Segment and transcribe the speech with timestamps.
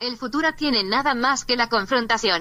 [0.00, 2.40] El futuro tiene nada más que la confrontación.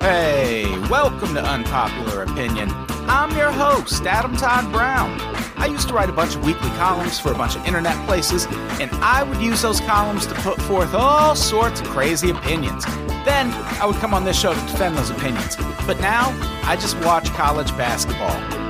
[0.00, 2.70] Hey, welcome to Unpopular Opinion.
[3.08, 5.20] I'm your host, Adam Todd Brown.
[5.56, 8.46] I used to write a bunch of weekly columns for a bunch of internet places,
[8.80, 12.84] and I would use those columns to put forth all sorts of crazy opinions.
[13.24, 13.50] Then
[13.80, 15.56] I would come on this show to defend those opinions.
[15.86, 16.28] But now,
[16.62, 18.67] I just watch college basketball.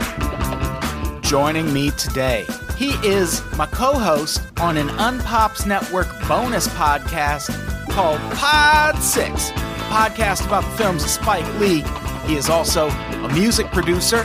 [1.29, 2.47] Joining me today,
[2.79, 7.51] he is my co host on an Unpops Network bonus podcast
[7.91, 9.53] called Pod 6, a
[9.91, 11.85] podcast about the films of Spike Lee.
[12.25, 14.23] He is also a music producer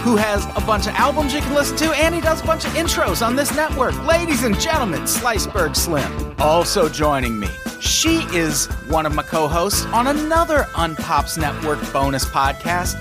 [0.00, 2.64] who has a bunch of albums you can listen to, and he does a bunch
[2.64, 4.02] of intros on this network.
[4.06, 6.34] Ladies and gentlemen, Sliceberg Slim.
[6.38, 12.24] Also joining me, she is one of my co hosts on another Unpops Network bonus
[12.24, 12.96] podcast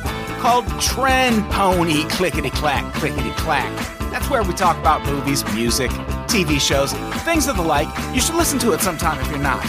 [0.47, 3.69] called Trend Pony Clickety Clack, Clickety Clack.
[4.11, 5.91] That's where we talk about movies, music,
[6.29, 6.93] TV shows,
[7.23, 7.89] things of the like.
[8.15, 9.61] You should listen to it sometime if you're not.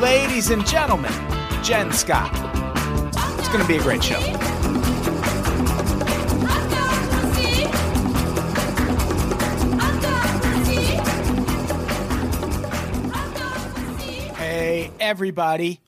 [0.00, 1.12] Ladies and gentlemen,
[1.62, 2.32] Jen Scott.
[3.38, 4.18] It's going to be a great show.
[14.34, 15.78] Hey, everybody.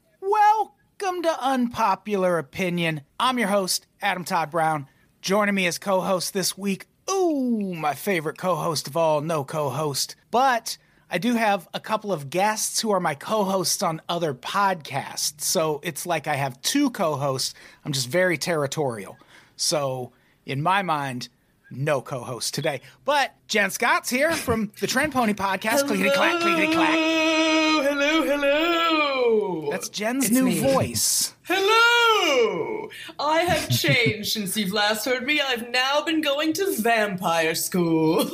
[1.19, 3.01] Welcome to Unpopular Opinion.
[3.19, 4.87] I'm your host, Adam Todd Brown.
[5.21, 9.43] Joining me as co host this week, ooh, my favorite co host of all, no
[9.43, 10.15] co host.
[10.31, 10.79] But
[11.11, 15.41] I do have a couple of guests who are my co hosts on other podcasts.
[15.41, 17.53] So it's like I have two co hosts.
[17.85, 19.19] I'm just very territorial.
[19.57, 20.13] So
[20.47, 21.31] in my mind,
[21.71, 22.81] no co host today.
[23.05, 25.87] But Jen Scott's here from the Trend Pony podcast.
[25.87, 26.95] Clickety clack, clickety clack.
[26.95, 29.71] Hello, hello.
[29.71, 30.61] That's Jen's It's new me.
[30.61, 31.35] voice.
[31.45, 32.89] Hello!
[33.19, 35.41] I have changed since you've last heard me.
[35.41, 38.31] I've now been going to vampire school.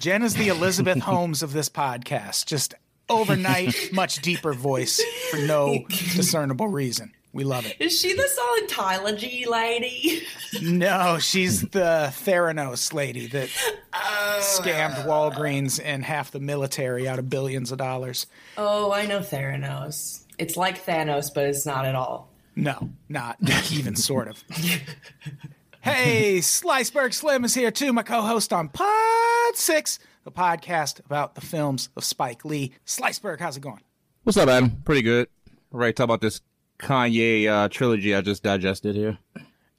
[0.00, 2.46] Jen is the Elizabeth Holmes of this podcast.
[2.46, 2.74] Just
[3.08, 7.12] overnight, much deeper voice for no discernible reason.
[7.36, 7.76] We love it.
[7.78, 8.26] Is she the
[8.68, 10.22] Scientology lady?
[10.62, 13.50] No, she's the Theranos lady that
[13.92, 18.26] Oh, scammed Walgreens and half the military out of billions of dollars.
[18.56, 20.22] oh, I know Theranos.
[20.38, 22.30] It's like Thanos, but it's not at all.
[22.54, 23.36] No, not
[23.70, 24.42] even sort of.
[25.82, 31.40] Hey, Sliceberg Slim is here too, my co-host on Pod Six, the podcast about the
[31.42, 32.72] films of Spike Lee.
[32.86, 33.82] Sliceberg, how's it going?
[34.24, 34.70] What's up, Adam?
[34.84, 35.28] Pretty good.
[35.72, 36.40] All right, talk about this
[36.78, 39.18] Kanye uh, trilogy I just digested here.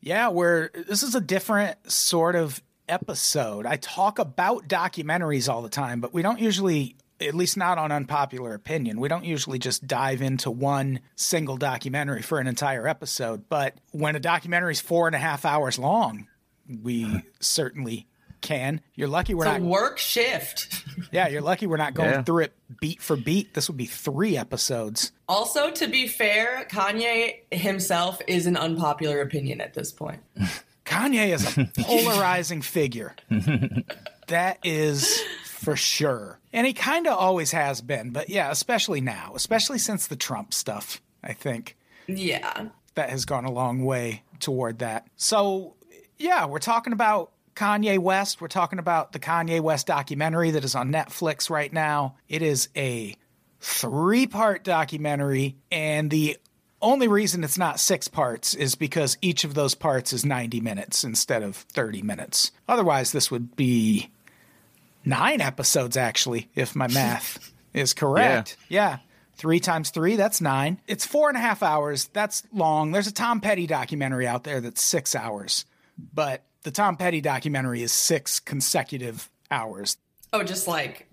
[0.01, 3.65] Yeah, we're this is a different sort of episode.
[3.65, 7.91] I talk about documentaries all the time, but we don't usually at least not on
[7.91, 8.99] unpopular opinion.
[8.99, 13.49] We don't usually just dive into one single documentary for an entire episode.
[13.49, 16.27] But when a documentary is four and a half hours long,
[16.83, 18.07] we certainly
[18.41, 18.81] can.
[18.95, 20.83] You're lucky we're It's a not work shift.
[21.11, 22.21] Yeah, you're lucky we're not going Yeah.
[22.23, 23.53] through it beat for beat.
[23.53, 25.11] This would be three episodes.
[25.29, 30.21] Also, to be fair, Kanye himself is an unpopular opinion at this point.
[30.85, 33.15] Kanye is a polarizing figure.
[34.27, 36.39] That is for sure.
[36.51, 40.53] And he kind of always has been, but yeah, especially now, especially since the Trump
[40.53, 41.77] stuff, I think
[42.07, 42.67] Yeah.
[42.95, 45.07] that has gone a long way toward that.
[45.15, 45.75] So,
[46.17, 48.39] yeah, we're talking about Kanye West.
[48.39, 52.15] We're talking about the Kanye West documentary that is on Netflix right now.
[52.29, 53.15] It is a
[53.59, 56.37] three part documentary, and the
[56.81, 61.03] only reason it's not six parts is because each of those parts is 90 minutes
[61.03, 62.51] instead of 30 minutes.
[62.67, 64.11] Otherwise, this would be
[65.03, 68.55] nine episodes, actually, if my math is correct.
[68.69, 68.97] yeah.
[69.33, 70.79] Three times three, that's nine.
[70.87, 72.05] It's four and a half hours.
[72.13, 72.91] That's long.
[72.91, 75.65] There's a Tom Petty documentary out there that's six hours,
[76.13, 79.97] but the Tom Petty documentary is six consecutive hours.
[80.33, 81.07] Oh, just like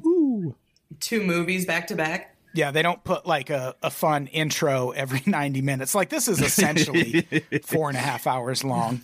[1.00, 2.36] two movies back to back.
[2.54, 5.94] Yeah, they don't put like a, a fun intro every 90 minutes.
[5.94, 7.22] Like this is essentially
[7.64, 9.02] four and a half hours long.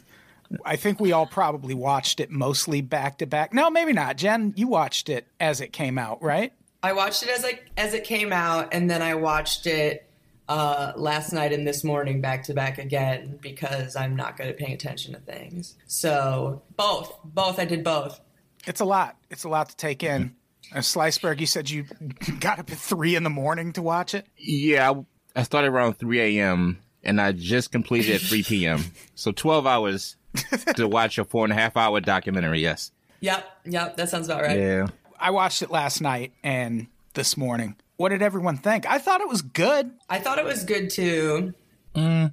[0.65, 3.55] I think we all probably watched it mostly back to back.
[3.55, 4.17] No, maybe not.
[4.17, 6.53] Jen, you watched it as it came out, right?
[6.83, 10.10] I watched it as it as it came out, and then I watched it
[10.51, 14.59] uh, last night and this morning back to back again because I'm not good at
[14.59, 15.77] paying attention to things.
[15.87, 18.21] So both, both, I did both.
[18.67, 19.17] It's a lot.
[19.31, 20.35] It's a lot to take in.
[20.75, 21.85] Uh, Sliceberg, you said you
[22.41, 24.27] got up at three in the morning to watch it.
[24.37, 26.81] Yeah, I, I started around 3 a.m.
[27.05, 28.85] and I just completed at 3 p.m.
[29.15, 30.17] So 12 hours
[30.75, 32.61] to watch a four and a half hour documentary.
[32.61, 32.91] Yes.
[33.21, 34.59] Yep, yep, that sounds about right.
[34.59, 34.89] Yeah.
[35.19, 37.77] I watched it last night and this morning.
[38.01, 38.89] What did everyone think?
[38.89, 39.91] I thought it was good.
[40.09, 41.53] I thought it was good too.
[41.95, 42.33] Mm.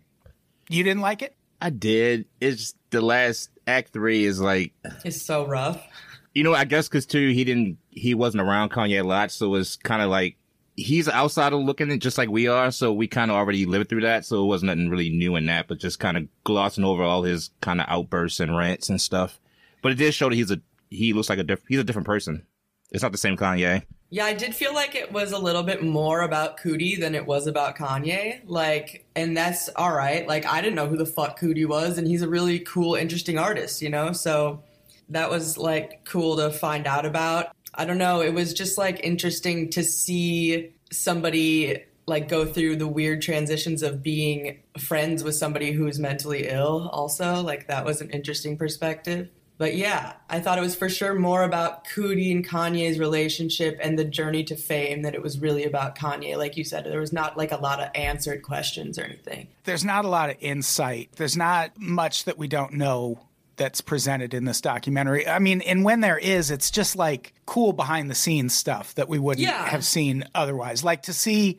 [0.69, 1.35] You didn't like it?
[1.61, 2.23] I did.
[2.39, 4.71] It's the last act three is like,
[5.03, 5.85] It's so rough.
[6.33, 9.55] You know, I guess because too he didn't he wasn't around Kanye a lot, so
[9.55, 10.37] it's kind of like
[10.77, 13.89] he's outside of looking at just like we are, so we kind of already lived
[13.89, 16.85] through that, so it wasn't nothing really new in that, but just kind of glossing
[16.85, 19.37] over all his kind of outbursts and rants and stuff.
[19.81, 22.05] But it did show that he's a he looks like a diff- he's a different
[22.05, 22.45] person.
[22.89, 23.83] It's not the same Kanye.
[24.09, 27.25] Yeah, I did feel like it was a little bit more about Coodie than it
[27.25, 28.39] was about Kanye.
[28.45, 30.25] Like, and that's all right.
[30.25, 33.37] Like, I didn't know who the fuck Coodie was, and he's a really cool, interesting
[33.37, 34.13] artist, you know?
[34.13, 34.63] So
[35.09, 37.47] that was like cool to find out about.
[37.73, 38.21] I don't know.
[38.21, 44.01] It was just like interesting to see somebody like go through the weird transitions of
[44.01, 47.41] being friends with somebody who's mentally ill, also.
[47.41, 49.27] Like, that was an interesting perspective.
[49.59, 53.97] But yeah, I thought it was for sure more about Coodie and Kanye's relationship and
[53.97, 56.37] the journey to fame that it was really about Kanye.
[56.37, 59.47] Like you said, there was not like a lot of answered questions or anything.
[59.63, 61.09] There's not a lot of insight.
[61.15, 63.19] There's not much that we don't know
[63.55, 65.27] that's presented in this documentary.
[65.27, 69.09] I mean, and when there is, it's just like cool behind the scenes stuff that
[69.09, 69.65] we wouldn't Yeah.
[69.69, 70.83] have seen otherwise.
[70.83, 71.57] Like to see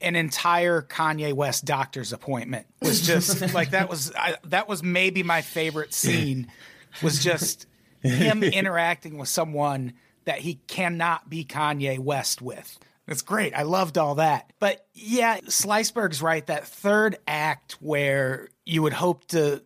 [0.00, 5.24] an entire Kanye West doctor's appointment was just like that was I, that was maybe
[5.24, 6.46] my favorite scene
[7.02, 7.66] was just
[8.00, 9.94] him interacting with someone
[10.24, 12.78] that he cannot be Kanye West with.
[13.08, 13.54] It's great.
[13.54, 14.52] I loved all that.
[14.60, 16.46] But yeah, Sliceberg's right.
[16.46, 19.62] That third act where you would hope to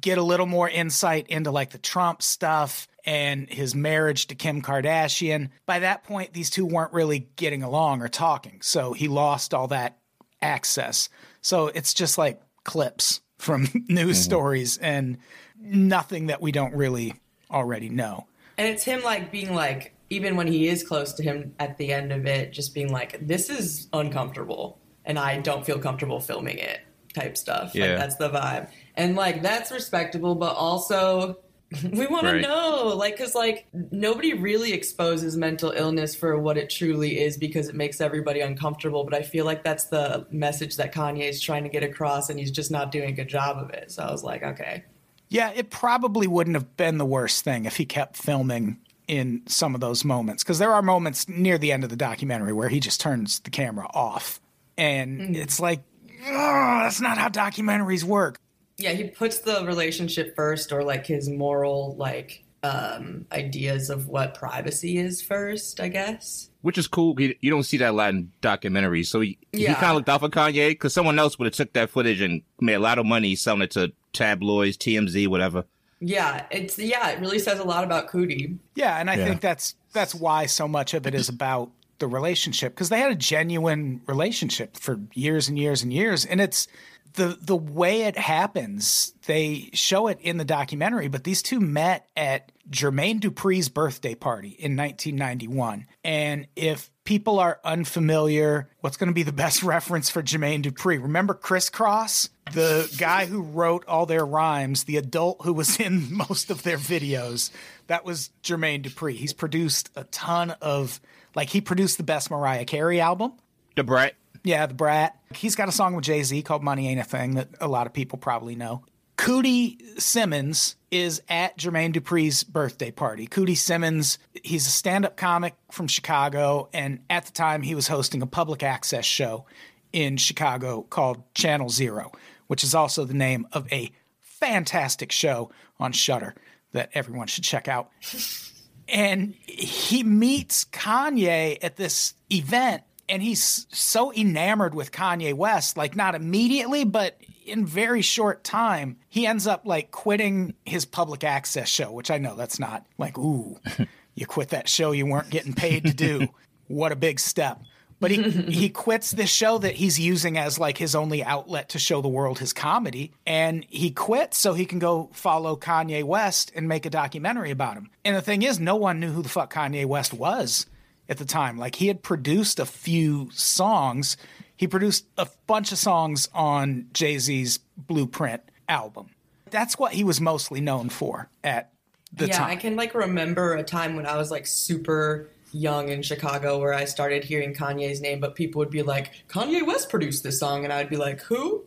[0.00, 4.62] get a little more insight into like the Trump stuff and his marriage to Kim
[4.62, 5.50] Kardashian.
[5.64, 8.60] By that point, these two weren't really getting along or talking.
[8.62, 9.98] So he lost all that
[10.42, 11.08] access.
[11.40, 14.24] So it's just like clips from news mm-hmm.
[14.24, 15.18] stories and
[15.60, 17.14] nothing that we don't really
[17.50, 18.26] already know.
[18.58, 21.92] And it's him like being like, even when he is close to him at the
[21.92, 26.58] end of it, just being like, this is uncomfortable and I don't feel comfortable filming
[26.58, 26.80] it
[27.14, 27.74] type stuff.
[27.74, 27.86] Yeah.
[27.88, 28.70] Like, that's the vibe.
[28.94, 31.38] And like, that's respectable, but also.
[31.92, 32.34] We want Right.
[32.34, 37.36] to know, like, because like nobody really exposes mental illness for what it truly is
[37.36, 39.02] because it makes everybody uncomfortable.
[39.02, 42.38] But I feel like that's the message that Kanye is trying to get across, and
[42.38, 43.90] he's just not doing a good job of it.
[43.90, 44.84] So I was like, okay,
[45.28, 48.78] Yeah, it probably wouldn't have been the worst thing if he kept filming
[49.08, 52.52] in some of those moments because there are moments near the end of the documentary
[52.52, 54.40] where he just turns the camera off
[54.76, 55.80] and it's like
[56.24, 58.40] that's not how documentaries work
[58.78, 64.34] Yeah, he puts the relationship first or like his moral like um ideas of what
[64.34, 66.50] privacy is first, I guess.
[66.62, 67.14] which is cool.
[67.20, 69.06] You you don't see that a lot in documentaries.
[69.06, 71.72] So he, he kind of looked out for Kanye because someone else would have took
[71.74, 75.64] that footage and made a lot of money selling it to tabloids, TMZ, whatever.
[76.00, 78.58] Yeah, it's yeah, it really says a lot about Coodie.
[78.74, 79.24] yeah and i Yeah.
[79.24, 83.10] think that's that's why so much of it is about the relationship because they had
[83.10, 86.68] a genuine relationship for years and years and years and it's
[87.14, 92.06] the the way it happens they show it in the documentary but these two met
[92.14, 99.14] at Jermaine Dupri's birthday party in 1991 and if people are unfamiliar what's going to
[99.14, 104.04] be the best reference for Jermaine Dupri remember Kris Kross the guy who wrote all
[104.04, 107.50] their rhymes the adult who was in most of their videos
[107.86, 111.00] that was Jermaine Dupri he's produced a ton of
[111.34, 113.32] like he produced the best Mariah Carey album
[113.76, 114.14] The Brat.
[114.42, 115.16] yeah, the Brat.
[115.34, 117.86] He's got a song with Jay Z called Money Ain't a Thing that a lot
[117.86, 118.84] of people probably know.
[119.26, 123.26] Coodie Simmons is at Jermaine Dupri's birthday party.
[123.26, 127.88] Coodie Simmons, he's a stand up comic from Chicago, and at the time he was
[127.88, 129.44] hosting a public access show
[129.92, 132.12] in Chicago called Channel Zero,
[132.46, 133.90] which is also the name of a
[134.20, 136.36] fantastic show on Shudder
[136.70, 137.90] that everyone should check out
[138.88, 145.96] and he meets Kanye at this event and he's so enamored with Kanye West like
[145.96, 151.68] not immediately but in very short time he ends up like quitting his public access
[151.68, 153.58] show which I know that's not like ooh
[154.14, 156.28] you quit that show you weren't getting paid to do
[156.68, 157.60] what a big step
[157.98, 161.78] but he he quits this show that he's using as like his only outlet to
[161.78, 166.52] show the world his comedy and he quits so he can go follow Kanye West
[166.54, 167.90] and make a documentary about him.
[168.04, 170.66] And the thing is no one knew who the fuck Kanye West was
[171.08, 171.58] at the time.
[171.58, 174.16] Like he had produced a few songs.
[174.56, 179.10] He produced a bunch of songs on Jay-Z's Blueprint album.
[179.50, 181.72] That's what he was mostly known for at
[182.12, 182.50] the yeah, time.
[182.50, 186.74] I can like remember a time when I was like super young in Chicago where
[186.74, 190.64] I started hearing Kanye's name, but people would be like, Kanye West produced this song,
[190.64, 191.64] and I'd be like, who?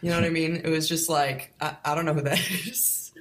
[0.00, 0.56] You know what I mean?
[0.56, 3.12] It was just like, I, I don't know who that is.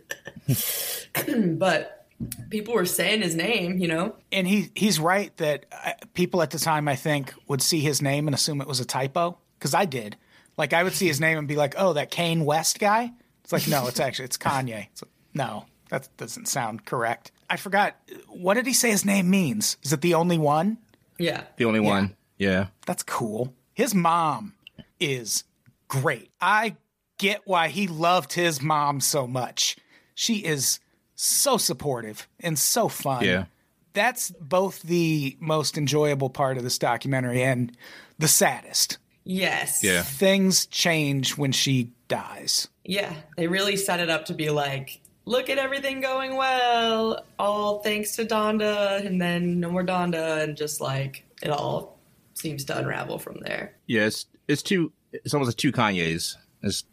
[1.57, 2.00] but
[2.49, 4.15] people were saying his name, you know?
[4.31, 8.01] and he he's right that uh, people at the time I think would see his
[8.01, 10.17] name and assume it was a typo because I did.
[10.57, 13.11] Like I would see his name and be like, "Oh, that Kane West guy."
[13.43, 14.87] It's like, no, it's actually it's Kanye.
[14.91, 17.31] It's like, no, that doesn't sound correct.
[17.49, 17.95] I forgot.
[18.27, 19.77] What did he say his name means?
[19.83, 20.77] Is it the only one?
[21.17, 21.43] Yeah.
[21.57, 22.15] The only one.
[22.37, 22.67] Yeah.
[22.85, 23.53] That's cool.
[23.73, 24.53] His mom
[24.99, 25.43] is
[25.87, 26.31] great.
[26.39, 26.75] I
[27.17, 29.77] get why he loved his mom so much.
[30.15, 30.79] She is
[31.21, 33.23] so supportive and so fun.
[33.23, 33.45] Yeah.
[33.93, 37.75] That's both the most enjoyable part of this documentary and
[38.17, 38.97] the saddest.
[39.23, 39.83] Yes.
[39.83, 40.01] Yeah.
[40.01, 42.69] Things change when she dies.
[42.83, 43.13] Yeah.
[43.37, 48.15] They really set it up to be like, look at everything going well, all thanks
[48.15, 51.99] to Donda, and then no more Donda, and just like it all
[52.33, 53.75] seems to unravel from there.
[53.87, 54.91] Yeah, it's it's two.
[55.11, 56.35] It's almost like two Kanyes.
[56.63, 56.83] It's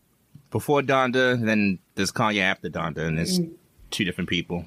[0.50, 3.52] before Donda, then there's Kanye after Donda, and it's mm.
[3.90, 4.66] Two different people.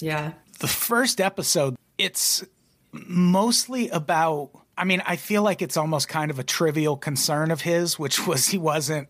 [0.00, 0.32] Yeah.
[0.60, 2.44] the first episode, it's
[2.92, 4.50] mostly about.
[4.76, 8.26] I mean, I feel like it's almost kind of a trivial concern of his, which
[8.26, 9.08] was he wasn't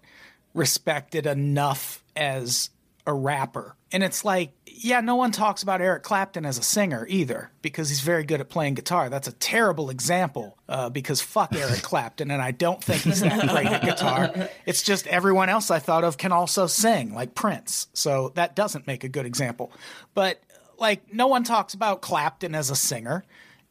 [0.55, 2.71] respected enough as
[3.09, 3.75] a rapper.
[3.91, 7.89] And it's like, yeah, no one talks about Eric Clapton as a singer either because
[7.89, 9.09] he's very good at playing guitar.
[9.09, 13.49] That's a terrible example uh, because fuck Eric Clapton, and I don't think he's that
[13.49, 14.51] great at guitar.
[14.67, 17.89] It's just everyone else I thought of can also sing, like Prince.
[17.95, 19.73] So that doesn't make a good example.
[20.13, 20.43] But
[20.79, 23.25] like, no one talks about Clapton as a singer.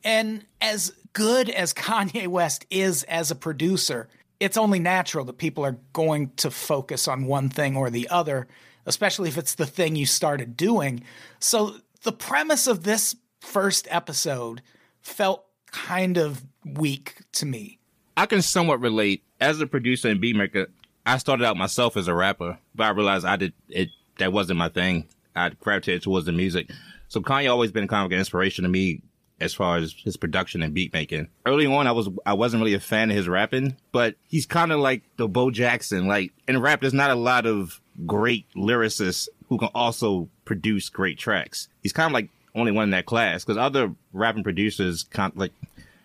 [0.03, 5.63] And as good as Kanye West is as a producer, it's only natural that people
[5.63, 8.47] are going to focus on one thing or the other,
[8.87, 11.03] especially if it's the thing you started doing.
[11.39, 14.63] So the premise of this first episode
[15.01, 17.77] felt kind of weak to me.
[18.15, 20.67] I can somewhat relate as a producer and beatmaker.
[21.05, 23.89] I started out myself as a rapper, but I realized I did it.
[24.17, 25.07] That wasn't my thing.
[25.35, 26.71] I gravitated towards the music.
[27.07, 29.03] So Kanye always been kind of an inspiration to me
[29.39, 31.27] as far as his production and beat making.
[31.45, 34.71] Early on, I was I wasn't really a fan of his rapping, but he's kind
[34.71, 36.07] of like the Bo Jackson.
[36.07, 41.17] Like in rap, there's not a lot of great lyricists who can also produce great
[41.17, 41.67] tracks.
[41.81, 45.37] He's kind of like only one in that class because other rapping producers, kind of
[45.37, 45.53] like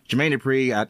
[0.09, 0.87] Jermaine Dupri, I,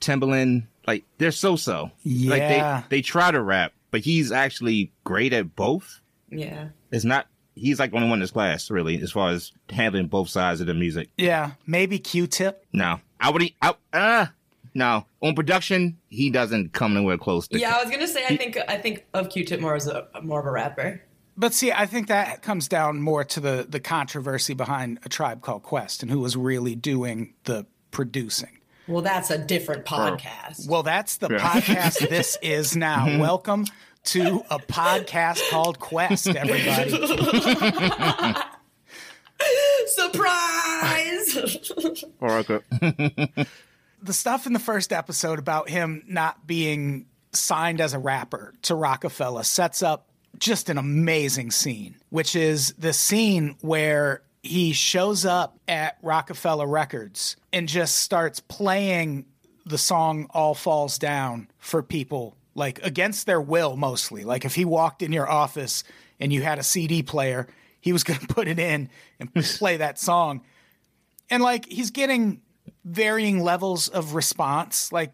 [0.00, 1.90] Timbaland, like they're so so.
[2.04, 2.82] Like Yeah.
[2.88, 6.00] they they try to rap, but he's actually great at both.
[6.30, 6.68] Yeah.
[6.90, 7.26] It's not.
[7.54, 10.60] He's like the only one in his class, really, as far as handling both sides
[10.60, 11.08] of the music.
[11.16, 12.64] Yeah, maybe Q-Tip.
[12.72, 13.42] No, I would.
[13.60, 14.26] I, uh,
[14.74, 17.58] no, on production, he doesn't come anywhere close to.
[17.58, 20.40] Yeah, I was gonna say I think I think of Q-Tip more as a more
[20.40, 21.02] of a rapper.
[21.36, 25.42] But see, I think that comes down more to the the controversy behind a tribe
[25.42, 28.58] called Quest and who was really doing the producing.
[28.88, 30.66] Well, that's a different podcast.
[30.68, 33.06] Well, that's the podcast this is now.
[33.06, 33.20] Mm-hmm.
[33.20, 33.66] Welcome
[34.04, 36.90] to a podcast called Quest, everybody.
[39.86, 41.36] Surprise!
[42.20, 42.62] Oracle.
[44.02, 48.74] The stuff in the first episode about him not being signed as a rapper to
[48.74, 55.58] Roc-A-Fella sets up just an amazing scene, which is the scene where he shows up
[55.66, 59.26] at Roc-A-Fella Records and just starts playing
[59.66, 64.24] the song All Falls Down for people, like against their will mostly.
[64.24, 65.84] Like if he walked in your office
[66.20, 67.48] and you had a CD player,
[67.80, 68.88] he was going to put it in
[69.18, 70.42] and play that song.
[71.30, 72.40] And like he's getting
[72.88, 74.90] varying levels of response.
[74.92, 75.12] Like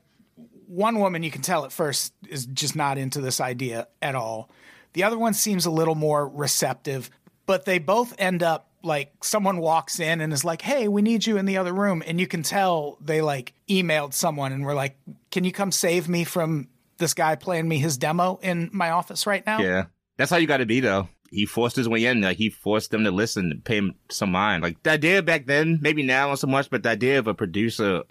[0.66, 4.50] one woman you can tell at first is just not into this idea at all.
[4.92, 7.10] The other one seems a little more receptive,
[7.46, 11.26] but they both end up like someone walks in and is like, "Hey, we need
[11.26, 14.74] you in the other room." And you can tell they like emailed someone and were
[14.74, 14.96] like,
[15.30, 19.26] "Can you come save me from this guy playing me his demo in my office
[19.26, 21.08] right now?" Yeah, that's how you got to be though.
[21.34, 22.20] He forced his way in.
[22.20, 24.62] Like he forced them to listen, and pay him some mind.
[24.62, 27.34] Like the idea back then, maybe now not so much, but the idea of a
[27.34, 28.04] producer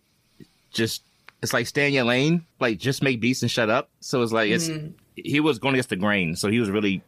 [0.72, 1.04] just
[1.44, 3.90] it's like stay in your lane, like just make beats and shut up.
[4.00, 4.94] So it's like it's mm-hmm.
[5.16, 7.04] he was going against the grain, so he was really,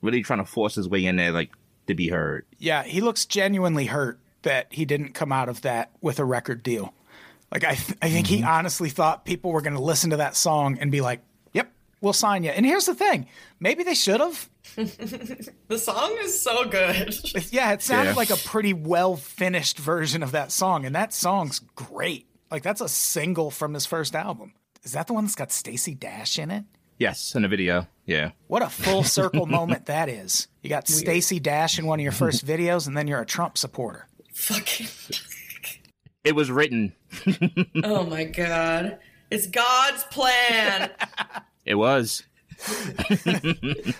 [0.00, 1.50] really trying to force his way in there, like
[1.88, 2.46] to be heard.
[2.58, 6.62] Yeah, he looks genuinely hurt that he didn't come out of that with a record
[6.62, 6.94] deal.
[7.52, 8.48] Like I, th- I think he mm-hmm.
[8.48, 11.29] honestly thought people were going to listen to that song and be like, "Yep,
[12.00, 13.26] we'll sign you." And here's the thing:
[13.58, 14.48] maybe they should have.
[14.76, 17.14] the song is so good.
[17.52, 18.16] Yeah, it sounded Yeah.
[18.16, 22.26] like a pretty well finished version of that song, and that song's great.
[22.50, 24.54] Like that's a single from his first album.
[24.82, 26.64] Is that the one that's got Stacey Dash in it?
[26.98, 27.86] Yes, in a video.
[28.06, 30.48] Yeah, What a full circle moment that is.
[30.62, 33.56] You got Stacey Dash in one of your first videos, and then you're a Trump
[33.56, 34.06] supporter.
[34.34, 34.86] Fucking.
[36.24, 36.92] it was written.
[37.84, 38.98] Oh my god.
[39.30, 40.90] It's God's plan.
[41.70, 42.24] It was.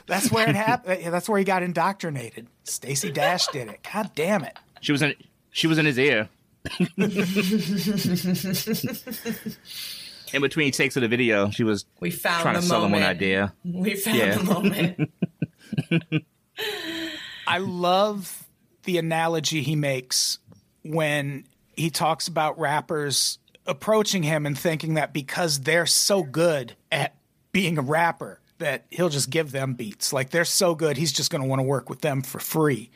[0.06, 1.04] That's where it happened.
[1.12, 2.48] That's where he got indoctrinated.
[2.64, 3.86] Stacey Dash did it.
[3.92, 4.58] God damn it.
[4.80, 5.14] She was in.
[5.52, 6.28] She was in his ear.
[10.32, 12.90] in between takes of the video, she was We found trying the to sell him
[12.92, 13.04] moment.
[13.04, 13.54] an idea.
[13.64, 14.36] We found Yeah.
[14.36, 15.10] the moment.
[17.46, 18.46] I love
[18.84, 20.38] the analogy he makes
[20.82, 21.44] when
[21.76, 27.14] he talks about rappers approaching him and thinking that because they're so good at
[27.52, 30.12] being a rapper that he'll just give them beats.
[30.12, 32.90] Like they're so good, he's just going to want to work with them for free.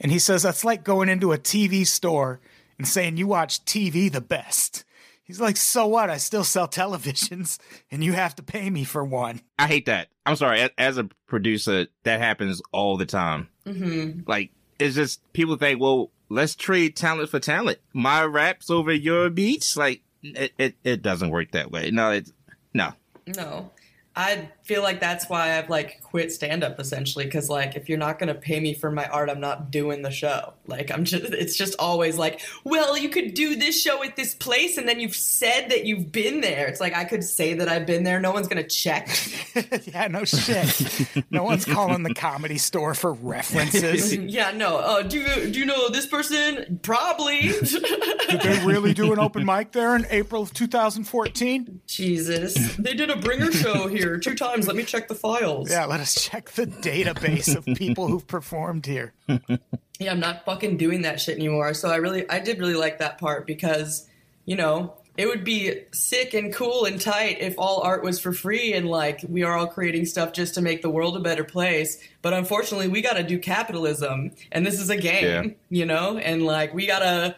[0.00, 2.40] And he says that's like going into a TV store
[2.78, 4.84] and saying you watch TV the best.
[5.26, 6.08] He's like, so what?
[6.08, 7.58] I still sell televisions,
[7.90, 9.40] and you have to pay me for one.
[9.58, 10.08] I hate that.
[10.24, 10.68] I'm sorry.
[10.78, 13.48] As a producer, that happens all the time.
[13.66, 14.20] Mm-hmm.
[14.28, 17.78] Like, it's just people think, well, let's trade talent for talent.
[17.92, 19.76] My raps over your beats.
[19.76, 21.90] Like, it, it, it doesn't work that way.
[21.90, 22.32] No, it's
[22.72, 22.92] no.
[23.26, 23.72] No.
[24.16, 27.98] I feel like that's why I've like quit stand up essentially because like if you're
[27.98, 30.54] not gonna pay me for my art, I'm not doing the show.
[30.66, 34.34] Like I'm just it's just always like, well, you could do this show at this
[34.34, 36.66] place and then you've said that you've been there.
[36.66, 39.08] It's like I could say that I've been there, no one's gonna check.
[39.86, 41.24] yeah, no shit.
[41.30, 44.16] no one's calling the comedy store for references.
[44.16, 44.78] yeah, no.
[44.78, 46.80] Uh, do you do you know this person?
[46.82, 47.40] Probably.
[47.60, 51.82] Did they really do an open mic there in April of 2014?
[51.86, 52.76] Jesus.
[52.76, 54.55] They did a bringer show here two times.
[54.64, 55.70] Let me check the files.
[55.70, 59.12] Yeah, let us check the database of people who've performed here.
[59.28, 61.74] yeah, I'm not fucking doing that shit anymore.
[61.74, 64.08] So I really, I did really like that part because,
[64.44, 68.32] you know, it would be sick and cool and tight if all art was for
[68.34, 71.42] free and like we are all creating stuff just to make the world a better
[71.44, 71.98] place.
[72.20, 75.54] But unfortunately, we got to do capitalism and this is a game, Yeah.
[75.70, 77.34] you know, and like we got to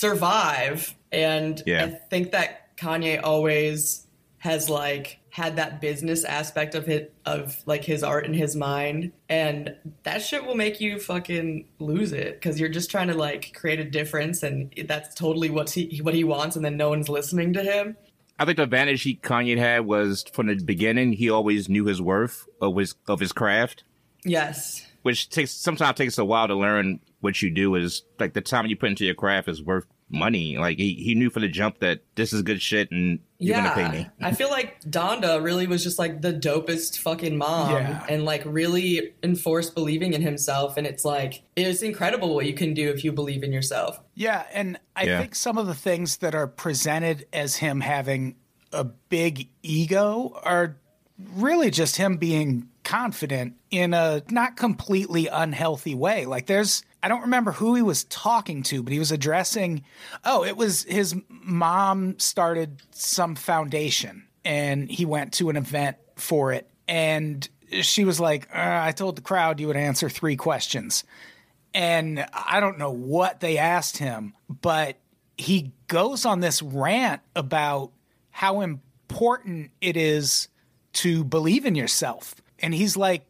[0.00, 0.92] survive.
[1.12, 1.84] And Yeah.
[1.84, 4.06] I think that Kanye always
[4.38, 9.12] has like had that business aspect of it of like his art in his mind
[9.28, 13.52] and that shit will make you fucking lose it because you're just trying to like
[13.54, 17.08] create a difference and that's totally what he what he wants and then no one's
[17.08, 17.96] listening to him
[18.38, 21.12] I think the advantage he Kanye had was from the beginning.
[21.12, 23.84] He always knew his worth of his of his craft,
[24.24, 27.00] yes which takes sometimes takes a while to learn.
[27.20, 30.58] What you do is like the time you put into your craft is worth money.
[30.58, 33.74] Like he, he knew for the jump that this is good shit and you're yeah
[33.74, 34.08] gonna pay me.
[34.20, 38.04] i feel like donda really was just like the dopest fucking mom Yeah.
[38.06, 42.74] and like really enforced believing in himself and it's like it's incredible what you can
[42.74, 45.20] do if you believe in yourself Yeah, and I Yeah.
[45.20, 48.34] think some of the things that are presented as him having
[48.72, 50.76] a big ego are
[51.34, 56.26] really just him being confident in a not completely unhealthy way.
[56.26, 59.84] Like there's I don't remember who he was talking to, but he was addressing
[60.24, 66.52] oh, it was his mom started some foundation and he went to an event for
[66.52, 67.48] it and
[67.82, 71.04] she was like, uh, I told the crowd you would answer three questions
[71.72, 74.96] and I don't know what they asked him, but
[75.36, 77.92] he goes on this rant about
[78.30, 80.48] how important it is
[80.92, 82.34] to believe in yourself.
[82.58, 83.29] And he's like,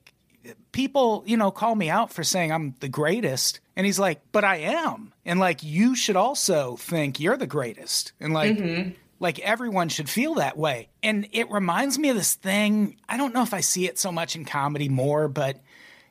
[0.73, 3.61] people, you know, call me out for saying I'm the greatest.
[3.77, 5.13] And he's like, but I am.
[5.25, 8.13] And like, you should also think you're the greatest.
[8.21, 8.91] And like, mm-hmm.
[9.19, 10.89] like everyone should feel that way.
[11.03, 12.97] And it reminds me of this thing.
[13.09, 15.61] I don't know if I see it so much in comedy more, but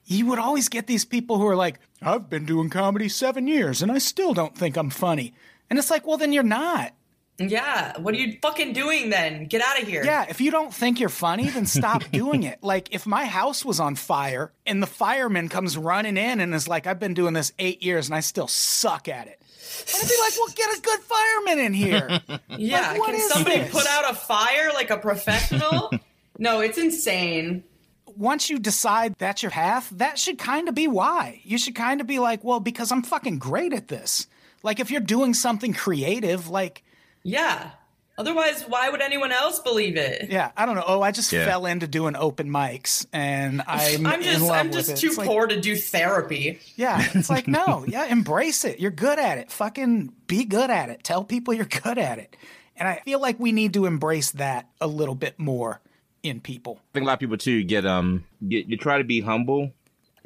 [0.06, 3.82] you would always get these people who are like, I've been doing comedy seven years
[3.82, 5.34] and I still don't think I'm funny.
[5.70, 6.94] And it's like, well, then you're not.
[7.40, 10.74] Yeah what are you fucking doing then get out of here Yeah, if you don't
[10.74, 12.60] think you're funny, then stop doing it.
[12.62, 16.68] Like, if my house was on fire and the fireman comes running in and is
[16.68, 19.40] like, I've been doing this eight years and I still suck at it.
[19.88, 22.20] And I'd be like, well, get a good fireman in here.
[22.58, 23.72] Yeah, Like, what can is somebody this?
[23.72, 25.92] put out a fire like a professional?
[26.38, 27.64] no, it's insane.
[28.06, 31.40] Once you decide that's your path, that should kind of be why.
[31.44, 34.28] You should kind of be like, well, because I'm fucking great at this.
[34.62, 36.84] Like, if you're doing something creative, like,
[37.24, 37.72] Yeah.
[38.18, 40.30] Otherwise, why would anyone else believe it?
[40.30, 40.84] yeah, I don't know.
[40.86, 41.46] Oh, I just Yeah.
[41.46, 44.98] fell into doing open mics and I'm, I'm just in love I'm with just it.
[44.98, 46.60] too It's like- poor to do therapy.
[46.76, 48.80] Yeah, it's like no, yeah, embrace it.
[48.82, 49.50] You're good at it.
[49.52, 51.02] Fucking be good at it.
[51.06, 52.36] Tell people you're good at it.
[52.76, 55.80] And I feel like we need to embrace that a little bit more
[56.22, 56.80] in people.
[56.82, 59.72] I think a lot of people too get um you, you try to be humble,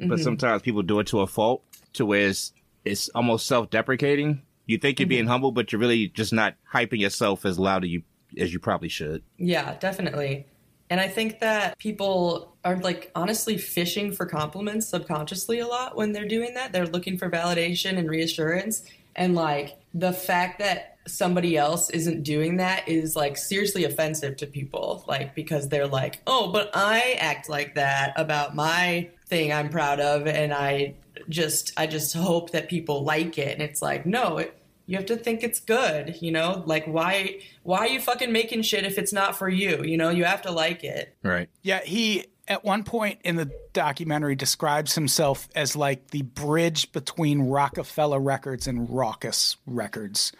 [0.00, 2.52] but sometimes people do it to a fault to where it's
[2.84, 4.42] it's almost self deprecating.
[4.66, 5.30] You think you're being mm-hmm.
[5.30, 8.02] humble, but you're really just not hyping yourself as loud as you
[8.38, 9.22] as you probably should.
[9.36, 10.46] Yeah, definitely.
[10.90, 16.12] And I think that people are like honestly fishing for compliments subconsciously a lot when
[16.12, 16.72] they're doing that.
[16.72, 18.84] They're looking for validation and reassurance.
[19.16, 24.46] And like the fact that somebody else isn't doing that is like seriously offensive to
[24.46, 25.04] people.
[25.06, 30.00] Like because they're like, oh, but I act like that about my thing I'm proud
[30.00, 30.26] of.
[30.26, 30.94] And I
[31.28, 33.52] just, I just hope that people like it.
[33.52, 36.62] And it's like, no, it, you have to think it's good, you know?
[36.66, 39.82] Like why why are you fucking making shit if it's not for you?
[39.82, 41.16] You know, you have to like it.
[41.22, 41.48] Right.
[41.62, 47.48] Yeah, he at one point in the documentary describes himself as like the bridge between
[47.48, 50.32] Roc-A-Fella Records and Rawkus Records,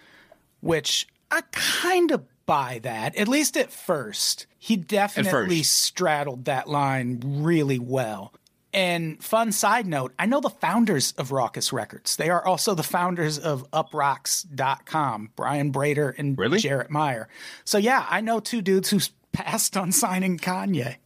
[0.60, 4.46] which I kind of buy that, at least at first.
[4.58, 5.82] He definitely first.
[5.82, 8.34] straddled that line really well.
[8.74, 12.16] And fun side note, I know the founders of Rawkus Records.
[12.16, 16.58] They are also the founders of uproxx.com, Brian Brater and Really?
[16.58, 17.28] Jarret Myer.
[17.64, 18.98] So yeah, I know two dudes who
[19.32, 20.96] passed on signing Kanye.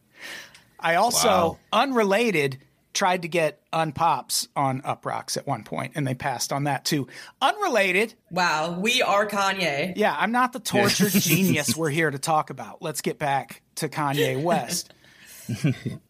[0.79, 1.57] I also, Wow.
[1.73, 2.57] unrelated,
[2.93, 7.07] tried to get Unpops on Uproxx at one point, and they passed on that too.
[7.41, 9.93] Unrelated, Wow, we are Kanye.
[9.95, 12.81] yeah, I'm not the tortured genius we're here to talk about.
[12.81, 14.91] Let's get back to Kanye West.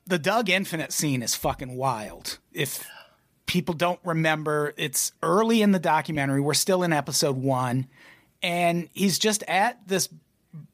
[0.07, 2.39] The Dug Infinite scene is fucking wild.
[2.51, 2.87] If
[3.45, 6.41] people don't remember, it's early in the documentary.
[6.41, 7.87] We're still in episode one,
[8.41, 10.09] and he's just at this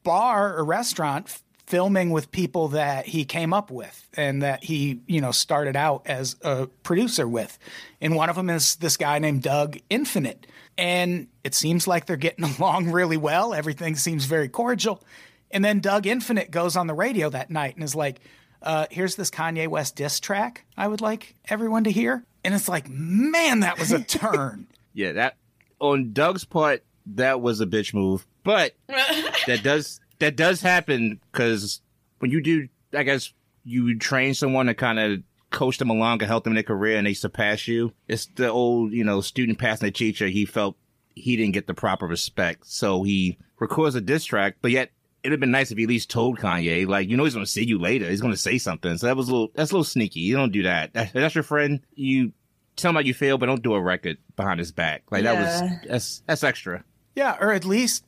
[0.02, 5.20] bar or restaurant filming with people that he came up with and that he, you
[5.20, 7.58] know, started out as a producer with.
[8.00, 10.46] And one of them is this guy named Dug Infinite.
[10.78, 13.52] And it seems like they're getting along really well.
[13.52, 15.02] Everything seems very cordial.
[15.50, 18.20] And then Doug Infinite goes on the radio that night and is like,
[18.62, 22.24] uh, here's this Kanye West diss track I would like everyone to hear.
[22.44, 24.68] And it's like, man, that was a turn.
[24.92, 25.36] Yeah, that
[25.80, 28.26] on Dug's part, that was a bitch move.
[28.44, 31.80] But that does that does happen because
[32.18, 33.32] when you do, I guess
[33.64, 36.96] you train someone to kind of coach them along and help them in their career,
[36.96, 37.92] and they surpass you.
[38.08, 40.28] It's the old, you know, student passing the teacher.
[40.28, 40.76] He felt
[41.14, 44.56] he didn't get the proper respect, so he records a diss track.
[44.62, 44.90] But yet,
[45.26, 47.44] it'd have been nice if he at least told Kanye, like, you know, he's going
[47.44, 48.08] to see you later.
[48.08, 48.96] He's going to say something.
[48.96, 50.20] So that was a little, that's a little sneaky.
[50.20, 50.92] You don't do that.
[50.94, 51.80] That- That's your friend.
[51.94, 52.32] You
[52.76, 55.02] tell him how you feel, but don't do a record behind his back.
[55.10, 56.84] Like that was that's that's extra.
[57.14, 58.04] Yeah, or at least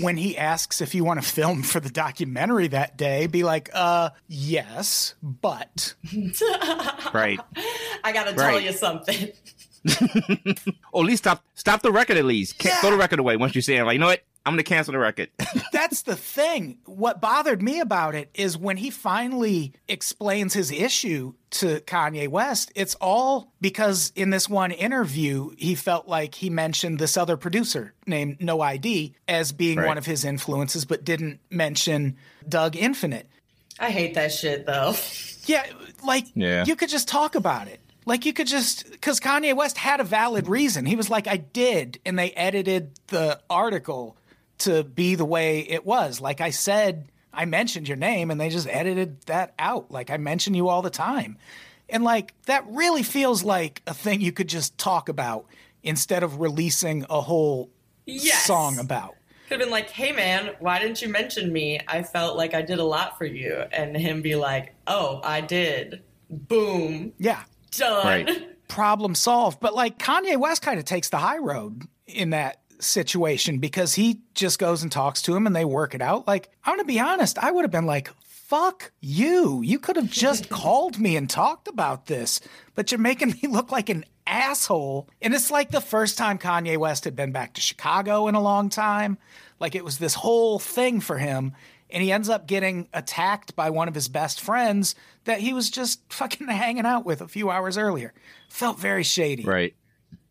[0.00, 3.70] when he asks if you want to film for the documentary that day, be like,
[3.72, 5.94] uh, yes, but
[7.14, 7.40] Right.
[8.04, 8.64] I gotta tell Right.
[8.64, 9.30] you something.
[10.92, 12.58] or at least stop stop the record at least.
[12.58, 13.84] Ca- Throw the record away once you say it.
[13.84, 14.22] Like, you know what?
[14.46, 15.28] I'm gonna cancel the record.
[15.72, 16.78] that's the thing.
[16.86, 22.72] What bothered me about it is when he finally explains his issue to Kanye West,
[22.74, 27.92] it's all because in this one interview, he felt like he mentioned this other producer
[28.06, 29.86] named No ID as being Right.
[29.88, 32.16] one of his influences, but didn't mention
[32.48, 33.28] Dug Infinite.
[33.78, 34.94] I hate that shit though.
[35.44, 35.66] Yeah,
[36.04, 36.64] like Yeah.
[36.64, 37.80] you could just talk about it.
[38.08, 40.86] Like you could just because Kanye West had a valid reason.
[40.86, 44.16] He was like, I did, and they edited the article
[44.58, 46.20] to be the way it was.
[46.20, 49.90] Like I said, I mentioned your name, and they just edited that out.
[49.90, 51.36] Like I mention you all the time,
[51.90, 55.44] and like that really feels like a thing you could just talk about
[55.82, 57.70] instead of releasing a whole
[58.06, 58.46] Yes.
[58.46, 59.16] song about.
[59.48, 61.78] Could have been like, hey man, why didn't you mention me?
[61.86, 63.52] I felt like I did a lot for you.
[63.70, 66.02] And him be like, oh, I did.
[66.30, 67.12] Boom.
[67.18, 67.42] Yeah,
[67.72, 68.06] Done.
[68.06, 68.54] Right.
[68.68, 69.60] problem solved.
[69.60, 74.20] But like Kanye West kind of takes the high road in that situation because he
[74.34, 76.26] just goes and talks to him and they work it out.
[76.28, 79.62] Like, I'm going to be honest, I would have been like, fuck you.
[79.62, 82.40] You could have just called me and talked about this,
[82.74, 85.08] but you're making me look like an asshole.
[85.20, 88.40] And it's like the first time Kanye West had been back to Chicago in a
[88.40, 89.18] long time.
[89.58, 91.52] Like it was this whole thing for him.
[91.90, 95.70] And he ends up getting attacked by one of his best friends that he was
[95.70, 98.12] just fucking hanging out with a few hours earlier.
[98.48, 99.44] Felt very shady.
[99.44, 99.74] right.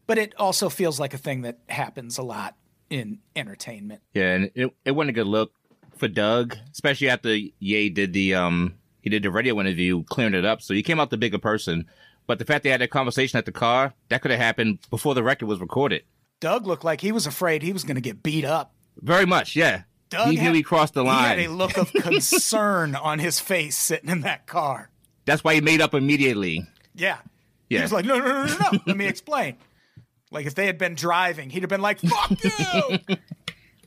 [0.06, 2.56] But it also feels like a thing that happens a lot
[2.89, 4.02] in entertainment.
[4.13, 5.52] Yeah, and it it wasn't a good look
[5.98, 10.46] for Dug, especially after Ye did the um he did the radio interview, clearing it
[10.46, 10.62] up.
[10.62, 11.88] So he came out the bigger person.
[12.26, 15.15] But the fact they had that conversation at the car, that could have happened before
[15.15, 16.04] the record was recorded.
[16.41, 18.74] Dug looked like he was afraid he was going to get beat up.
[18.98, 19.84] Very much, yeah.
[20.10, 21.38] Dug he had- nearly crossed the line.
[21.38, 24.89] He had a look of concern on his face sitting in that car.
[25.26, 26.65] That's why he made up immediately.
[26.96, 27.17] Yeah.
[27.70, 27.82] He Yeah.
[27.84, 28.80] was like, no, no, no, no, no.
[28.86, 29.58] Let me explain.
[30.30, 33.15] Like if they had been driving, he'd have been like, fuck you.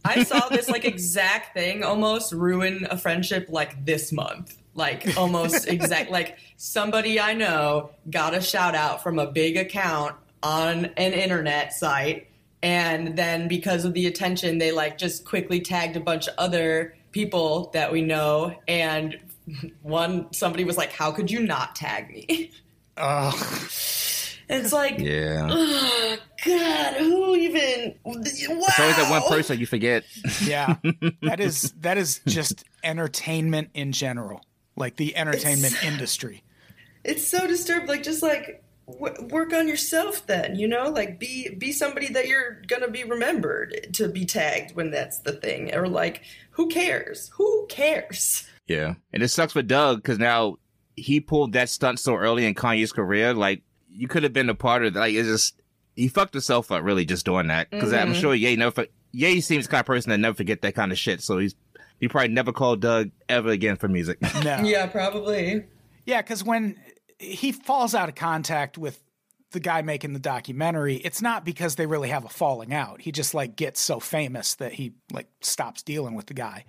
[0.07, 4.57] I saw this like exact thing almost ruin a friendship like this month.
[4.75, 10.17] Like almost exact like somebody I know got a shout out from a big account
[10.43, 12.29] on an internet site
[12.63, 16.95] and then because of the attention they like just quickly tagged a bunch of other
[17.13, 19.19] people that we know and
[19.83, 22.51] one somebody was like how could you not tag me?
[22.97, 23.35] Ugh.
[24.53, 25.47] It's like Yeah.
[25.49, 28.15] oh, god, who even wow.
[28.25, 30.05] It's always that one person you forget.
[30.45, 30.77] Yeah.
[31.23, 34.41] That is that is just entertainment in general.
[34.77, 36.43] Like the entertainment industry.
[37.05, 38.63] it's so disturbed like just like
[38.99, 43.05] w- work on yourself then you know like be be somebody that you're gonna be
[43.05, 46.23] remembered to be tagged when that's the thing or like
[46.53, 48.95] who cares who cares Yeah.
[49.13, 50.59] And it sucks for Dug because now
[50.95, 53.35] he pulled that stunt so early in Kanye's career.
[53.35, 54.95] Like you could have been a part of.
[54.95, 55.01] That.
[55.01, 55.61] Like it's just
[55.97, 58.21] he fucked himself up really just doing that because I'm mm-hmm.
[58.21, 58.87] sure Ye never.
[59.11, 61.21] Ye seems the kind of person that never forget that kind of shit.
[61.21, 61.57] So he's
[61.99, 64.19] he probably never called Dug ever again for music.
[64.45, 64.63] No.
[64.63, 65.65] Yeah, probably.
[66.07, 66.77] Yeah, because when
[67.21, 69.03] he falls out of contact with
[69.53, 73.01] the guy making the documentary, it's not because they really have a falling out.
[73.01, 76.65] He just like gets so famous that he like stops dealing with the guy.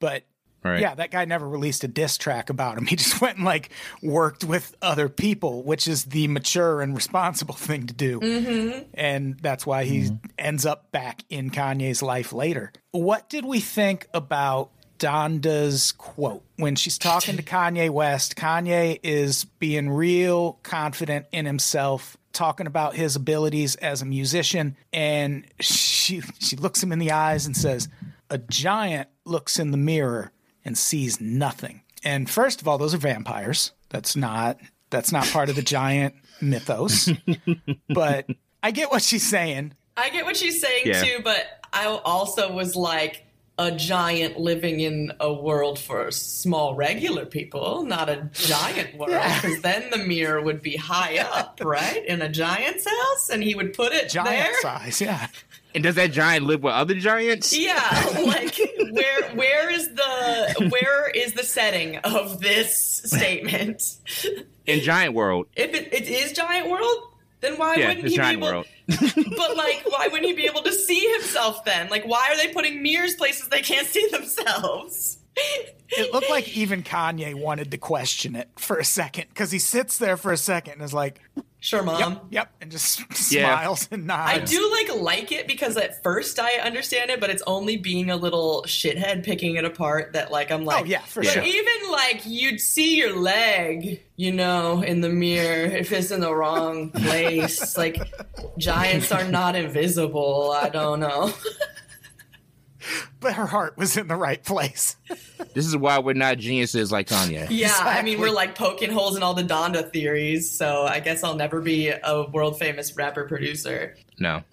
[0.00, 0.24] But
[0.64, 0.80] Right.
[0.80, 2.86] yeah, that guy never released a diss track about him.
[2.92, 7.54] He just went and like worked with other people, which is the mature and responsible
[7.56, 8.20] thing to do.
[8.20, 8.90] Mm-hmm.
[8.94, 10.16] And that's why he mm-hmm.
[10.38, 12.72] ends up back in Kanye's life later.
[12.92, 14.70] What did we think about
[15.02, 18.36] Donda's quote when she's talking to Kanye West?
[18.36, 25.44] Kanye is being real confident in himself, talking about his abilities as a musician, and
[25.60, 27.88] she she looks him in the eyes and says,
[28.30, 30.30] "A giant looks in the mirror
[30.64, 33.72] and sees nothing." And first of all, those are vampires.
[33.88, 34.58] That's not
[34.90, 37.10] that's not part of the giant mythos.
[37.88, 38.26] but
[38.62, 39.74] I get what she's saying.
[39.96, 41.02] I get what she's saying Yeah.
[41.02, 43.26] too, but I also was like
[43.62, 49.12] a giant living in a world for small regular people, not a giant world.
[49.12, 49.40] Yeah.
[49.40, 53.54] Because then the mirror would be high up, right, in a giant's house, and he
[53.54, 54.24] would put it there.
[54.24, 54.60] Giant there.
[54.60, 55.28] size, yeah.
[55.76, 57.56] and does that giant live with other giants?
[57.56, 58.58] Yeah, like
[58.90, 63.96] where where is the where is the setting of this statement?
[64.66, 65.46] In Giant World.
[65.56, 67.11] If it, it is giant world,
[67.42, 68.46] then why Yeah, wouldn't he be able?
[68.46, 68.66] World.
[68.88, 71.90] But like, why wouldn't he be able to see himself then?
[71.90, 75.18] Like, why are they putting mirrors places they can't see themselves?
[75.94, 79.98] It looked like even Kanye wanted to question it for a second because he sits
[79.98, 81.20] there for a second and is like,
[81.64, 82.00] Sure, mom.
[82.00, 82.98] yep, yep, and just
[83.32, 83.56] Yeah.
[83.56, 84.32] smiles and nods.
[84.32, 88.10] I do like like it because at first I understand it, but it's only being
[88.10, 91.30] a little shithead picking it apart that like I'm oh, like, Oh, yeah, for but
[91.30, 91.42] sure.
[91.44, 96.34] Even like you'd see your leg, you know, in the mirror if it's in the
[96.34, 97.78] wrong place.
[97.78, 98.12] like
[98.58, 100.50] giants are not invisible.
[100.60, 101.32] I don't know.
[103.20, 104.96] But her heart was in the right place.
[105.54, 107.46] This is why we're not geniuses like Kanye.
[107.50, 111.22] Yeah, I mean we're like poking holes in all the Donda theories, so I guess
[111.22, 113.96] I'll never be a world famous rapper producer.
[114.18, 114.42] No.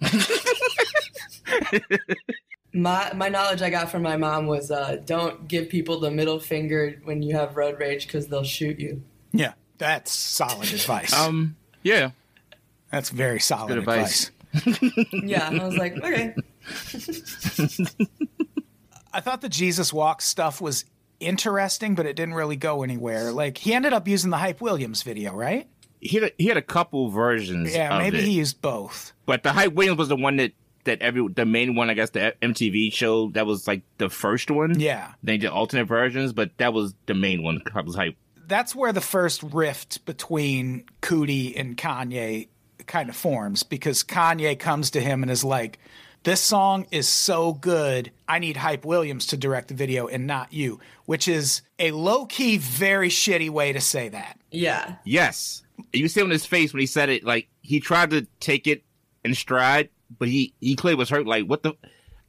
[2.72, 6.38] My my knowledge I got from my mom was uh, don't give people the middle
[6.38, 9.02] finger when you have road rage because they'll shoot you.
[9.32, 11.12] Yeah, that's solid advice.
[11.12, 11.56] Um.
[11.82, 12.10] Yeah.
[12.92, 14.30] that's very solid good advice.
[14.54, 15.06] advice.
[15.12, 16.34] Yeah, I was like, okay.
[19.12, 20.84] I thought the Jesus Walk stuff was
[21.18, 23.32] interesting, but it didn't really go anywhere.
[23.32, 25.68] Like he ended up using the Hype Williams video, right?
[26.00, 27.74] He had a, he had a couple versions.
[27.74, 28.24] Yeah, maybe it.
[28.24, 29.12] he used both.
[29.26, 30.52] But the Hype Williams was the one that
[30.84, 34.50] that every the main one I guess the MTV show that was like the first
[34.50, 34.78] one.
[34.80, 35.12] Yeah.
[35.22, 37.62] They did alternate versions, but that was the main one.
[37.84, 38.16] Was Hype.
[38.46, 42.48] that's where the first rift between Coodie and Kanye
[42.86, 45.78] kind of forms because Kanye comes to him and is like,
[46.22, 50.52] This song is so good, I need Hype Williams to direct the video and not
[50.52, 54.38] you, which is a low key, very shitty way to say that.
[54.50, 54.96] Yeah.
[55.04, 55.62] Yes,
[55.94, 57.24] you see on his face when he said it.
[57.24, 58.84] Like he tried to take it
[59.24, 61.26] in stride, but he he clearly was hurt.
[61.26, 61.74] Like what the?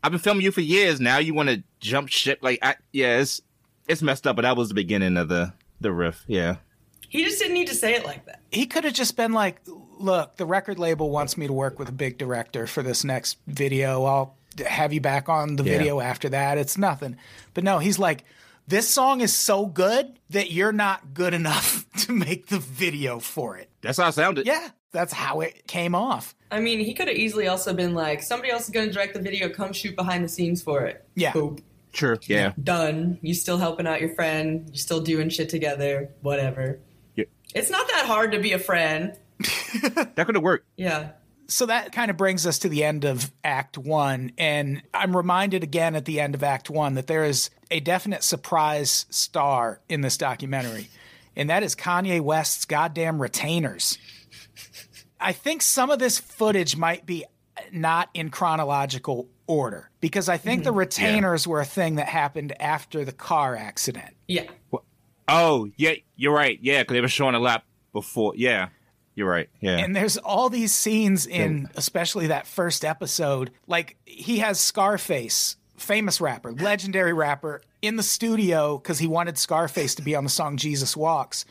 [0.04, 1.02] I've been filming you for years.
[1.02, 2.40] Now you want to jump ship?
[2.42, 3.42] Like I, yeah, it's
[3.90, 4.38] it's messed up.
[4.38, 5.52] But that was the beginning of the
[5.82, 6.24] the riff.
[6.28, 6.58] Yeah.
[7.10, 8.40] He just didn't need to say it like that.
[8.52, 9.62] He could have just been like,
[10.02, 13.38] Look, the record label wants me to work with a big director for this next
[13.48, 14.04] video.
[14.04, 14.36] I'll
[14.66, 15.78] have you back on the Yeah.
[15.78, 16.58] video after that.
[16.58, 17.18] It's nothing.
[17.54, 18.24] But no, he's like,
[18.68, 23.58] This song is so good that you're not good enough to make the video for
[23.58, 23.70] it.
[23.82, 24.46] That's how it sounded.
[24.46, 26.36] Yeah, that's how it came off.
[26.52, 29.14] I mean, he could have easily also been like, somebody else is going to direct
[29.16, 31.04] the video, come shoot behind the scenes for it.
[31.16, 31.32] Yeah.
[31.34, 31.60] Boop.
[31.92, 32.18] True.
[32.28, 32.54] Yeah.
[32.64, 33.18] Done.
[33.22, 34.64] You still helping out your friend.
[34.68, 36.10] You're still doing shit together.
[36.22, 36.80] Whatever.
[37.16, 37.26] Yeah.
[37.54, 39.18] It's not that hard to be a friend.
[40.16, 40.68] That could have worked.
[40.78, 41.12] Yeah.
[41.48, 44.32] So that kind of brings us to the end of Act One.
[44.38, 48.24] And I'm reminded again at the end of Act One that there is a definite
[48.24, 50.90] surprise star in this documentary,
[51.36, 53.98] and that is Kanye West's goddamn retainers.
[55.20, 57.26] I think some of this footage might be
[57.72, 60.70] not in chronological order because I think mm-hmm.
[60.70, 64.16] the retainers were a thing that happened after the car accident.
[64.28, 64.46] Yeah.
[65.28, 66.58] Oh, yeah, you're right.
[66.62, 68.34] Yeah, because they were showing a lap before.
[68.36, 68.70] Yeah,
[69.22, 69.50] you're right.
[69.60, 69.78] Yeah.
[69.78, 73.52] And there's all these scenes in, especially that first episode.
[73.68, 79.94] Like he has Scarface, famous rapper, legendary rapper, in the studio because he wanted Scarface
[79.96, 81.46] to be on the song Jesus Walks.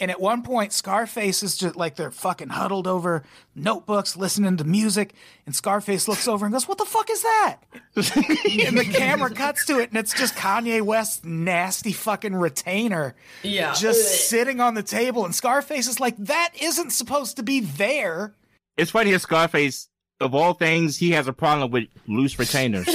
[0.00, 3.22] And at one point, Scarface is just like they're fucking huddled over
[3.54, 5.14] notebooks, listening to music.
[5.46, 7.58] And Scarface looks over and goes, What the fuck is that?
[7.94, 13.72] and the camera cuts to it, and it's just Kanye West's nasty fucking retainer Yeah.
[13.74, 15.24] just sitting on the table.
[15.24, 18.34] And Scarface is like, that isn't supposed to be there.
[18.76, 19.88] It's funny that Scarface,
[20.20, 22.86] of all things, he has a problem with loose retainers.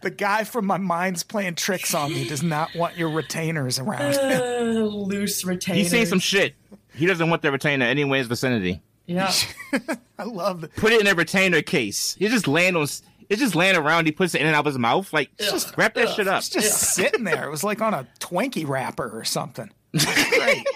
[0.00, 0.10] exactly.
[0.10, 4.16] The guy from my mind's playing tricks on me does not want your retainers around.
[4.16, 5.78] Uh, loose retainer.
[5.78, 6.54] He's saying some shit.
[6.94, 8.82] He doesn't want the retainer anywhere in his vicinity.
[9.06, 9.32] Yeah.
[10.18, 10.74] I love it.
[10.76, 12.14] Put it in a retainer case.
[12.18, 12.82] He just laying on.
[12.82, 14.06] It's just laying around.
[14.06, 15.12] He puts it in and out of his mouth.
[15.12, 16.38] Like, just wrap that shit up.
[16.38, 17.44] It's just sitting there.
[17.46, 19.70] It was like on a Twinkie wrapper or something.
[19.92, 20.66] Great.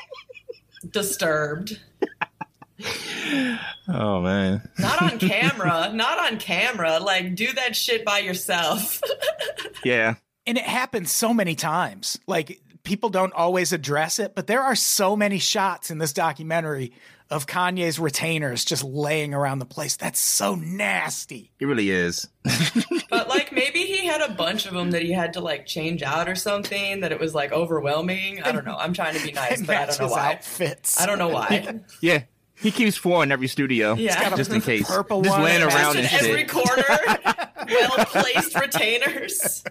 [0.91, 1.81] Disturbed.
[3.89, 4.69] Oh man.
[4.79, 5.91] Not on camera.
[5.93, 6.99] Not on camera.
[7.01, 9.01] Like, do that shit by yourself.
[9.85, 10.15] Yeah.
[10.47, 12.19] And it happens so many times.
[12.27, 16.93] Like people don't always address it, but there are so many shots in this documentary
[17.29, 19.97] of Kanye's retainers just laying around the place.
[19.99, 21.53] That's so nasty.
[21.61, 22.29] It really is.
[23.11, 26.03] but like, maybe he had a bunch of them that he had to like change
[26.03, 27.01] out or something.
[27.01, 28.43] That it was like overwhelming.
[28.43, 28.77] I don't know.
[28.77, 30.33] I'm trying to be nice, It but I don't know why.
[30.33, 30.99] outfits.
[30.99, 31.81] I don't know why.
[32.01, 32.23] Yeah.
[32.65, 33.93] He keeps four in every studio.
[33.95, 34.15] Yeah.
[34.15, 34.89] He's got a Just in case.
[34.89, 36.49] purple just one laying around Just and in every shit.
[36.51, 36.85] corner,
[37.69, 39.63] well placed retainers.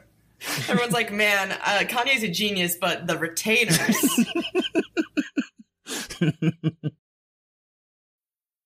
[0.70, 3.98] Everyone's like, man, uh, Kanye's a genius, but the retainers.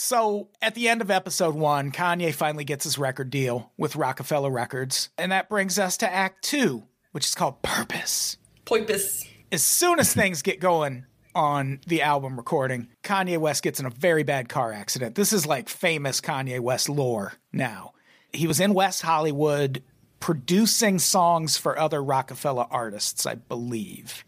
[0.00, 4.48] So at the end of episode one, Kanye finally gets his record deal with Roc-A-Fella
[4.48, 5.10] Records.
[5.18, 8.36] And that brings us to act two, which is called Purpose.
[8.64, 9.26] Poipus.
[9.50, 13.90] As soon as things get going on the album recording, Kanye West gets in a
[13.90, 15.16] very bad car accident.
[15.16, 17.92] This is like famous Kanye West lore now.
[18.32, 19.82] He was in West Hollywood
[20.20, 24.24] producing songs for other Roc-A-Fella artists, I believe.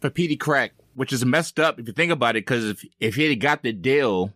[0.00, 3.14] For Peedi Crakk, which is messed up if you think about it, because if, if
[3.16, 4.32] he had got the deal,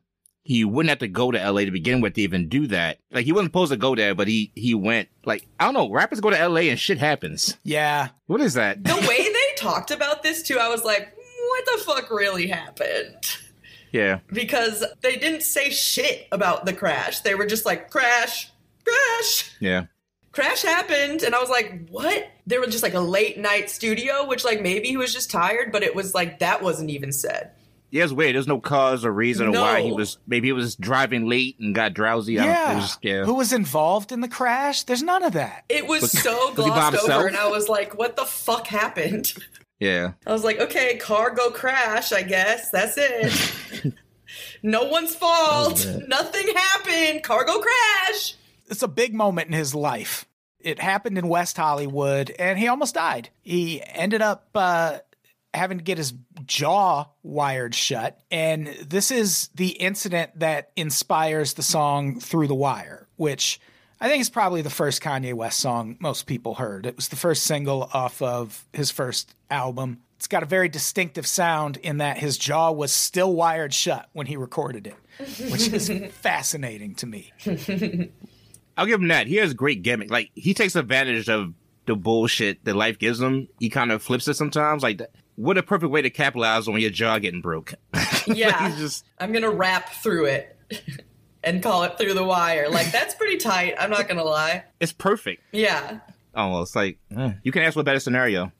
[0.46, 2.98] he wouldn't have to go to LA to begin with to even do that.
[3.10, 5.08] Like he wasn't supposed to go there, but he he went.
[5.24, 7.56] Like I don't know, rappers go to LA and shit happens.
[7.64, 8.10] Yeah.
[8.26, 8.84] What is that?
[8.84, 13.16] The way they talked about this too, I was like, what the fuck really happened?
[13.90, 14.20] Yeah.
[14.32, 17.20] Because they didn't say shit about the crash.
[17.20, 18.52] They were just like, crash,
[18.84, 19.50] crash.
[19.58, 19.86] Yeah.
[20.30, 22.28] Crash happened, and I was like, what?
[22.46, 25.72] There was just like a late night studio, which like maybe he was just tired,
[25.72, 27.52] but it was like that wasn't even said.
[27.90, 28.34] Yeah, it's weird.
[28.34, 30.18] There's no cause or reason or why he was.
[30.26, 32.38] Maybe he was driving late and got drowsy.
[32.38, 32.74] I Yeah.
[32.76, 33.24] was just- yeah.
[33.24, 34.82] Who was involved in the crash?
[34.82, 35.64] There's none of that.
[35.68, 37.18] It was so was he by glossed himself?
[37.20, 39.32] over, and I was like, what the fuck happened?
[39.78, 40.12] yeah.
[40.26, 42.70] I was like, okay, cargo crash, I guess.
[42.70, 43.94] That's it.
[44.62, 45.86] no one's fault.
[46.08, 47.22] Nothing happened.
[47.22, 48.34] Cargo crash.
[48.68, 50.26] it's a big moment in his life.
[50.58, 53.28] It happened in West Hollywood, and he almost died.
[53.42, 54.98] He ended up uh,
[55.56, 56.14] having to get his
[56.44, 58.20] jaw wired shut.
[58.30, 63.60] And this is the incident that inspires the song Through the Wire, which
[64.00, 66.86] I think is probably the first Kanye West song most people heard.
[66.86, 70.00] It was the first single off of his first album.
[70.16, 74.26] It's got a very distinctive sound in that his jaw was still wired shut when
[74.26, 74.96] he recorded it,
[75.50, 77.32] which is fascinating to me.
[78.76, 79.26] I'll give him that.
[79.26, 80.10] He has great gimmick.
[80.10, 81.54] Like he takes advantage of
[81.86, 83.48] the bullshit that life gives him.
[83.58, 84.82] He kind of flips it sometimes.
[84.82, 85.10] Like that.
[85.36, 87.74] What a perfect way to capitalize on your jaw getting broke.
[88.26, 88.68] Yeah.
[88.70, 90.58] He's just I'm going to rap through it
[91.44, 92.68] and call it through the wire.
[92.68, 93.74] Like, that's pretty tight.
[93.78, 94.64] I'm not going to lie.
[94.80, 95.42] it's perfect.
[95.52, 96.00] Yeah.
[96.34, 98.50] Almost like eh, you can ask for a better scenario.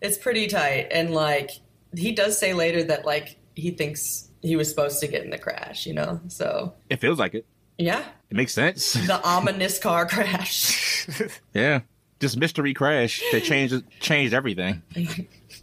[0.00, 0.88] It's pretty tight.
[0.92, 1.50] And, like,
[1.96, 5.38] he does say later that, like, he thinks he was supposed to get in the
[5.38, 6.20] crash, you know?
[6.28, 7.46] So, It feels like it.
[7.78, 8.04] yeah.
[8.30, 8.92] It makes sense.
[8.92, 11.08] The ominous car crash.
[11.52, 11.80] yeah.
[12.20, 14.82] This mystery crash that changed changed everything.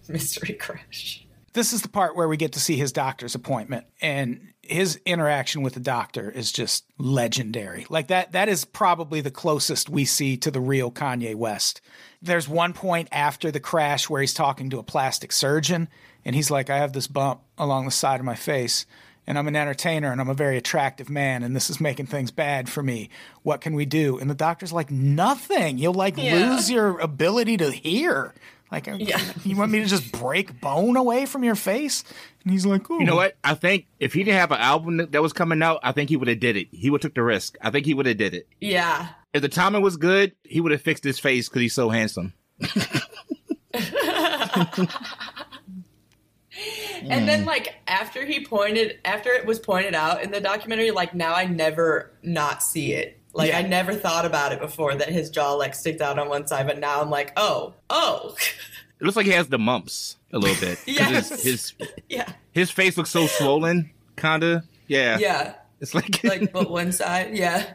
[0.09, 1.25] Mystery crash.
[1.53, 5.61] this is the part where we get to see his doctor's appointment and his interaction
[5.61, 7.85] with the doctor is just legendary.
[7.89, 11.81] Like that that is probably the closest we see to the real kanye west.
[12.21, 15.89] There's one point after the crash where he's talking to a plastic surgeon
[16.25, 18.85] and he's like i have this bump along the side of my face
[19.27, 22.31] and i'm an entertainer and i'm a very attractive man and this is making things
[22.31, 23.09] bad for me.
[23.41, 24.17] What can we do?
[24.17, 25.77] And the doctor's like nothing.
[25.77, 26.35] You'll like Yeah.
[26.51, 28.33] lose your ability to hear
[28.73, 29.21] Like, Yeah.
[29.45, 32.03] you want me to just break bone away from your face?
[32.43, 32.97] And he's like, oh.
[32.99, 33.35] You know what?
[33.43, 36.09] I think if he didn't have an album that- that was coming out, I think
[36.09, 36.69] he would have did it.
[36.71, 37.55] He would have took the risk.
[37.61, 38.47] I think he would have did it.
[38.59, 39.09] Yeah.
[39.31, 42.33] If the timing was good, he would have fixed his face because he's so handsome.
[47.09, 51.13] And then like after he pointed after it was pointed out in the documentary, like
[51.15, 53.19] now I never not see it.
[53.33, 53.59] Like Yeah.
[53.59, 56.67] I never thought about it before that his jaw like sticked out on one side,
[56.67, 58.35] but now I'm like, oh, oh.
[58.99, 60.79] It looks like he has the mumps a little bit.
[60.85, 61.27] Yes.
[61.29, 61.73] His, his
[62.09, 62.31] yeah.
[62.53, 64.63] his face looks so swollen, kinda.
[64.87, 65.17] Yeah.
[65.17, 65.55] Yeah.
[65.81, 67.73] It's like Like but one side, yeah.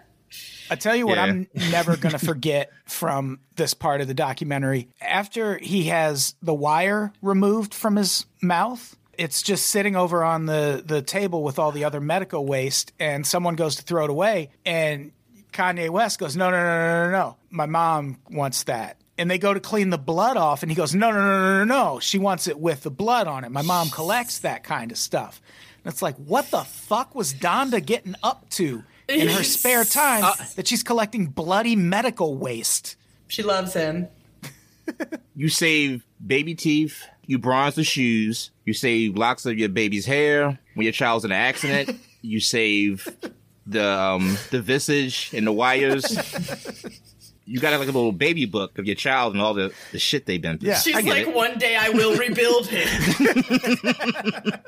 [0.71, 1.25] I tell you what, Yeah.
[1.25, 4.89] I'm never going to forget from this part of the documentary.
[5.03, 10.83] After he has the wire removed from his mouth, it's just sitting over on the,
[10.87, 14.51] the table with all the other medical waste, and someone goes to throw it away,
[14.65, 15.13] and
[15.53, 17.37] Kanye West goes, No, no, no, no, no, no.
[17.51, 18.97] My mom wants that.
[19.17, 21.59] And they go to clean the blood off, and he goes, No, no, no, no,
[21.59, 22.01] no, no.
[22.01, 23.51] She wants it with the blood on it.
[23.51, 25.41] My mom collects that kind of stuff.
[25.85, 30.25] And it's like, what the fuck was Donda getting up to in her spare time
[30.25, 32.97] uh, that she's collecting bloody medical waste?
[33.29, 34.09] She loves him.
[35.37, 40.59] you save baby teeth, you bronze the shoes, you save locks of your baby's hair
[40.75, 43.09] when your child's in an accident, you save
[43.69, 46.05] the um, the visage and the wires.
[47.51, 50.27] You got like a little baby book of your child and all the, the shit
[50.27, 50.69] they've been through.
[50.69, 50.75] Yeah.
[50.77, 51.35] She's I get like, it.
[51.35, 52.87] one day I will rebuild him.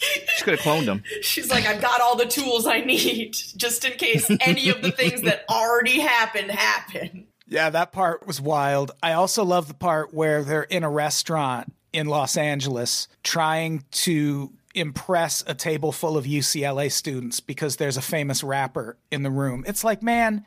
[0.00, 1.02] She could have cloned him.
[1.22, 4.92] She's like, I've got all the tools I need just in case any of the
[4.92, 7.26] things that already happened happen.
[7.48, 8.92] Yeah, that part was wild.
[9.02, 14.52] I also love the part where they're in a restaurant in Los Angeles trying to
[14.74, 19.64] impress a table full of UCLA students because there's a famous rapper in the room.
[19.66, 20.44] It's like, man,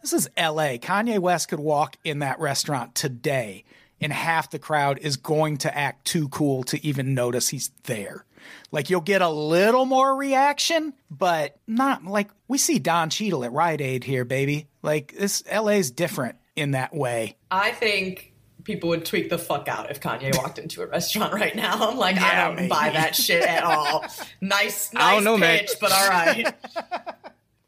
[0.00, 0.76] this is LA.
[0.76, 3.64] Kanye West could walk in that restaurant today
[4.04, 8.26] and half the crowd is going to act too cool to even notice he's there.
[8.70, 13.52] Like you'll get a little more reaction, but not like we see Don Cheadle at
[13.52, 14.68] Rite Aid here, baby.
[14.82, 17.36] Like this LA's different in that way.
[17.50, 18.33] I think
[18.64, 21.88] people would tweak the fuck out if Kanye walked into a restaurant right now.
[21.90, 22.68] I'm like, I don't maybe.
[22.68, 24.00] buy that shit at all.
[24.40, 25.64] Nice, nice I don't know, man.
[25.80, 26.52] but all right.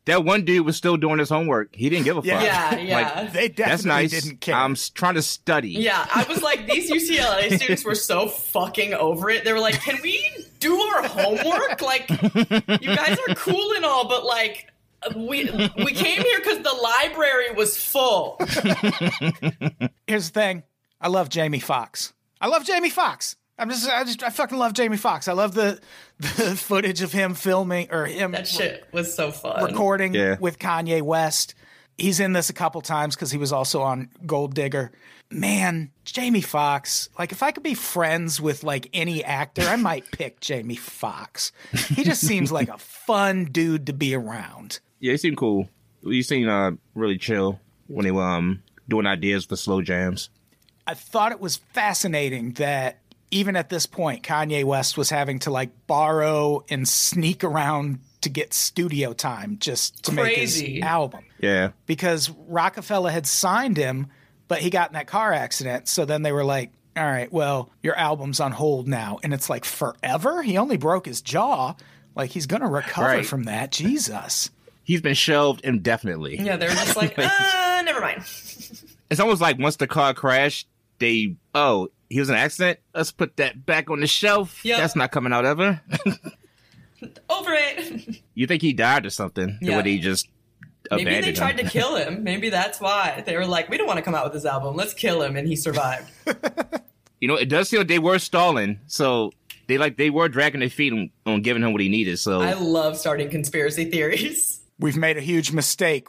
[0.06, 1.74] That one dude was still doing his homework.
[1.74, 2.38] He didn't give a Yeah.
[2.70, 2.78] fuck.
[2.78, 3.20] Yeah, yeah.
[3.24, 4.10] Like, They definitely that's nice.
[4.22, 4.54] didn't care.
[4.54, 5.70] I'm trying to study.
[5.70, 9.44] Yeah, I was like, these UCLA students were so fucking over it.
[9.44, 10.24] They were like, can we
[10.60, 11.82] do our homework?
[11.82, 14.70] Like, you guys are cool and all, but like,
[15.16, 18.36] we we came here because the library was full.
[20.06, 20.62] Here's the thing.
[21.06, 22.12] I love Jamie Foxx.
[22.40, 23.36] I love Jamie Foxx.
[23.56, 25.28] I'm just I just I fucking love Jamie Foxx.
[25.28, 25.78] I love the
[26.18, 29.64] the footage of him filming or him That shit was so fun.
[29.64, 30.34] recording Yeah.
[30.40, 31.54] with Kanye West.
[31.96, 34.90] He's in this a couple times because he was also on Gold Digger.
[35.30, 37.08] Man, Jamie Foxx.
[37.16, 41.52] Like, if I could be friends with like any actor, I might pick Jamie Foxx.
[41.94, 44.80] He just seems like a fun dude to be around.
[44.98, 45.68] Yeah, he seemed cool.
[46.02, 50.30] He seemed uh, really chill when he were um, doing ideas for slow jams.
[50.86, 52.98] I thought it was fascinating that
[53.30, 58.28] even at this point, Kanye West was having to like borrow and sneak around to
[58.28, 61.24] get studio time just to make his album.
[61.40, 61.70] Yeah.
[61.86, 64.06] because Roc-A-Fella had signed him,
[64.48, 65.86] but he got in that car accident.
[65.88, 69.18] So then they were like, all right, well, your album's on hold now.
[69.22, 70.42] And it's like forever?
[70.42, 71.74] He only broke his jaw.
[72.14, 73.26] Like he's going to recover Right.
[73.26, 73.70] from that.
[73.70, 74.48] Jesus.
[74.82, 76.38] He's been shelved indefinitely.
[76.40, 78.22] Yeah, they're just like, uh, never mind.
[79.08, 80.66] It's almost like once the car crashed,
[80.98, 82.78] they, oh, he was an accident?
[82.94, 84.64] Let's put that back on the shelf.
[84.64, 84.78] Yep.
[84.78, 85.80] That's not coming out ever.
[87.28, 88.22] Over it.
[88.34, 89.58] you think he died or something?
[89.60, 89.74] Yeah.
[89.74, 90.28] Or would he just
[90.90, 91.66] Maybe they tried him?
[91.66, 92.22] to kill him.
[92.24, 93.22] Maybe that's why.
[93.26, 94.76] They were like, we don't want to come out with this album.
[94.76, 95.36] Let's kill him.
[95.36, 96.10] And he survived.
[97.18, 99.32] You know, it does feel they were stalling, so
[99.68, 102.18] they like they were dragging their feet on, on giving him what he needed.
[102.18, 104.60] So I love starting conspiracy theories.
[104.78, 106.08] We've made a huge mistake.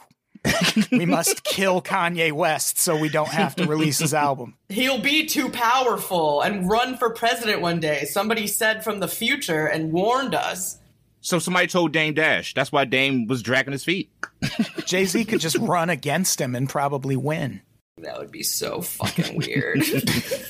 [0.92, 4.54] We must kill Kanye West so we don't have to release his album.
[4.68, 8.04] He'll be too powerful and run for president one day.
[8.04, 10.78] Somebody said from the future and warned us.
[11.20, 12.54] so somebody told Dame Dash.
[12.54, 14.10] That's why Dame was dragging his feet.
[14.86, 17.60] Jay Z could just run against him and probably win.
[17.98, 19.82] That would be so fucking weird.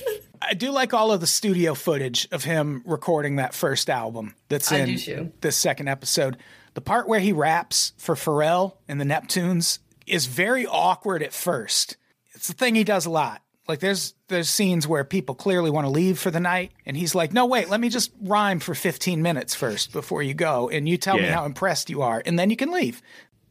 [0.41, 4.71] I do like all of the studio footage of him recording that first album that's
[4.71, 5.31] I in do too.
[5.41, 6.37] this second episode.
[6.73, 11.97] The part where he raps for Pharrell and the Neptunes is very awkward at first.
[12.33, 13.41] It's the thing he does a lot.
[13.67, 17.13] Like there's there's scenes where people clearly want to leave for the night and he's
[17.13, 20.89] like, "No, wait, let me just rhyme for 15 minutes first before you go and
[20.89, 23.01] you tell me how impressed you are and then you can leave."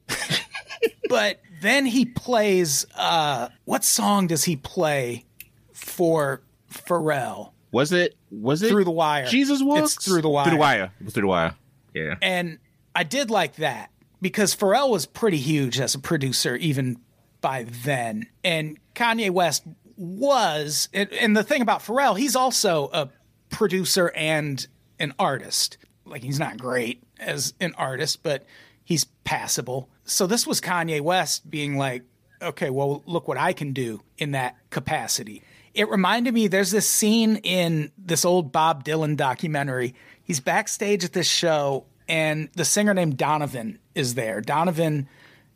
[1.09, 5.25] but then he plays uh what song does he play
[5.73, 6.43] for
[6.73, 7.53] Pharrell.
[7.71, 8.17] Was it?
[8.31, 9.27] Was it Through the Wire.
[9.27, 10.45] Jesus walks It's Through the Wire.
[10.45, 10.93] Through the wire.
[11.11, 11.55] Through the wire.
[11.95, 12.15] Yeah.
[12.23, 12.59] And
[12.99, 16.99] I did like that because Pharrell was pretty huge as a producer even
[17.41, 18.27] by then.
[18.43, 19.63] And Kanye West
[19.97, 23.09] was, and, and the thing about Pharrell, he's also a
[23.51, 24.67] producer and
[24.99, 25.79] an artist.
[26.07, 28.45] Like he's not great as an artist, but
[28.83, 29.89] he's passable.
[30.03, 32.03] So this was Kanye West being like,
[32.43, 35.45] okay, well, look what I can do in that capacity.
[35.73, 39.95] It reminded me there's this scene in this old Bob Dylan documentary.
[40.25, 44.41] He's backstage at this show, and the singer named Donovan is there.
[44.41, 45.09] Donovan,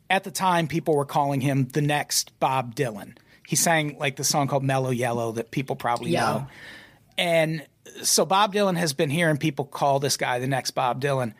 [0.09, 3.17] at the time, people were calling him the next Bob Dylan.
[3.47, 6.21] He sang like the song called Mellow Yellow that people probably Yeah.
[6.21, 6.47] know.
[7.17, 7.65] And
[8.01, 11.33] so Bob Dylan has been hearing people call this guy the next Bob Dylan.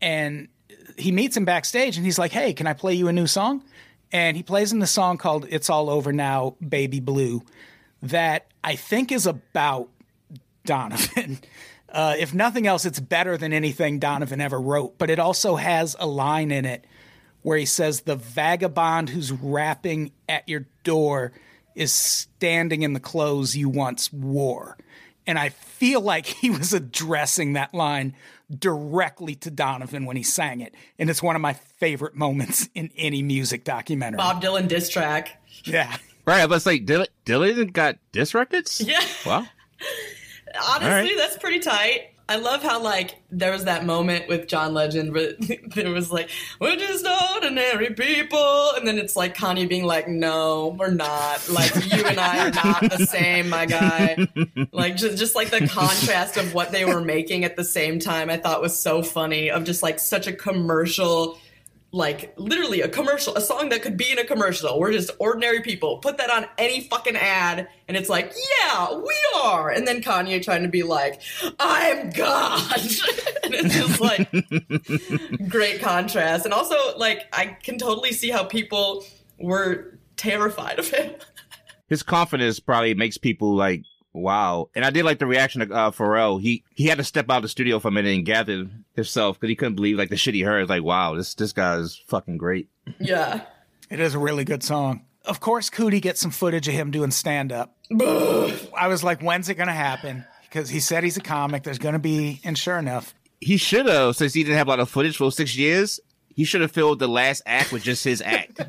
[0.00, 0.48] And
[0.96, 3.62] he meets him backstage and he's like, Hey, can I play you a new song?
[4.10, 7.42] And he plays him the song called It's All Over Now, Baby Blue,
[8.02, 9.88] that I think is about
[10.64, 11.38] Donovan.
[11.92, 15.94] Uh, if nothing else, it's better than anything Donovan ever wrote, but it also has
[16.00, 16.86] a line in it
[17.42, 21.32] where he says, The vagabond who's rapping at your door
[21.74, 24.78] is standing in the clothes you once wore.
[25.26, 28.14] And I feel like he was addressing that line
[28.50, 30.74] directly to Donovan when he sang it.
[30.98, 34.18] And it's one of my favorite moments in any music documentary.
[34.18, 35.40] Bob Dylan diss track.
[35.64, 35.94] Yeah.
[36.24, 36.48] Right.
[36.48, 38.80] Let's say Dylan, Dylan got disc records.
[38.80, 39.04] Yeah.
[39.26, 39.46] Wow.
[40.60, 41.14] Honestly, right.
[41.16, 42.12] that's pretty tight.
[42.28, 45.32] I love how like there was that moment with John Legend where
[45.66, 46.30] there was like
[46.60, 51.46] we're just ordinary people, and then it's like Kanye being like, "No, we're not.
[51.50, 54.28] Like you and I are not the same, my guy."
[54.72, 58.30] Like just just like the contrast of what they were making at the same time,
[58.30, 59.50] I thought was so funny.
[59.50, 61.38] Of just like such a commercial.
[61.94, 64.80] Like literally a commercial, a song that could be in a commercial.
[64.80, 65.98] We're just ordinary people.
[65.98, 69.70] Put that on any fucking ad, and it's like, yeah, we are.
[69.70, 71.20] And then Kanye trying to be like,
[71.60, 72.72] I'm God.
[73.44, 74.30] and it's just like
[75.48, 76.46] great contrast.
[76.46, 79.04] And also, like, I can totally see how people
[79.38, 81.12] were terrified of him.
[81.88, 83.82] His confidence probably makes people like,
[84.12, 84.68] wow.
[84.74, 86.40] And I did like the reaction of uh, Pharrell.
[86.40, 89.38] He he had to step out of the studio for a minute and gather himself
[89.38, 90.68] because he couldn't believe like the shit he heard.
[90.68, 92.68] Like, wow, this this guy is fucking great.
[92.98, 93.42] yeah.
[93.90, 95.04] It is a really good song.
[95.24, 97.76] Of course, Coodie gets some footage of him doing stand up.
[98.00, 100.24] I was like, when's it going to happen?
[100.42, 101.62] Because he said he's a comic.
[101.62, 104.70] There's going to be, and sure enough, He should have, since he didn't have a
[104.70, 106.00] lot of footage for six years,
[106.34, 108.60] he should have filled the last act with just his act.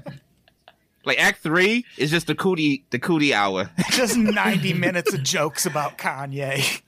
[1.05, 3.69] Like Act Three is just the Coodie the Coodie hour.
[3.91, 6.81] just 90 minutes of jokes about Kanye.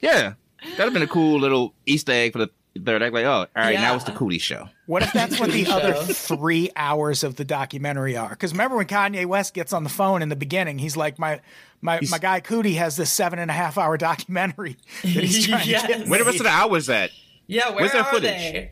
[0.00, 2.50] yeah, that'd have been a cool little Easter egg for the
[2.84, 3.12] third act.
[3.12, 4.68] Like, oh, all right, now it's the Coodie show.
[4.86, 5.72] What if that's what the Show.
[5.76, 8.30] other three hours of the documentary are?
[8.30, 11.40] Because remember when Kanye West gets on the phone in the beginning, he's like, my
[11.82, 15.64] my, my guy Coodie has this seven and a half hour documentary that he's trying
[15.64, 15.86] to Yes.
[15.86, 16.08] get.
[16.08, 17.10] Where the rest of the hours at?
[17.46, 18.30] Yeah, where Where's that are footage?
[18.30, 18.70] they?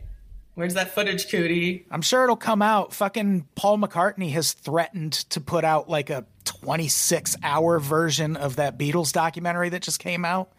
[0.57, 1.85] Where's that footage, Coodie?
[1.91, 2.91] I'm sure it'll come out.
[2.91, 8.79] Fucking Paul McCartney has threatened to put out like a 26 hour version of that
[8.79, 10.51] Beatles documentary that just came out.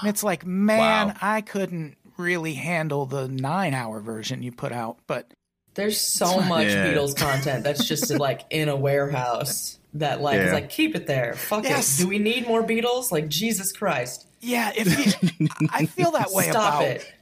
[0.00, 1.14] And it's like, man, Wow.
[1.22, 4.98] I couldn't really handle the nine hour version you put out.
[5.06, 5.30] But
[5.74, 6.92] There's so much Yeah.
[6.92, 11.34] Beatles content that's just like in a warehouse that like is like keep it there.
[11.34, 12.00] Fuck Yes.
[12.00, 12.02] it.
[12.02, 13.12] Do we need more Beatles?
[13.12, 14.26] Like Jesus Christ.
[14.40, 17.12] yeah, if you, I feel that way Stop about it.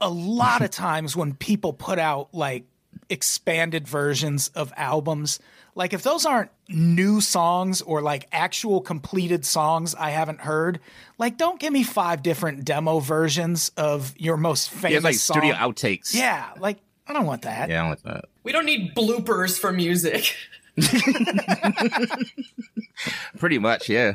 [0.00, 2.64] A lot of times when people put out like
[3.08, 5.38] expanded versions of albums,
[5.74, 10.80] like if those aren't new songs or like actual completed songs I haven't heard,
[11.18, 15.36] like don't give me five different demo versions of your most famous yeah, like song.
[15.36, 16.14] studio outtakes.
[16.14, 17.68] Yeah, like I don't want that.
[17.68, 18.24] yeah, I don't like that.
[18.42, 20.34] We don't need bloopers for music.
[23.38, 24.12] Pretty much, yeah.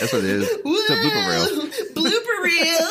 [0.00, 0.48] That's what it is.
[0.64, 1.46] It's a blooper reel.
[1.94, 2.88] Blooper reel.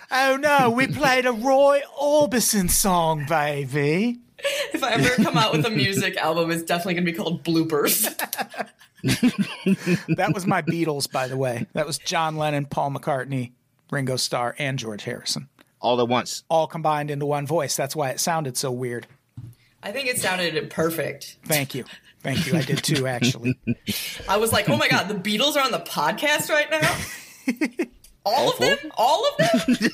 [0.12, 4.18] Oh no, we played a Roy Orbison song, baby.
[4.74, 8.06] if I ever come out with a music album, it's definitely gonna be called bloopers.
[10.16, 11.66] That was my Beatles, by the way.
[11.72, 13.52] That was John Lennon, Paul McCartney,
[13.90, 15.48] Ringo Starr, and George Harrison.
[15.80, 16.44] All at once.
[16.50, 17.76] All combined into one voice.
[17.76, 19.06] That's why it sounded so weird.
[19.82, 21.38] I think it sounded perfect.
[21.44, 21.84] Thank you.
[22.22, 22.56] Thank you.
[22.56, 23.58] I did too, actually.
[24.28, 27.86] I was like, oh my god, the Beatles are on the podcast right now.
[28.26, 28.76] All of them?
[28.98, 29.90] All of them?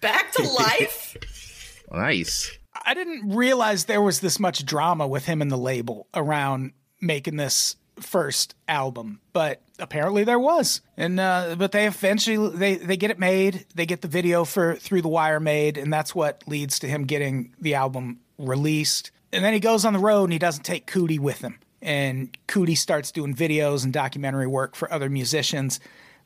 [0.00, 1.16] Back to life?
[1.92, 2.50] Nice.
[2.84, 7.36] I didn't realize there was this much drama with him and the label around making
[7.36, 10.80] this first album, but apparently there was.
[10.96, 13.66] And uh, but they eventually they they get it made.
[13.76, 17.04] They get the video for Through the Wire made, and that's what leads to him
[17.04, 19.10] getting the album released.
[19.32, 21.58] And then he goes on the road and he doesn't take Coodie with him.
[21.82, 25.78] and Coodie starts doing videos and documentary work for other musicians.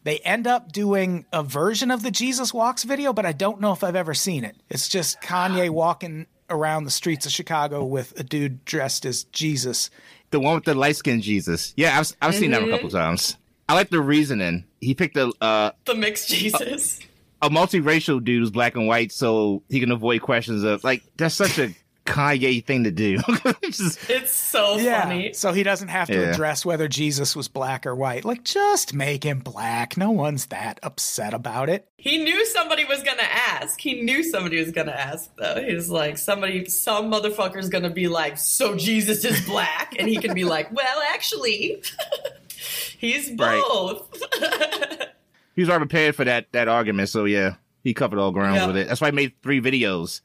[0.05, 3.73] They end up doing a version of the Jesus Walks video, but I don't know
[3.73, 4.57] if I've ever seen it.
[4.71, 9.91] It's just Kanye walking around the streets of Chicago with a dude dressed as Jesus.
[10.31, 11.75] The one with the light skinned Jesus.
[11.77, 13.37] Yeah, I've, I've seen that a couple times.
[13.69, 14.65] I like the reasoning.
[14.81, 17.01] He picked a uh, The mixed Jesus.
[17.43, 21.35] a multiracial dude who's black and white, so he can avoid questions of like that's
[21.35, 21.75] such a
[22.11, 23.19] Kanye thing to do.
[23.63, 25.33] It's just- It's so funny.
[25.33, 26.31] So he doesn't have to Yeah.
[26.31, 28.25] address whether Jesus was black or white.
[28.25, 29.97] Like, just make him black.
[29.97, 31.87] No one's that upset about it.
[31.97, 33.81] He knew somebody was gonna ask.
[33.81, 35.63] He knew somebody was gonna ask though.
[35.63, 40.17] He was like, somebody, some motherfucker's gonna be like, so Jesus is black, and he
[40.17, 41.83] can be like, well, actually,
[42.99, 43.63] he's Right.
[43.69, 44.11] both.
[45.55, 47.55] he was already prepared for that that argument, so yeah,
[47.85, 48.67] he covered all ground Yeah.
[48.67, 48.89] with it.
[48.89, 50.21] That's why he made three videos,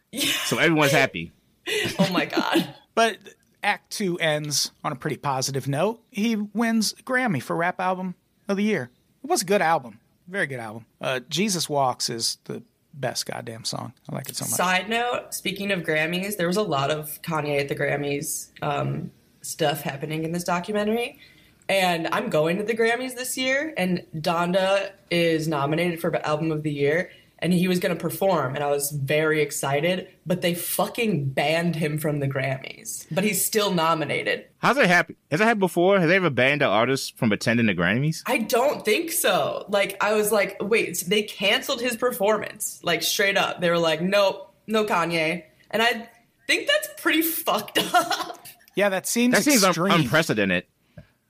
[0.45, 1.31] so everyone's happy.
[1.99, 2.73] oh my god.
[2.93, 3.17] But
[3.63, 6.01] Act Two ends on a pretty positive note.
[6.11, 8.15] He wins Grammy for Rap Album
[8.47, 8.89] of the Year.
[9.23, 9.99] It was a good album.
[10.27, 10.85] Very good album.
[11.01, 12.63] Uh, Jesus Walks is the
[12.93, 13.93] best goddamn song.
[14.09, 14.51] I like it so much.
[14.51, 19.11] Side note: Speaking of Grammys, there was a lot of Kanye at the Grammys um,
[19.41, 21.19] stuff happening in this documentary,
[21.67, 26.63] and I'm going to the Grammys this year, and Donda is nominated for Album of
[26.63, 30.53] the Year, and he was going to perform, and I was very excited, but they
[30.55, 34.45] fucking banned him from the Grammys, but he's still nominated.
[34.59, 35.15] How's it happen?
[35.31, 35.99] Has it happened before?
[35.99, 38.23] Has they ever banned an artist from attending the Grammys?
[38.25, 39.65] I don't think so.
[39.69, 42.79] Like I was like, wait, they canceled his performance.
[42.83, 43.61] Like straight up.
[43.61, 45.43] They were like, nope, no Kanye.
[45.71, 46.09] And I
[46.47, 48.47] think that's pretty fucked up.
[48.75, 50.65] Yeah, that seems That seems un- unprecedented.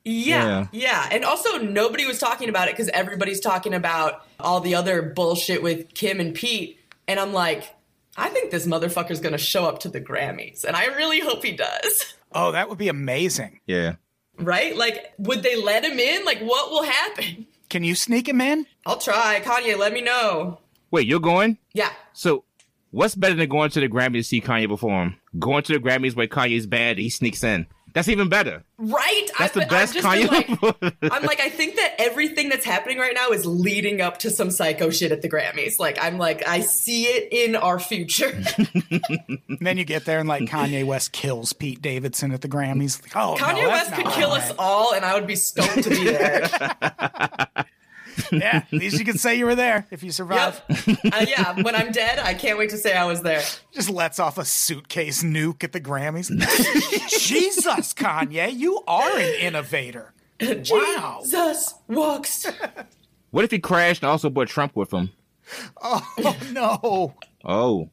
[0.06, 1.10] Yeah, yeah.
[1.12, 5.64] And also nobody was talking about it because everybody's talking about all the other bullshit
[5.64, 6.80] with Kim and Pete.
[7.08, 7.76] And I'm like,
[8.16, 10.64] I think this motherfucker's gonna show up to the Grammys.
[10.64, 12.16] And I really hope he does.
[12.32, 13.60] oh, that would be amazing.
[13.66, 13.95] Yeah.
[14.38, 14.78] Right?
[14.78, 16.24] Like, would they let him in?
[16.24, 17.47] Like, what will happen?
[17.70, 18.68] Can you sneak him in?
[18.86, 19.41] I'll try.
[19.43, 20.60] Kanye, let me know.
[20.91, 21.58] Wait, you're going?
[21.74, 21.91] Yeah.
[22.14, 22.43] So,
[22.91, 25.16] what's better than going to the Grammys to see Kanye perform?
[25.39, 27.66] Going to the Grammys where Kanye's bad, he sneaks in.
[27.95, 28.61] That's even better.
[28.77, 29.25] Right?
[29.39, 30.81] That's the I've- best I've Kanye.
[30.81, 34.29] like, I'm like, I think that everything that's happening right now is leading up to
[34.29, 35.79] some psycho shit at the Grammys.
[35.79, 38.37] Like, I'm like, I see it in our future.
[39.47, 43.01] And then you get there and like Kanye West kills Pete Davidson at the Grammys.
[43.01, 44.41] Like, oh, Kanye no, West could kill right.
[44.41, 46.49] us all, and I would be stoked to be there.
[48.32, 50.61] Yeah, at least you can say you were there if you survive.
[50.88, 50.97] yep.
[51.11, 51.61] Uh, yeah.
[51.61, 53.41] When I'm dead, I can't wait to say I was there.
[53.72, 56.30] Just lets off a suitcase nuke at the Grammys.
[57.20, 60.13] Jesus, Kanye, you are an innovator.
[60.70, 61.20] Wow.
[61.24, 62.45] Jesus walks.
[63.32, 65.11] what if he crashed and also brought Trump with him?
[65.82, 67.13] Oh no.
[67.45, 67.89] Oh.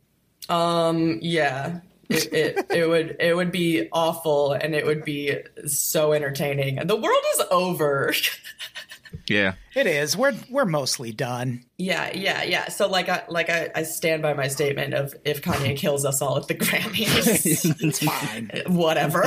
[0.49, 1.19] Um.
[1.23, 1.81] Yeah.
[2.09, 6.85] It, it, it would it would be awful and it would be so entertaining.
[6.85, 8.13] The world is over.
[9.29, 9.55] Yeah.
[9.75, 10.17] It is.
[10.17, 11.65] We're we're mostly done.
[11.79, 12.69] Yeah, yeah, yeah.
[12.69, 16.21] So like I like I, I stand by my statement of if Kanye kills us
[16.23, 18.51] all at the Grammys, It's fine.
[18.75, 19.25] whatever.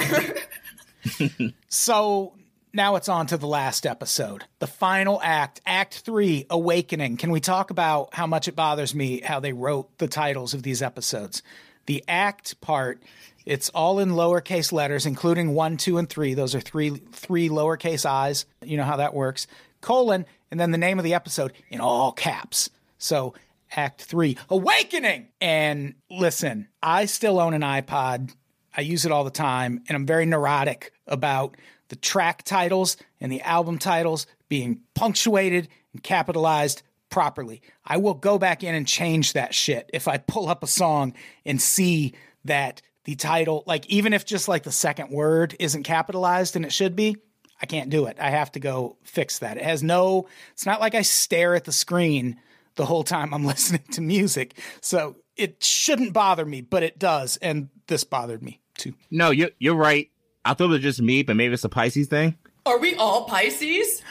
[1.70, 2.34] So
[2.74, 7.18] now it's on to the last episode, the final act, Act Three, Awakening.
[7.18, 10.64] Can we talk about how much it bothers me how they wrote the titles of
[10.64, 11.42] these episodes?
[11.86, 13.02] The act part,
[13.46, 16.34] it's all in lowercase letters, including one, two, and three.
[16.34, 18.46] Those are three three lowercase i's.
[18.64, 19.48] You know how that works.
[19.86, 22.72] Colon, and then the name of the episode in all caps.
[22.98, 23.36] So
[23.76, 25.28] Act Three, Awakening.
[25.40, 28.34] And listen, I still own an iPod.
[28.76, 31.56] I use it all the time, and I'm very neurotic about
[31.90, 37.62] the track titles and the album titles being punctuated and capitalized properly.
[37.86, 41.14] I will go back in and change that shit if I pull up a song
[41.46, 46.56] and see that the title, like even if just like the second word isn't capitalized
[46.56, 47.18] and it should be,
[47.62, 48.18] I can't do it.
[48.20, 49.58] I have to go fix that.
[49.58, 52.38] It has no, it's not like I stare at the screen
[52.76, 54.56] the whole time I'm listening to music.
[54.82, 57.38] So it shouldn't bother me, but it does.
[57.38, 58.94] And this bothered me too.
[59.10, 60.10] No, you're you're right.
[60.44, 62.38] I thought it was just me, but maybe it's a Pisces thing.
[62.66, 64.02] Are we all Pisces?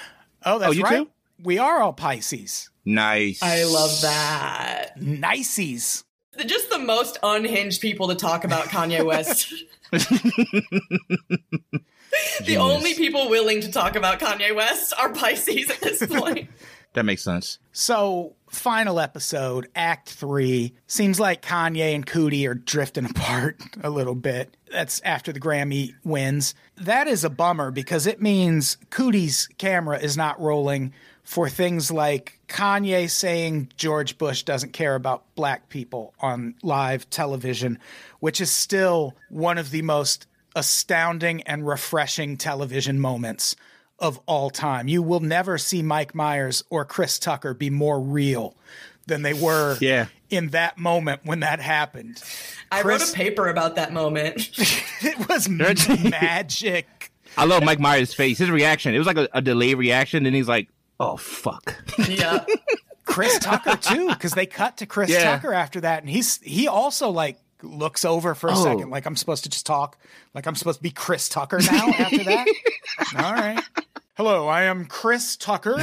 [0.45, 0.97] Oh, that's oh, you right.
[0.97, 1.11] too?
[1.42, 2.70] We are all Pisces.
[2.84, 3.42] Nice.
[3.42, 4.99] I love that.
[4.99, 6.05] Niceys.
[6.47, 9.53] Just the most unhinged people to talk about Kanye West.
[12.44, 16.48] the only people willing to talk about Kanye West are Pisces at this point.
[16.94, 17.58] That makes sense.
[17.72, 20.74] So, final episode, Act Three.
[20.86, 24.56] Seems like Kanye and Coodie are drifting apart a little bit.
[24.70, 26.54] That's after the Grammy wins.
[26.76, 30.92] That is a bummer because it means Coodie's camera is not rolling
[31.24, 37.78] for things like Kanye saying George Bush doesn't care about black people on live television,
[38.20, 43.57] which is still one of the most astounding and refreshing television moments
[43.98, 44.88] of all time.
[44.88, 48.57] You will never see Mike Myers or Chris Tucker be more real
[49.07, 50.07] than they were Yeah.
[50.30, 52.22] in that moment when that happened.
[52.72, 54.50] I wrote a paper about that moment.
[55.02, 57.11] It was magic.
[57.36, 58.38] I love Mike Myers' face.
[58.38, 58.94] His reaction.
[58.94, 60.68] It was like a, a delayed reaction, and he's like,
[61.00, 61.76] "Oh fuck."
[62.09, 62.44] yeah.
[63.05, 65.24] Chris Tucker too, because they cut to Chris Yeah.
[65.24, 68.62] Tucker after that, and he's he also like looks over for a Oh.
[68.62, 69.96] second, like I'm supposed to just talk,
[70.34, 72.46] like I'm supposed to be Chris Tucker now after that.
[73.16, 73.62] All right.
[74.16, 75.76] Hello, I am Chris Tucker.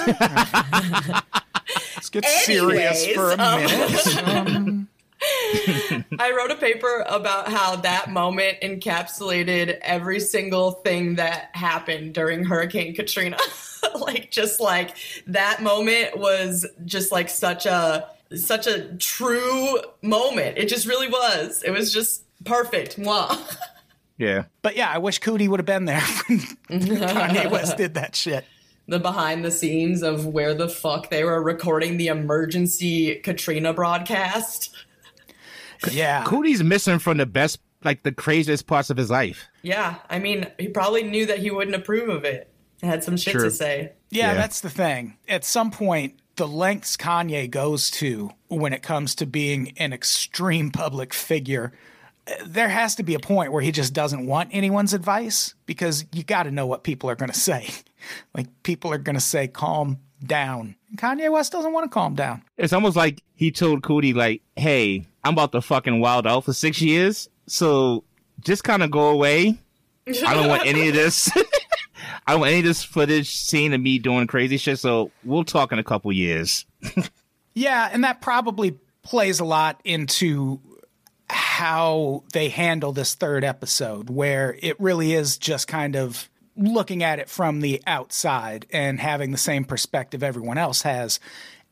[1.95, 4.27] Let's get serious for a um, minute.
[4.27, 4.88] Um,
[6.19, 12.43] I wrote a paper about how that moment encapsulated every single thing that happened during
[12.45, 13.38] Hurricane Katrina.
[13.99, 14.95] like just like
[15.27, 20.57] that moment was just like such a such a true moment.
[20.57, 21.63] It just really was.
[21.63, 22.97] It was just perfect.
[22.97, 23.38] Mwah.
[24.17, 24.43] Yeah.
[24.61, 28.45] but yeah, I wish Coodie would have been there when Kanye West did that shit.
[28.88, 34.75] the behind the scenes of where the fuck they were recording the emergency Katrina broadcast.
[35.91, 36.23] Yeah.
[36.23, 39.47] Coodie's missing from the best, like the craziest parts of his life.
[39.63, 42.47] Yeah, I mean, he probably knew that he wouldn't approve of it.
[42.84, 43.45] Had some shit True.
[43.45, 43.93] to say.
[44.11, 44.34] Yeah, Yeah.
[44.36, 45.17] that's the thing.
[45.27, 50.72] At some point, the lengths Kanye goes to when it comes to being an extreme
[50.72, 51.72] public figure,
[52.44, 56.24] there has to be a point where he just doesn't want anyone's advice because you
[56.24, 57.70] got to know what people are going to say.
[58.34, 60.76] like, people are going to say, calm down.
[60.96, 62.42] Kanye West doesn't want to calm down.
[62.58, 66.54] It's almost like he told Coodie, like, "Hey, I'm about to fucking wild out for
[66.54, 68.04] six years, so
[68.39, 69.60] just kind of go away.
[70.26, 71.32] I don't want any of this.
[72.28, 74.80] I don't want any of this footage seen of me doing crazy shit.
[74.80, 76.66] So we'll talk in a couple years."
[77.54, 80.62] Yeah, and that probably plays a lot into
[81.30, 87.20] how they handle this third episode, where it really is just kind of looking at
[87.20, 91.20] it from the outside and having the same perspective everyone else has.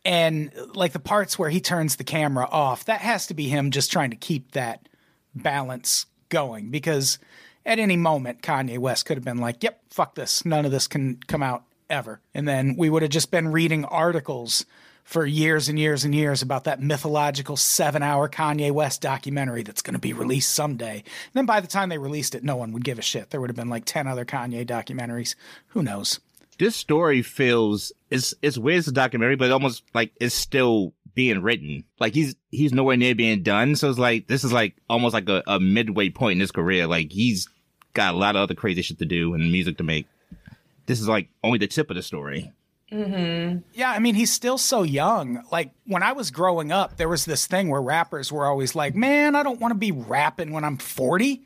[0.06, 3.72] And like the parts where he turns the camera off, that has to be him
[3.72, 4.88] just trying to keep that
[5.36, 7.20] balance going because
[7.66, 10.46] at any moment Kanye West could have been like, "Yep, fuck this.
[10.46, 13.86] None of this can come out ever." And then we would have just been reading
[13.86, 14.66] articles
[15.04, 19.96] for years and years and years about that mythological 7-hour Kanye West documentary that's going
[19.96, 20.98] to be released someday.
[20.98, 23.32] And then by the time they released it, no one would give a shit.
[23.32, 25.34] There would have been like 10 other Kanye documentaries.
[25.70, 26.20] Who knows?
[26.60, 31.42] this story feels it's it's weird it's a documentary, but almost like it's still being
[31.42, 31.84] written.
[32.00, 33.76] Like he's he's nowhere near being done.
[33.76, 36.88] So it's like this is like almost like a, a midway point in his career.
[36.88, 37.50] Like he's
[37.94, 40.08] got a lot of other crazy shit to do and music to make.
[40.86, 42.54] This is like only the tip of the story.
[42.90, 43.58] Mm-hmm.
[43.74, 45.44] Yeah, I mean, he's still so young.
[45.52, 48.96] Like when I was growing up, there was this thing where rappers were always like,
[48.96, 51.44] "Man, I don't want to be rapping when I'm 40.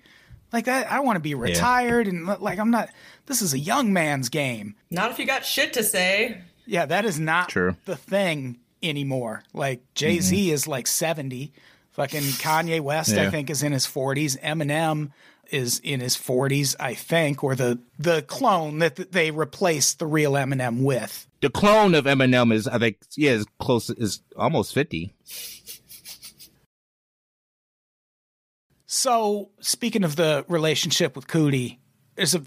[0.51, 2.89] Like I, I want to be retired and like I'm not.
[3.25, 4.75] This is a young man's game.
[4.91, 6.43] Not if you got shit to say.
[6.67, 7.75] Yeah, that is not True.
[7.85, 9.43] the thing anymore.
[9.53, 10.53] Like Jay Z mm-hmm.
[10.53, 11.51] is like 70.
[11.91, 14.39] Fucking Kanye West, I think, is in his 40s.
[14.41, 15.11] Eminem
[15.51, 20.33] is in his 40s, I think, or the the clone that they replaced the real
[20.33, 21.27] Eminem with.
[21.41, 25.13] The clone of Eminem is I think yeah is close is almost fifty.
[28.87, 31.77] So, speaking of the relationship with Coodie,
[32.15, 32.43] there's a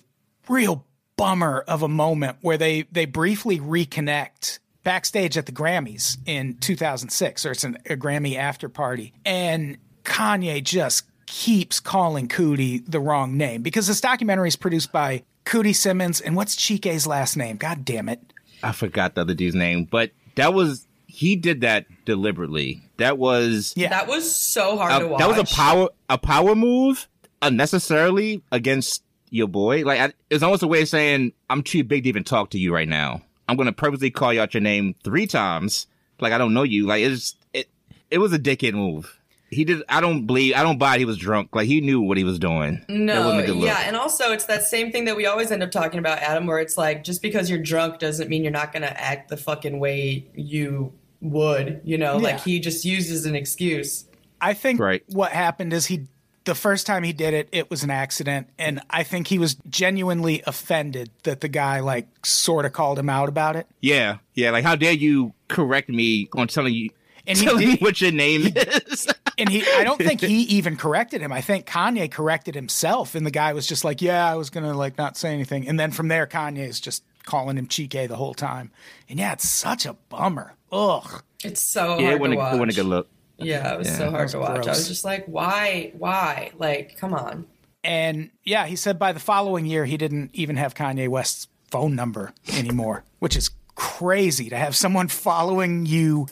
[0.49, 0.85] real
[1.17, 7.45] bummer of a moment where they they briefly reconnect backstage at the Grammys in 2006,
[7.45, 13.37] or it's an, a Grammy after party, and Kanye just keeps calling Coodie the wrong
[13.37, 17.57] name because this documentary is produced by Coodie Simmons and what's Chike's last name?
[17.57, 18.33] God damn it!
[18.63, 22.81] I forgot the other dude's name, but that was he did that deliberately.
[22.99, 23.89] That was Yeah.
[23.89, 25.19] That was so hard Uh, to watch.
[25.19, 27.09] that was a power a power move
[27.43, 29.83] unnecessarily against your boy.
[29.85, 32.59] Like I, it's almost a way of saying I'm too big to even talk to
[32.59, 33.23] you right now.
[33.49, 35.87] I'm gonna purposely call you out your name three times.
[36.21, 36.87] Like I don't know you.
[36.87, 37.69] Like it's it
[38.11, 39.19] it was a dickhead move.
[39.49, 39.83] He did.
[39.89, 40.55] I don't believe.
[40.57, 40.97] I don't buy.
[40.97, 41.55] It, he was drunk.
[41.55, 42.83] Like he knew what he was doing.
[42.89, 43.67] that No, wasn't a good look.
[43.67, 46.47] yeah, and also it's that same thing that we always end up talking about, Adam,
[46.47, 49.37] where it's like just because you're drunk doesn't mean you're not going to act the
[49.37, 52.17] fucking way you would, you know?
[52.17, 52.23] Yeah.
[52.25, 54.07] Like he just uses an excuse.
[54.41, 55.05] I think Right.
[55.11, 56.09] what happened is he
[56.47, 59.57] the first time he did it, it was an accident, and I think he was
[59.69, 63.67] genuinely offended that the guy like sort of called him out about it.
[63.81, 64.53] Yeah, yeah.
[64.53, 66.91] Like how dare you correct me on telling you
[67.27, 69.07] And he telling me what your name is?
[69.39, 71.31] And he, I don't think he even corrected him.
[71.31, 74.73] I think Kanye corrected himself, and the guy was just like, "Yeah, I was gonna
[74.73, 78.17] like not say anything." And then from there, Kanye is just calling him Chike the
[78.17, 78.71] whole time.
[79.11, 80.55] And yeah, it's such a bummer.
[80.73, 81.23] Ugh.
[81.45, 82.55] It's so hard yeah, it to wasn't, watch.
[82.55, 83.09] it wasn't a good look.
[83.39, 84.67] Yeah, it was Yeah, so hard was to watch.
[84.67, 85.93] I was just like, why?
[85.99, 86.53] Why?
[86.59, 87.47] Like, come on.
[87.85, 91.95] And yeah, he said by the following year, he didn't even have Kanye West's phone
[91.95, 96.27] number anymore, which is crazy to have someone following you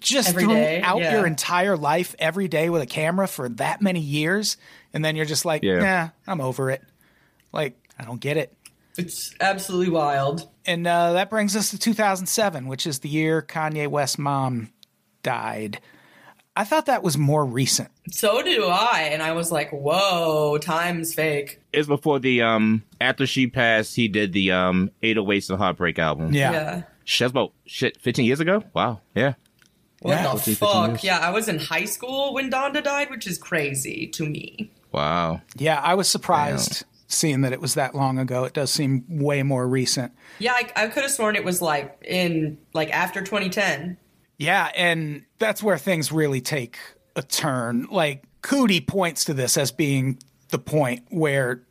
[0.00, 1.12] just Every day, throughout yeah.
[1.12, 4.56] your entire life, every day with a camera for that many years.
[4.92, 6.10] And then you're just like, Yeah.
[6.26, 6.82] nah, I'm over it.
[7.52, 8.52] Like, I don't get it.
[8.96, 10.48] It's absolutely wild.
[10.66, 14.70] And uh, that brings us to 2007, which is the year Kanye West's mom
[15.22, 15.80] died.
[16.56, 17.90] I thought that was more recent.
[18.10, 19.08] So do I.
[19.12, 21.60] And I was like, whoa, time's fake.
[21.72, 26.32] It's before the um after she passed, he did the um 808s and Heartbreak album.
[26.32, 26.52] Yeah.
[26.52, 26.82] Yeah.
[27.04, 28.62] Shit, about shit 15 years ago.
[28.72, 29.00] Wow.
[29.14, 29.34] Yeah.
[30.00, 30.32] What Yeah.
[30.32, 30.88] the 15 fuck?
[30.90, 31.04] years.
[31.04, 34.70] Yeah, I was in high school when Donda died, which is crazy to me.
[34.92, 35.40] Wow.
[35.56, 38.44] Yeah, I was surprised seeing that it was that long ago.
[38.44, 40.12] It does seem way more recent.
[40.38, 43.96] Yeah, I, I could have sworn it was like in like after 2010.
[44.38, 46.78] Yeah, and that's where things really take
[47.16, 47.86] a turn.
[47.90, 50.18] Like Coodie points to this as being
[50.50, 51.62] the point where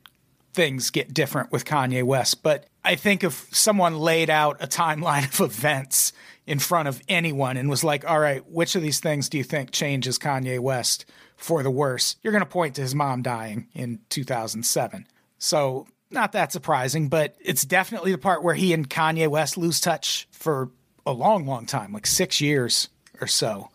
[0.54, 5.26] things get different with Kanye West, but I think if someone laid out a timeline
[5.40, 6.14] of events
[6.46, 9.44] in front of anyone and was like, "All right, which of these things do you
[9.44, 11.06] think changes Kanye West
[11.38, 15.08] for the worse?" You're going to point to his mom dying in 2007.
[15.38, 19.80] So, not that surprising, but it's definitely the part where he and Kanye West lose
[19.80, 20.70] touch for
[21.06, 22.90] a long, long time, like six years
[23.22, 23.70] or so.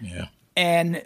[0.00, 0.26] Yeah.
[0.56, 1.04] And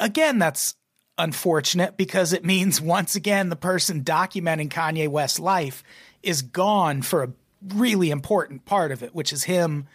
[0.00, 0.74] again, that's
[1.18, 5.82] unfortunate because it means once again the person documenting Kanye West's life
[6.22, 7.32] is gone for a
[7.74, 9.86] really important part of it, which is him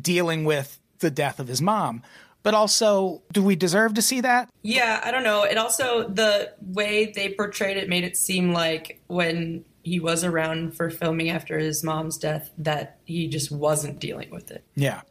[0.00, 2.02] dealing with the death of his mom.
[2.42, 4.48] But also, do we deserve to see that?
[4.62, 5.42] Yeah, I don't know.
[5.42, 10.76] It also the way they portrayed it made it seem like when he was around
[10.76, 14.64] for filming after his mom's death that he just wasn't dealing with it.
[14.74, 15.02] Yeah.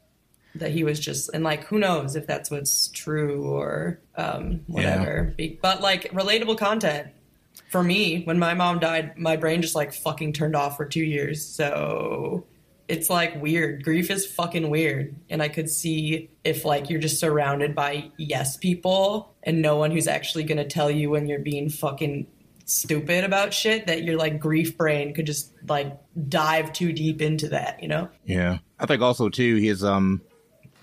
[0.55, 5.33] That he was just and like who knows if that's what's true or um, whatever.
[5.37, 7.09] Be- But like relatable content
[7.69, 11.03] for me when my mom died, my brain just like fucking turned off for two
[11.03, 11.43] years.
[11.45, 12.45] So
[12.87, 13.83] it's like weird.
[13.83, 15.15] Grief is fucking weird.
[15.29, 19.91] And I could see if like you're just surrounded by yes people and no one
[19.91, 22.27] who's actually gonna tell you when you're being fucking
[22.67, 25.97] stupid about shit that your like grief brain could just like
[26.29, 28.09] dive too deep into that, you know?
[28.25, 28.59] Yeah.
[28.79, 30.21] I think also too his um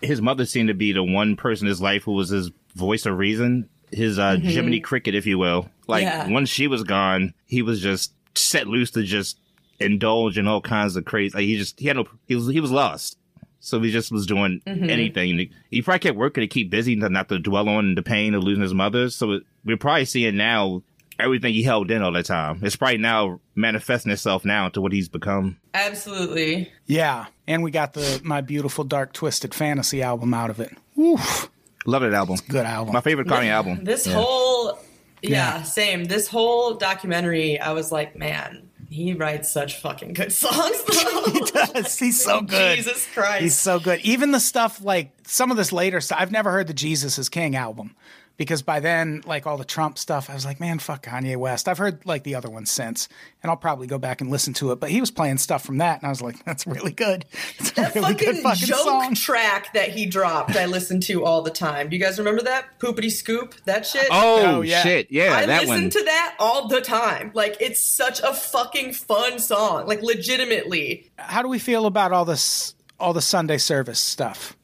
[0.02, 3.06] his mother seemed to be the one person in his life who was his voice
[3.06, 5.68] of reason, his uh Jiminy Cricket, if you will.
[5.86, 6.28] Like Yeah.
[6.28, 9.38] once she was gone, he was just set loose to just
[9.78, 11.36] indulge in all kinds of crazy.
[11.36, 13.18] Like he just he had no he was he was lost.
[13.60, 15.50] So he just was doing anything.
[15.70, 18.42] He probably kept working to keep busy, not not to dwell on the pain of
[18.42, 19.08] losing his mother.
[19.08, 20.82] So it, we're probably seeing now
[21.18, 22.60] everything he held in all the time.
[22.62, 25.58] It's probably now manifesting itself now into what he's become.
[25.74, 26.70] Absolutely.
[26.86, 27.26] Yeah.
[27.46, 30.72] And we got the My Beautiful Dark Twisted Fantasy album out of it.
[30.98, 31.50] Oof.
[31.86, 32.36] Love that album.
[32.48, 32.92] Good album.
[32.94, 33.84] My favorite Kanye album.
[33.84, 34.14] This Yeah.
[34.14, 34.78] whole
[35.22, 35.62] yeah, Yeah.
[35.62, 36.04] same.
[36.04, 40.82] This whole documentary, I was like, man, he writes such fucking good songs.
[40.84, 41.24] Though.
[41.32, 41.98] he does.
[41.98, 42.76] He's so good.
[42.76, 43.42] Jesus Christ.
[43.42, 44.00] He's so good.
[44.00, 46.18] Even the stuff like some of this later stuff.
[46.20, 47.94] I've never heard the Jesus is King album
[48.36, 51.68] because by then, like all the Trump stuff, I was like, man, fuck Kanye West.
[51.68, 53.08] I've heard like the other ones since,
[53.42, 54.80] and I'll probably go back and listen to it.
[54.80, 57.24] But he was playing stuff from that, and I was like, that's really good.
[57.58, 59.14] It's a that really fucking, good fucking joke song.
[59.14, 61.88] track that he dropped, I listen to all the time.
[61.88, 62.78] Do you guys remember that?
[62.80, 63.54] Poopity Scoop?
[63.66, 64.06] That shit?
[64.10, 64.82] Oh, Oh, yeah.
[64.82, 65.10] shit!
[65.10, 65.90] Yeah, I that listen one.
[65.90, 67.30] to that all the time.
[67.34, 69.86] Like, it's such a fucking fun song.
[69.86, 71.10] Like, legitimately.
[71.18, 74.56] How do we feel about all this, all the Sunday service stuff?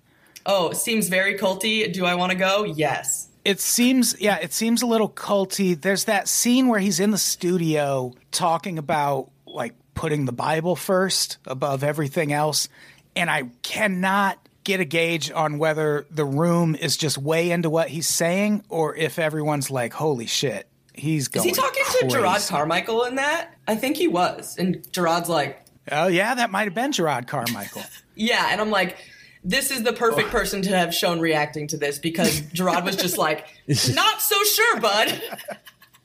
[0.46, 1.92] Oh, it seems very culty.
[1.92, 2.64] Do I want to go?
[2.64, 3.28] Yes.
[3.50, 5.78] It seems, yeah, it seems a little culty.
[5.78, 11.38] There's that scene where he's in the studio talking about like putting the Bible first
[11.44, 12.68] above everything else.
[13.16, 17.88] And I cannot get a gauge on whether the room is just way into what
[17.88, 22.06] he's saying or if everyone's like, holy shit, he's Is he talking to.
[22.06, 23.52] Jerrod Carmichael in that?
[23.66, 24.56] I think he was.
[24.58, 27.82] And Jerrod's like, Oh, yeah, that might have been Jerrod Carmichael.
[28.16, 28.98] Yeah, and I'm like,
[29.42, 30.32] this is the perfect oh.
[30.32, 33.46] person to have shown reacting to this because Jerrod was just like,
[33.94, 35.22] not so sure, bud.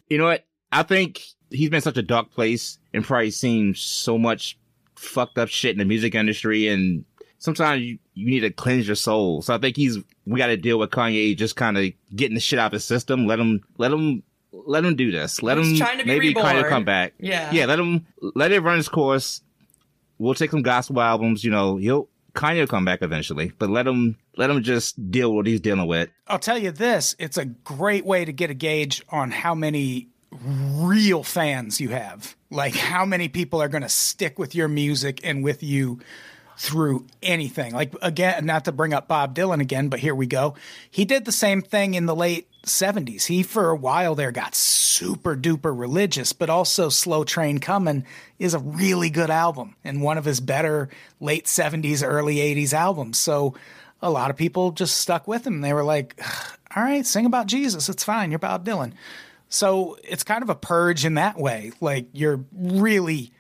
[0.08, 0.46] You know what?
[0.72, 4.56] I think he's been such a dark place and probably seen so much
[4.96, 7.06] fucked up shit in the music industry, and
[7.40, 9.42] sometimes you, you need to cleanse your soul.
[9.42, 12.40] So I think he's we got to deal with Kanye just kind of getting the
[12.40, 13.26] shit out of his system.
[13.26, 14.22] Let him, let him.
[14.52, 15.44] Let him do this.
[15.44, 17.14] Let He's him trying to maybe kind of come back.
[17.20, 17.52] Yeah.
[17.52, 17.66] yeah.
[17.66, 18.06] Let him
[18.36, 19.42] let it run its course.
[20.18, 21.44] We'll take some gospel albums.
[21.44, 25.32] You know, he'll Kanye will come back eventually, but let him let him just deal
[25.32, 26.10] with what he's dealing with.
[26.28, 30.10] I'll tell you this it's a great way to get a gauge on how many
[30.32, 32.36] real fans you have.
[32.50, 36.00] Like, how many people are going to stick with your music and with you
[36.58, 37.74] through anything.
[37.74, 40.56] Like, again, not to bring up Bob Dylan again, but here we go.
[40.90, 43.26] He did the same thing in the late 70s.
[43.26, 48.06] He, for a while there, got super duper religious, but also Slow Train Coming
[48.40, 50.90] is a really good album and one of his better
[51.20, 53.18] late 70s, early 80s albums.
[53.18, 53.56] So
[54.02, 55.62] a lot of people just stuck with him.
[55.62, 56.20] They were like,
[56.76, 57.90] all right, sing about Jesus.
[57.90, 58.32] It's fine.
[58.32, 58.94] You're Bob Dylan.
[59.50, 61.72] So it's kind of a purge in that way.
[61.80, 63.32] Like you're really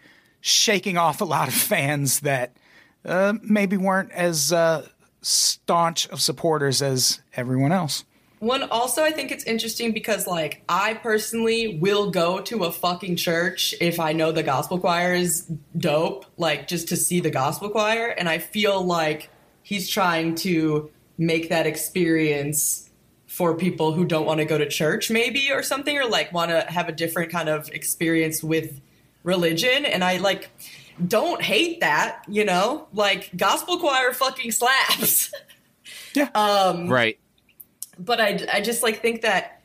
[0.41, 2.55] shaking off a lot of fans that
[3.03, 4.88] uh, maybe weren't as uh,
[5.21, 8.05] staunch of supporters as everyone else.
[8.39, 13.15] One also, I think it's interesting because, like, I personally will go to a fucking
[13.15, 17.69] church if I know the gospel choir is dope, like, just to see the gospel
[17.69, 18.07] choir.
[18.07, 19.29] And I feel like
[19.63, 22.89] he's trying to make that experience
[23.25, 26.51] for people who don't want to go to church, maybe, or something, or like want
[26.51, 28.79] to have a different kind of experience with
[29.23, 29.86] religion.
[29.86, 30.49] And I, like,
[31.05, 32.88] don't hate that, you know?
[32.93, 35.31] Like, gospel choir fucking slaps.
[36.13, 36.29] Yeah.
[36.36, 37.19] Um, Right.
[37.97, 39.61] But I, I just like think that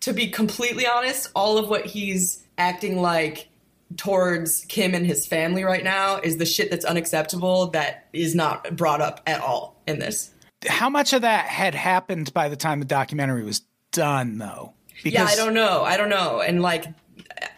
[0.00, 3.48] to be completely honest all of what he's acting like
[3.96, 8.76] towards kim and his family right now is the shit that's unacceptable that is not
[8.76, 10.32] brought up at all in this.
[10.66, 13.62] How much of that had happened by the time the documentary was
[13.92, 14.72] done, though?
[15.04, 15.82] yeah i don't know.
[15.82, 16.40] I don't know.
[16.40, 16.86] And like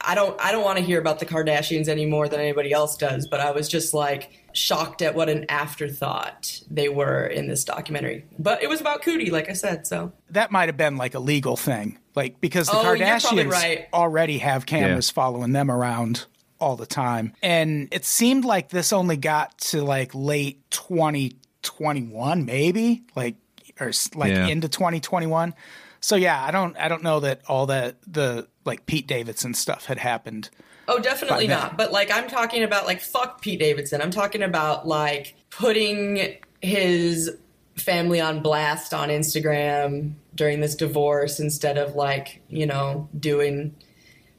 [0.00, 2.96] i don't i don't want to hear about the kardashians any more than anybody else
[2.96, 7.64] does but i was just like shocked at what an afterthought they were in this
[7.64, 11.14] documentary but it was about Coodie like i said so that might have been like
[11.14, 13.86] a legal thing, like because the Oh, Kardashians right.
[13.94, 16.26] already have cameras following them around
[16.60, 23.02] all the time, and it seemed like this only got to like late 2021, maybe
[23.16, 23.36] like
[23.80, 24.48] or like Yeah.
[24.48, 25.54] into 2021.
[26.00, 29.86] So yeah, I don't I don't know that all that the like Pete Davidson stuff
[29.86, 30.50] had happened.
[30.88, 31.76] Oh, definitely not.
[31.76, 34.00] But like, I'm talking about like fuck Pete Davidson.
[34.02, 37.30] I'm talking about like putting his
[37.76, 43.74] family on blast on Instagram during this divorce instead of like you know doing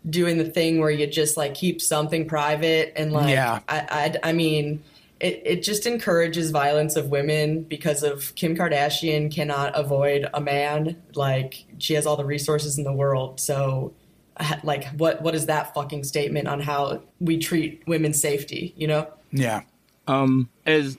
[0.10, 3.60] doing the thing where you just like keep something private and like Yeah.
[3.68, 4.84] I, I I mean
[5.20, 11.02] it, it just encourages violence of women because of Kim Kardashian cannot avoid a man
[11.16, 13.94] like she has all the resources in the world so
[14.64, 19.08] like what what is that fucking statement on how we treat women's safety you know
[19.32, 19.62] Yeah.
[20.08, 20.98] Um, as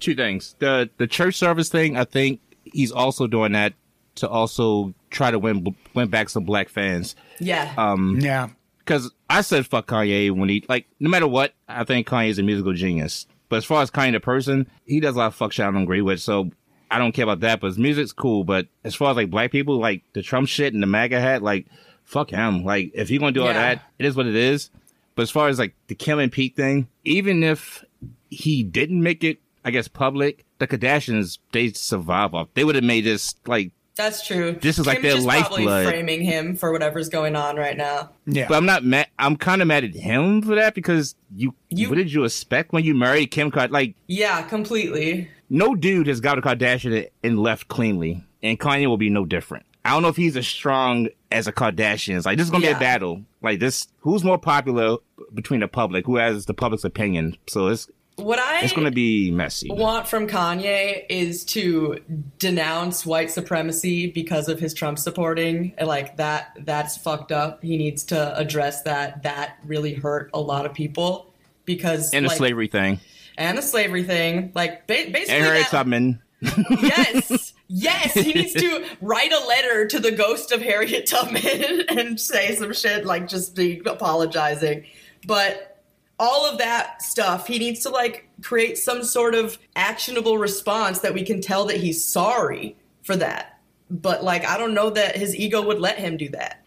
[0.00, 0.54] two things.
[0.58, 3.72] The the church service thing, I think he's also doing that
[4.16, 7.16] to also try to win win back some black fans.
[7.38, 8.48] yeah Um, Yeah.
[8.80, 12.42] because I said fuck Kanye when he like no matter what, I think Kanye's a
[12.42, 13.26] musical genius.
[13.48, 15.70] But as far as Kanye the person, he does a lot of fuck shit I
[15.70, 16.20] don't agree with.
[16.20, 16.50] So
[16.90, 17.60] I don't care about that.
[17.60, 18.44] But his music's cool.
[18.44, 21.42] But as far as like black people, like the Trump shit and the MAGA hat,
[21.42, 21.66] like
[22.10, 22.64] fuck him.
[22.64, 23.74] Like if you're gonna do all Yeah.
[23.74, 24.70] that, it is what it is.
[25.14, 27.84] But as far as like the Kim and Pete thing, even if
[28.30, 32.48] he didn't make it, I guess public, the Kardashians they survive off.
[32.54, 35.66] They would have made this like that's true This is like Kim's their just probably
[35.66, 35.92] lifeblood.
[35.92, 38.46] framing him for whatever's going on right now Yeah.
[38.48, 39.08] But I'm not mad.
[39.18, 42.72] I'm kind of mad at him for that because you, You- What did you expect
[42.72, 43.70] when you married Kim Kardashian?
[43.72, 48.96] Like, yeah completely no dude has got a Kardashian and left cleanly, and Kanye will
[48.96, 49.66] be no different.
[49.84, 52.16] I don't know if he's as strong as a Kardashian.
[52.16, 53.22] It's like this is gonna be a battle.
[53.42, 54.98] Like this, who's more popular
[55.32, 56.06] between the public?
[56.06, 57.36] Who has the public's opinion?
[57.48, 59.70] So it's what I it's gonna be messy.
[59.70, 61.98] want from Kanye is to
[62.38, 65.72] denounce white supremacy because of his Trump supporting.
[65.80, 67.62] Like that that's fucked up.
[67.62, 69.22] He needs to address that.
[69.22, 71.32] That really hurt a lot of people
[71.64, 73.00] because And the slavery thing,
[73.38, 74.52] and the slavery thing.
[74.54, 76.20] Like ba- basically and Harriet that- Tubman.
[76.42, 77.54] yes.
[77.72, 82.56] Yes, he needs to write a letter to the ghost of Harriet Tubman and say
[82.56, 84.84] some shit like just be apologizing.
[85.24, 85.80] But
[86.18, 91.14] all of that stuff, he needs to like create some sort of actionable response that
[91.14, 93.60] we can tell that he's sorry for that.
[93.88, 96.64] But like I don't know that his ego would let him do that.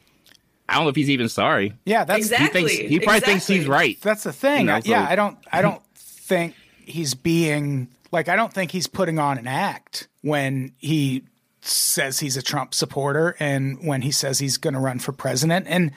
[0.70, 1.74] I don't know if he's even sorry.
[1.86, 2.06] yeah.
[2.06, 2.62] That's Exactly.
[2.62, 4.00] He thinks he probably thinks he's right.
[4.02, 4.62] That's the thing.
[4.62, 8.72] You know, yeah, so- I don't I don't think he's being like I don't think
[8.72, 11.24] he's putting on an act when he
[11.62, 15.66] says he's a Trump supporter and when he says he's going to run for president
[15.68, 15.92] and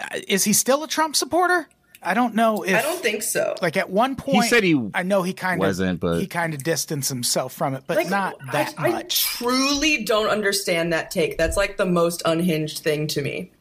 [0.00, 1.68] uh, is he still a Trump supporter?
[2.02, 3.54] I don't know if I don't think so.
[3.62, 6.26] like at one point he said he I know he kind of wasn't, but- he
[6.26, 9.22] kind of distanced himself from it, but Like, not that I, I much.
[9.24, 11.38] truly don't understand that take.
[11.38, 13.52] That's like the most unhinged thing to me.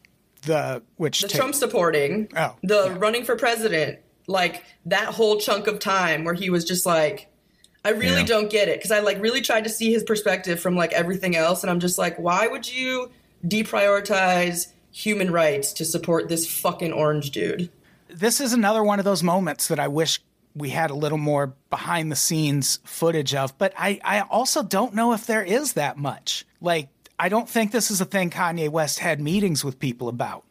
[0.44, 5.68] the which the take- Trump supporting, Oh, the running for president, like that whole chunk
[5.68, 7.30] of time where he was just like,
[7.86, 8.26] I really Yeah.
[8.26, 11.36] don't get it because I like really tried to see his perspective from like everything
[11.38, 13.12] else, and I'm just like, why would you
[13.48, 17.70] deprioritize human rights to support this fucking orange dude?
[18.08, 20.22] this is another one of those moments that I wish
[20.56, 24.94] we had a little more behind the scenes footage of, but I, I also don't
[24.94, 26.46] know if there is that much.
[26.62, 26.88] Like,
[27.20, 30.45] I don't think this is a thing Kanye West had meetings with people about.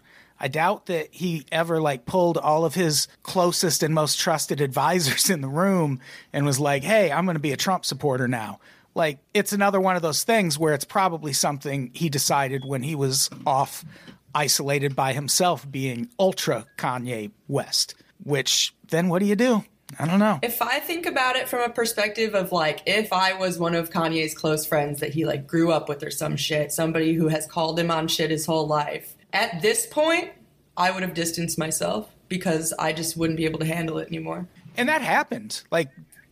[0.44, 5.30] I doubt that he ever like pulled all of his closest and most trusted advisors
[5.30, 6.00] in the room
[6.34, 8.60] and was like, "Hey, I'm going to be a Trump supporter now."
[8.94, 12.94] Like it's another one of those things where it's probably something he decided when he
[12.94, 13.86] was off
[14.34, 19.64] isolated by himself being ultra Kanye West, which then what do you do?
[19.98, 20.40] I don't know.
[20.42, 23.90] If I think about it from a perspective of like, if I was one of
[23.90, 27.46] Kanye's close friends that he like grew up with or some shit, somebody who has
[27.46, 30.30] called him on shit his whole life, at this point,
[30.76, 34.46] I would have distanced myself because I just wouldn't be able to handle it anymore.
[34.76, 35.62] And that happened.
[35.70, 35.90] Like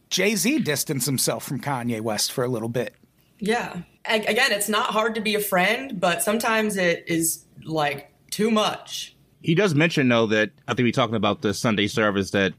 [0.08, 2.94] Jay Z distanced himself from Kanye West for a little bit.
[3.38, 3.82] Yeah.
[4.08, 8.50] A- again, it's not hard to be a friend, but sometimes it is like too
[8.50, 9.14] much.
[9.42, 12.54] He does mention though that I think we're talking about the Sunday service that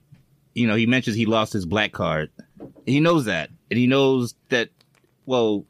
[0.53, 2.29] you know he mentions he lost his black card.
[2.85, 4.69] He knows that, and he knows that.
[5.25, 5.65] Well,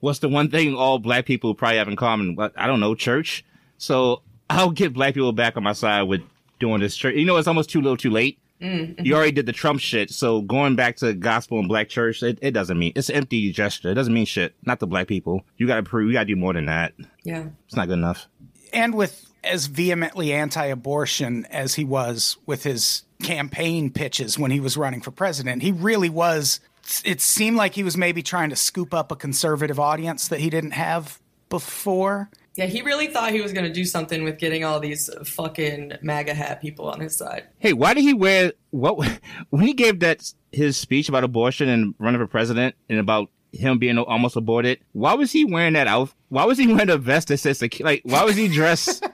[0.00, 2.34] what's the one thing all black people probably have in common?
[2.34, 3.44] What I don't know, church.
[3.78, 6.20] So I'll get black people back on my side with
[6.58, 7.14] doing this church.
[7.14, 8.38] You know, it's almost too little, too late.
[8.60, 9.04] Mm-hmm.
[9.04, 12.40] You already did the Trump shit, so going back to gospel and black church, it,
[12.42, 13.90] it doesn't mean it's an empty gesture.
[13.90, 14.54] It doesn't mean shit.
[14.64, 15.44] Not the black people.
[15.58, 16.08] You gotta prove.
[16.08, 16.92] You gotta do more than that.
[17.22, 18.26] Yeah, it's not good enough.
[18.72, 24.76] And with as vehemently anti-abortion as he was with his campaign pitches when he was
[24.76, 26.58] running for president, he really was.
[27.04, 30.50] It seemed like he was maybe trying to scoop up a conservative audience that he
[30.50, 32.28] didn't have before.
[32.58, 35.92] Yeah, he really thought he was going to do something with getting all these fucking
[36.02, 37.44] MAGA hat people on his side.
[37.60, 38.96] Hey, why did he wear what
[39.50, 43.78] when he gave that his speech about abortion and running for president and about him
[43.78, 44.80] being almost aborted?
[44.90, 46.12] Why was he wearing that out?
[46.30, 48.02] Why was he wearing a vest that says like?
[48.02, 49.06] Why was he dressed?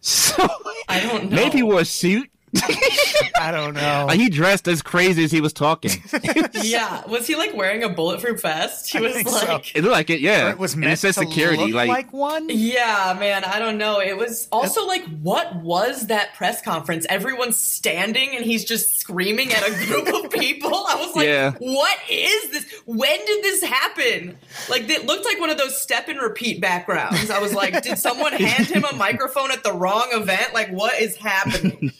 [0.00, 0.46] so
[0.88, 1.36] I don't know.
[1.42, 4.08] Maybe he wore a suit I don't know.
[4.12, 5.90] he dressed as crazy as he was talking.
[6.62, 8.90] yeah, was he like wearing a bulletproof vest?
[8.92, 9.60] He I was think like, so.
[9.74, 10.46] It looked like it, yeah.
[10.46, 12.46] Or it was And meant it says to security, look like, like one.
[12.48, 14.00] yeah, man, I don't know.
[14.00, 17.06] It was also like, what was that press conference?
[17.08, 20.72] Everyone's standing and he's just screaming at a group of people.
[20.74, 21.52] I was like, Yeah.
[21.58, 22.72] what is this?
[22.86, 24.36] When did this happen?
[24.68, 27.30] Like, it looked like one of those step and repeat backgrounds.
[27.30, 30.54] I was like, did someone hand him a microphone at the wrong event?
[30.54, 31.92] Like, what is happening?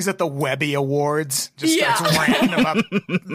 [0.00, 1.92] He's at the Webby Awards, just Yeah.
[1.94, 2.82] starts ranting about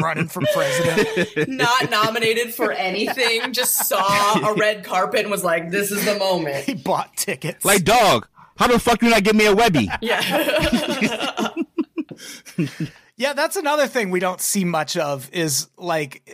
[0.02, 1.48] running for president.
[1.48, 6.16] Not nominated for anything, just saw a red carpet and was like, this is the
[6.18, 6.66] moment.
[6.66, 7.64] He bought tickets.
[7.64, 9.90] like, dog, how the fuck do you not give me a Webby?
[10.02, 11.50] Yeah.
[13.18, 16.28] Yeah, that's another thing we don't see much of is like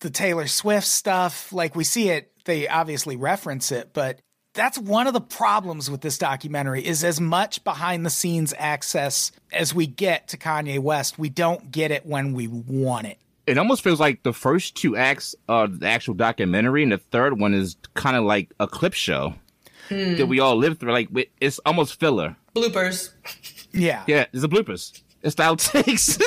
[0.00, 1.52] the Taylor Swift stuff.
[1.52, 4.20] Like we see it, they obviously reference it, but
[4.58, 9.30] that's one of the problems with this documentary is as much behind the scenes access
[9.52, 13.18] as we get to Kanye West, we don't get it when we want it.
[13.46, 17.38] It almost feels like the first two acts are the actual documentary, and the third
[17.38, 19.34] one is kind of like a clip show
[19.88, 20.16] hmm.
[20.16, 20.92] that we all live through.
[20.92, 21.08] Like,
[21.40, 22.36] it's almost filler.
[22.54, 23.12] Bloopers.
[23.72, 24.02] Yeah.
[24.08, 25.02] Yeah, it's the bloopers.
[25.22, 26.18] It's the outtakes.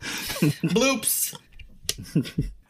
[0.62, 1.36] Bloops.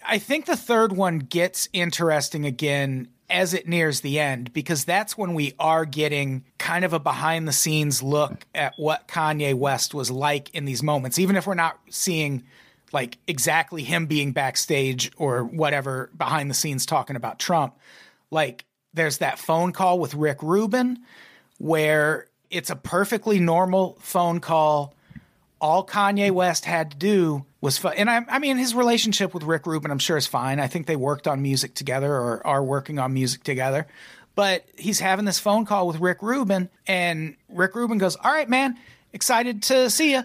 [0.06, 5.16] I think the third one gets interesting again as it nears the end because that's
[5.18, 9.92] when we are getting kind of a behind the scenes look at what Kanye West
[9.92, 12.44] was like in these moments, even if we're not seeing
[12.92, 17.76] like exactly him being backstage or whatever behind the scenes talking about Trump.
[18.30, 18.64] Like
[18.94, 20.98] there's that phone call with Rick Rubin
[21.58, 24.94] where it's a perfectly normal phone call
[25.60, 29.42] all Kanye West had to do was, fu- and I, I mean, his relationship with
[29.42, 30.60] Rick Rubin, I'm sure is fine.
[30.60, 33.86] I think they worked on music together or are working on music together.
[34.34, 38.48] But he's having this phone call with Rick Rubin, and Rick Rubin goes, "All right,
[38.48, 38.78] man,
[39.12, 40.22] excited to see you."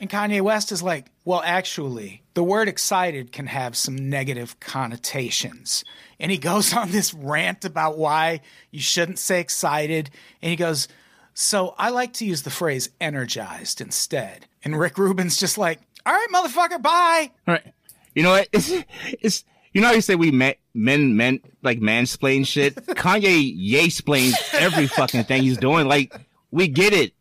[0.00, 5.84] And Kanye West is like, "Well, actually, the word excited can have some negative connotations."
[6.20, 10.10] And he goes on this rant about why you shouldn't say excited,
[10.40, 10.86] and he goes.
[11.34, 14.46] So I like to use the phrase energized instead.
[14.64, 17.30] And Rick Rubin's just like, all right, motherfucker, bye.
[17.48, 17.72] All right.
[18.14, 18.48] You know what?
[18.52, 18.72] It's,
[19.20, 22.74] it's you know how you say we men men men like mansplain shit.
[22.86, 25.86] Kanye yay explains every fucking thing he's doing.
[25.86, 26.12] Like
[26.50, 27.12] we get it.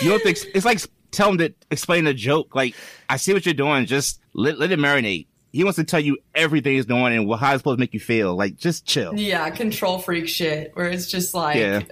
[0.00, 2.54] You don't think it's like tell him to explain a joke.
[2.54, 2.74] Like
[3.08, 3.84] I see what you're doing.
[3.86, 5.26] Just let let it marinate.
[5.50, 8.00] He wants to tell you everything he's doing and how it's supposed to make you
[8.00, 8.36] feel.
[8.36, 9.14] Like just chill.
[9.16, 11.82] Yeah, control freak shit, where it's just like Yeah.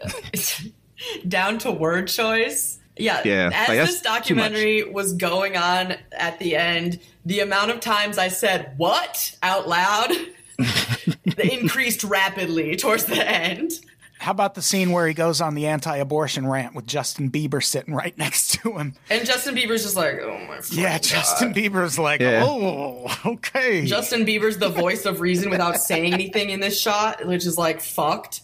[1.28, 2.78] down to word choice.
[2.98, 7.80] Yeah, Yeah, as like, this documentary was going on at the end, the amount of
[7.80, 10.10] times I said "what" out loud
[11.38, 13.72] increased rapidly towards the end.
[14.18, 17.62] How about the scene where he goes on the anti abortion rant with Justin Bieber
[17.62, 18.94] sitting right next to him?
[19.10, 22.42] And Justin Bieber's just like, "Oh my." fucking Yeah, God." Justin Bieber's like, Yeah.
[22.46, 23.84] oh, okay.
[23.84, 27.80] Justin Bieber's the voice of reason without saying anything in this shot, which is like
[27.82, 28.40] fucked.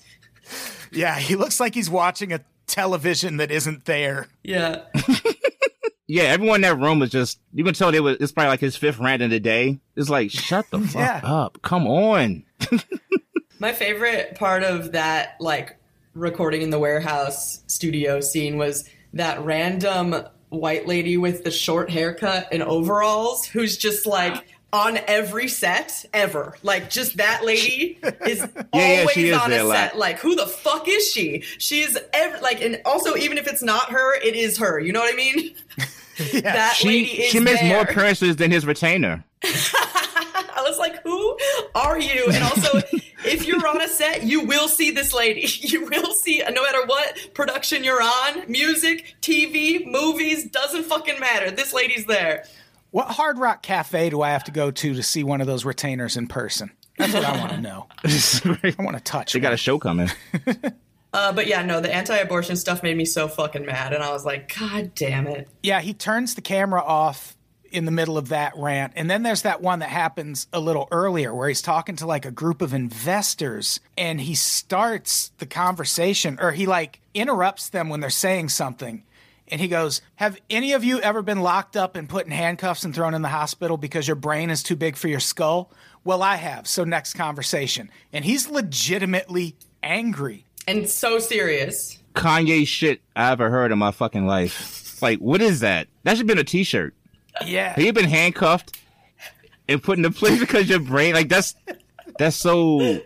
[0.93, 2.41] Yeah, he looks like he's watching a
[2.73, 4.27] television that isn't there.
[4.43, 4.83] Yeah.
[6.09, 8.61] Yeah, everyone in that room was just, you can tell they was, it's probably like
[8.61, 9.79] his fifth rant in the day.
[9.97, 11.21] It's like, shut the fuck Yeah.
[11.25, 11.63] up.
[11.63, 12.45] Come on.
[13.59, 15.79] My favorite part of that, like,
[16.13, 20.15] recording in the warehouse studio scene was that random
[20.51, 26.57] white lady with the short haircut and overalls who's just like on every set ever.
[26.63, 29.77] Like, just that lady is yeah, always she is on there a a lot.
[29.77, 29.99] set.
[29.99, 31.43] Like, who the fuck is she?
[31.59, 34.81] She's ever, like, and also, even if it's not her, it is her.
[34.81, 35.55] You know what I mean?
[36.43, 39.25] That lady She, is she makes more appearances than his retainer.
[39.43, 41.37] I was like, who
[41.75, 42.27] are you?
[42.31, 42.81] And also,
[43.25, 45.47] if you're on a set, you will see this lady.
[45.61, 51.51] You will see, no matter what production you're on, music, TV, movies, doesn't fucking matter.
[51.51, 52.45] This lady's there.
[52.93, 55.65] What Hard Rock Cafe do I have to go to to see one of those
[55.65, 56.71] retainers in person?
[56.99, 57.87] That's what I want to know.
[58.05, 59.33] I want to touch.
[59.33, 60.11] They got a show coming.
[61.15, 64.25] Uh, but yeah, no, the anti-abortion stuff made me so fucking mad, and I was
[64.25, 65.47] like, God damn it.
[65.63, 67.37] Yeah, he turns the camera off
[67.73, 68.95] in the middle of that rant.
[68.97, 72.25] And then there's that one that happens a little earlier where he's talking to like
[72.25, 78.01] a group of investors and he starts the conversation or he like interrupts them when
[78.01, 79.03] they're saying something.
[79.49, 82.85] And he goes, Have any of you ever been locked up and put in handcuffs
[82.85, 85.71] and thrown in the hospital because your brain is too big for your skull?
[86.05, 86.67] Well, I have.
[86.67, 87.91] So, next conversation.
[88.13, 90.47] And he's legitimately angry.
[90.67, 91.99] And so serious.
[92.15, 95.01] Kanye shit I ever heard in my fucking life.
[95.03, 95.89] Like, what is that?
[96.05, 96.95] That should have been a t-shirt.
[97.47, 97.71] Yeah.
[97.71, 98.79] Have you been handcuffed
[99.69, 101.55] and put in a place because your brain, like, that's,
[102.19, 103.01] that's so,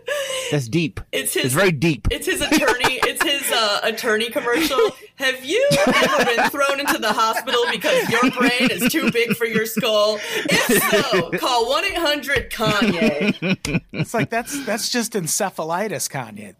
[0.51, 1.01] that's deep.
[1.12, 2.09] It's his It's very deep.
[2.11, 2.99] It's his attorney.
[3.05, 4.78] it's his uh, attorney commercial.
[5.16, 9.47] Have you ever been thrown into the hospital because your brain is too big for
[9.47, 10.19] your skull?
[10.35, 13.81] If so, call one eight hundred Kanye.
[13.93, 16.55] It's like, that's, that's just encephalitis, Kanye.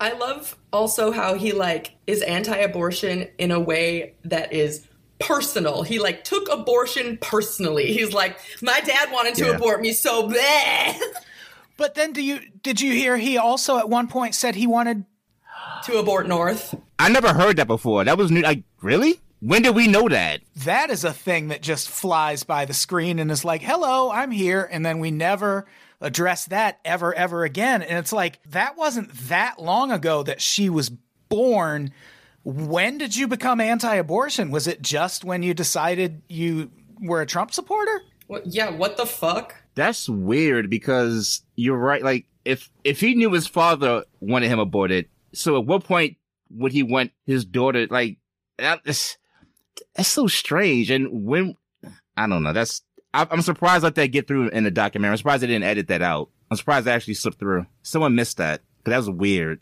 [0.00, 4.86] I love also how he like is anti-abortion in a way that is
[5.18, 5.82] personal.
[5.82, 7.92] He like took abortion personally.
[7.92, 9.56] He's like, my dad wanted to Yeah.
[9.56, 11.00] abort me so bad
[11.78, 15.06] But then do you did you hear he also at one point said he wanted
[15.84, 16.74] to abort North.
[16.98, 18.04] I never heard that before.
[18.04, 18.42] That was new.
[18.42, 19.20] Like, really?
[19.40, 20.40] When did we know that?
[20.56, 24.32] that is a thing that just flies by the screen and is like, "Hello, I'm
[24.32, 25.66] here," and then we never
[26.00, 27.82] address that ever ever again.
[27.82, 30.90] And it's like that wasn't that long ago that she was
[31.28, 31.92] born.
[32.42, 34.50] When did you become anti-abortion?
[34.50, 38.02] Was it just when you decided you were a Trump supporter?
[38.26, 39.54] What, yeah, what the fuck?
[39.74, 42.02] That's weird because you're right.
[42.02, 46.16] Like, if if he knew his father wanted him aborted, so at what point
[46.50, 47.86] would he want his daughter?
[47.90, 48.18] Like,
[48.56, 49.18] that's
[49.94, 50.90] that's so strange.
[50.90, 51.56] And when
[52.16, 52.82] I don't know, that's
[53.12, 55.12] I, I'm surprised let that get through in the documentary.
[55.12, 56.30] I'm surprised they didn't edit that out.
[56.50, 57.66] I'm surprised it actually slipped through.
[57.82, 58.62] Someone missed that.
[58.84, 59.60] 'Cause that was weird.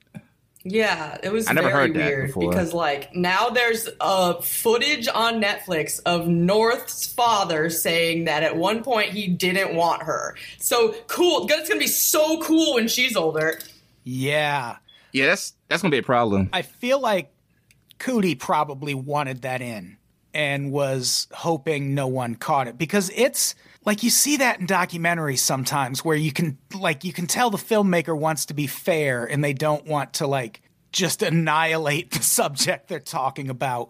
[0.68, 2.50] Yeah, it was I never very heard that weird before.
[2.50, 8.82] because like now there's uh footage on Netflix of North's father saying that at one
[8.82, 10.36] point he didn't want her.
[10.58, 11.46] So cool.
[11.48, 13.60] It's gonna be so cool when she's older.
[14.02, 14.76] Yeah.
[15.12, 16.50] Yeah, that's that's gonna be a problem.
[16.52, 17.30] I feel like
[17.98, 19.96] Coodie probably wanted that in
[20.36, 23.54] and was hoping no one caught it because it's
[23.86, 27.56] like you see that in documentaries sometimes where you can like you can tell the
[27.56, 30.60] filmmaker wants to be fair and they don't want to like
[30.92, 33.88] just annihilate the subject they're talking about.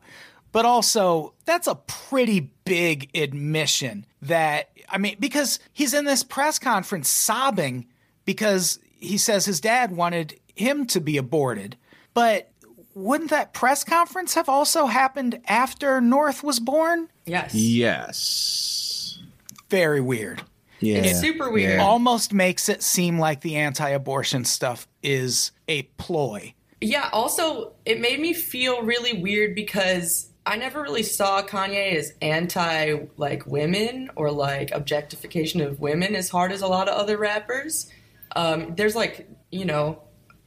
[0.52, 6.60] But also, that's a pretty big admission that I mean because he's in this press
[6.60, 7.88] conference sobbing
[8.24, 11.76] because he says his dad wanted him to be aborted.
[12.14, 12.52] But
[12.96, 17.08] wouldn't that press conference have also happened after North was born?
[17.26, 17.54] Yes.
[17.54, 19.18] Yes.
[19.68, 20.42] Very weird.
[20.80, 20.96] Yeah.
[20.98, 21.74] It's super weird.
[21.74, 21.84] Yeah.
[21.84, 26.54] Almost makes it seem like the anti abortion stuff is a ploy.
[26.80, 32.14] Yeah, also it made me feel really weird because I never really saw Kanye as
[32.22, 37.18] anti like women or like objectification of women as hard as a lot of other
[37.18, 37.90] rappers.
[38.34, 40.02] Um, there's like, you know,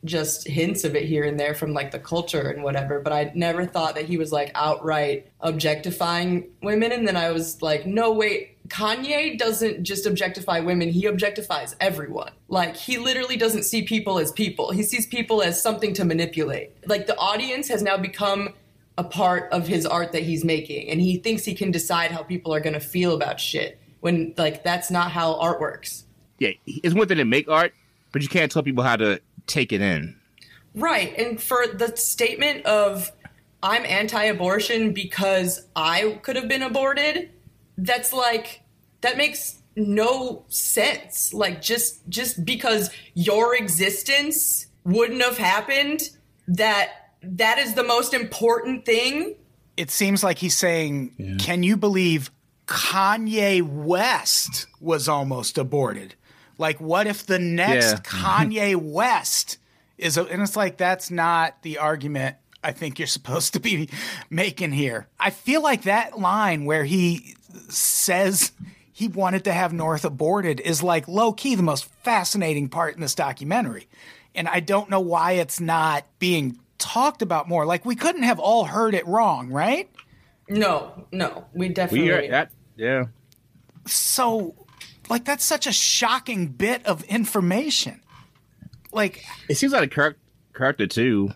[0.05, 3.31] just hints of it here and there from like the culture and whatever, but I
[3.35, 6.91] never thought that he was like outright objectifying women.
[6.91, 12.31] And then I was like, no, wait, Kanye doesn't just objectify women, he objectifies everyone.
[12.47, 16.71] Like, he literally doesn't see people as people, he sees people as something to manipulate.
[16.87, 18.53] Like, the audience has now become
[18.97, 22.21] a part of his art that he's making, and he thinks he can decide how
[22.21, 26.05] people are gonna feel about shit when, like, that's not how art works.
[26.37, 27.73] Yeah, it's one thing to make art,
[28.11, 29.19] but you can't tell people how to
[29.49, 30.15] take it in.
[30.75, 31.17] Right.
[31.17, 33.11] And for the statement of
[33.61, 37.31] I'm anti-abortion because I could have been aborted,
[37.77, 38.61] that's like
[39.01, 41.33] that makes no sense.
[41.33, 46.09] Like just just because your existence wouldn't have happened
[46.47, 49.35] that that is the most important thing.
[49.75, 52.31] It seems like he's saying, "Can you believe
[52.65, 56.15] Kanye West was almost aborted?
[56.59, 57.95] Like, what if the next Yeah.
[57.95, 58.25] Mm-hmm.
[58.25, 59.57] Kanye West
[59.97, 62.35] is?" A, and it's like that's not the argument.
[62.63, 63.89] I think you're supposed to be
[64.29, 65.07] making here.
[65.19, 67.35] I feel like that line where he
[67.69, 68.51] says
[68.91, 73.01] he wanted to have North aborted is like low key the most fascinating part in
[73.01, 73.87] this documentary.
[74.35, 77.65] And I don't know why it's not being talked about more.
[77.65, 79.89] Like we couldn't have all heard it wrong, right?
[80.49, 82.11] No, no, we We definitely.
[82.11, 82.51] are that.
[82.75, 83.05] Yeah.
[83.85, 84.58] So
[85.09, 88.01] like that's such a shocking bit of information.
[88.91, 90.15] Like It seems like a char-
[90.53, 91.31] character too.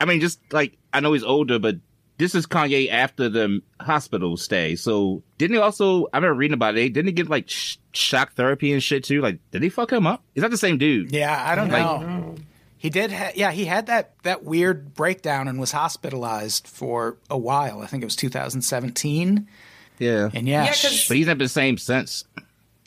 [0.00, 1.76] I mean, just like I know he's older, but
[2.18, 4.74] this is Kanye after the hospital stay.
[4.76, 6.06] So didn't he also?
[6.12, 6.92] I remember reading about it.
[6.92, 9.20] Didn't he get like sh- shock therapy and shit too?
[9.20, 10.22] Like, did he fuck him up?
[10.34, 11.12] Is that the same dude?
[11.12, 12.34] Yeah, I don't Like- know.
[12.80, 13.10] He did.
[13.12, 17.80] Ha- yeah, he had that that weird breakdown and was hospitalized for a while.
[17.82, 19.48] I think it was 2017.
[19.98, 20.30] Yeah.
[20.32, 22.24] And yeah, Yeah, 'cause- sh- But he's not been the same since.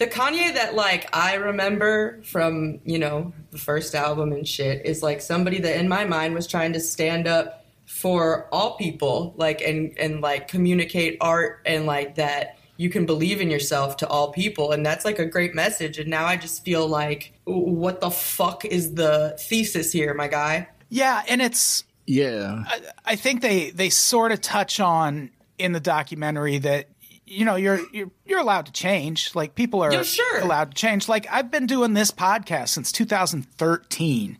[0.01, 5.03] The Kanye that like I remember from you know the first album and shit is
[5.03, 9.61] like somebody that in my mind was trying to stand up for all people, like
[9.61, 14.31] and and like communicate art and like that you can believe in yourself to all
[14.31, 15.99] people, and that's like a great message.
[15.99, 20.67] And now I just feel like, what the fuck is the thesis here, my guy?
[20.89, 22.63] yeah, and it's Yeah.
[23.05, 25.29] I think they they sort of touch on
[25.59, 26.87] in the documentary that
[27.31, 29.33] you know you're you're you're allowed to change.
[29.33, 30.39] Like people are Yeah, sure.
[30.41, 31.07] allowed to change.
[31.07, 34.37] Like I've been doing this podcast since 2013,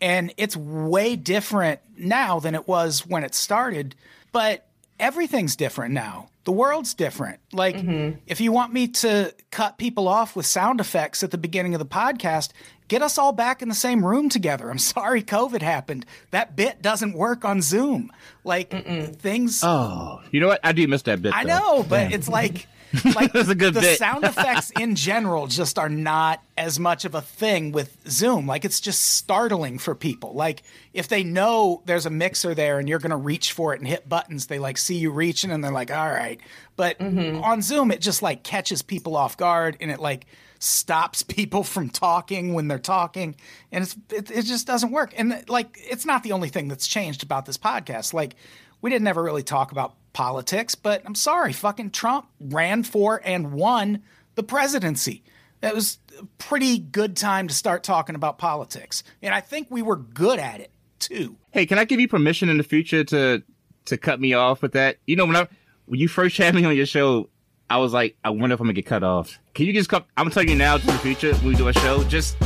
[0.00, 3.94] and it's way different now than it was when it started.
[4.32, 4.66] But
[5.00, 6.28] everything's different now.
[6.44, 7.40] The world's different.
[7.52, 8.18] Like mm-hmm.
[8.26, 11.78] if you want me to cut people off with sound effects at the beginning of
[11.78, 12.50] the podcast,
[12.88, 14.70] get us all back in the same room together.
[14.70, 16.04] I'm sorry COVID happened.
[16.30, 18.10] That bit doesn't work on Zoom.
[18.44, 18.70] Like
[19.16, 20.60] things Oh, you know what?
[20.64, 21.34] I do miss that bit.
[21.34, 21.58] I though.
[21.58, 22.66] know, but it's like
[23.14, 23.98] like That's a good the bit.
[23.98, 28.46] sound effects in general just are not as much of a thing with Zoom.
[28.46, 30.32] Like it's just startling for people.
[30.32, 30.62] Like
[30.94, 33.88] if they know there's a mixer there and you're going to reach for it and
[33.88, 36.40] hit buttons, they like see you reaching and they're like, "All right."
[36.76, 37.42] But mm-hmm.
[37.44, 40.26] on Zoom it just like catches people off guard and it like
[40.58, 43.36] stops people from talking when they're talking
[43.70, 45.12] and it's it, it just doesn't work.
[45.16, 48.12] And like it's not the only thing that's changed about this podcast.
[48.12, 48.34] Like
[48.80, 53.52] we didn't ever really talk about politics, but I'm sorry, fucking Trump ran for and
[53.52, 54.02] won
[54.34, 55.22] the presidency.
[55.60, 59.02] That was a pretty good time to start talking about politics.
[59.22, 61.36] And I think we were good at it too.
[61.50, 63.42] Hey, can I give you permission in the future to
[63.86, 64.98] to cut me off with that?
[65.06, 65.48] You know, when I
[65.86, 67.28] when you first had me on your show,
[67.70, 69.38] I was like, I wonder if I'm gonna get cut off.
[69.54, 70.04] Can you just come?
[70.16, 72.02] I'm telling you now to the future when we do a show.
[72.04, 72.36] Just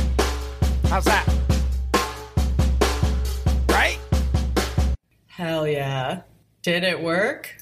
[0.89, 1.25] How's that?
[3.69, 3.97] Right?
[5.27, 6.21] Hell yeah!
[6.61, 7.55] Did it work?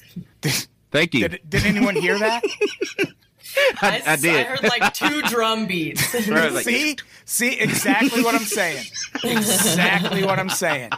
[0.90, 1.28] thank you.
[1.28, 2.42] Did, did anyone hear that?
[3.82, 4.34] I, I s- did.
[4.34, 6.14] I heard like two drum beats.
[6.28, 6.96] I was like, see?
[7.24, 8.84] See exactly what I'm saying.
[9.24, 10.90] Exactly what I'm saying.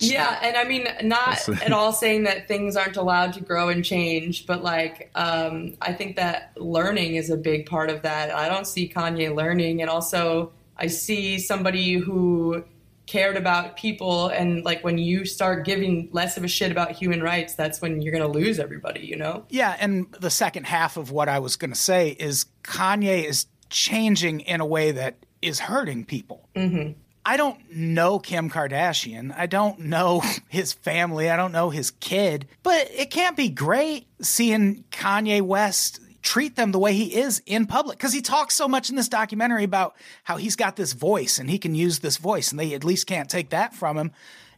[0.00, 3.84] Yeah, and I mean, not at all saying that things aren't allowed to grow and
[3.84, 8.34] change, but like, um, I think that learning is a big part of that.
[8.34, 12.64] I don't see Kanye learning, and also I see somebody who
[13.06, 17.22] cared about people, and like when you start giving less of a shit about human
[17.22, 19.44] rights, that's when you're gonna lose everybody, you know?
[19.50, 23.46] Yeah, and the second half of what I was going to say is Kanye is
[23.68, 26.48] changing in a way that is hurting people.
[26.56, 26.98] Mm-hmm.
[27.26, 29.34] I don't know Kim Kardashian.
[29.36, 31.30] I don't know his family.
[31.30, 32.46] I don't know his kid.
[32.62, 37.66] But it can't be great seeing Kanye West treat them the way he is in
[37.66, 39.94] public because he talks so much in this documentary about
[40.24, 43.06] how he's got this voice and he can use this voice and they at least
[43.06, 44.10] can't take that from him.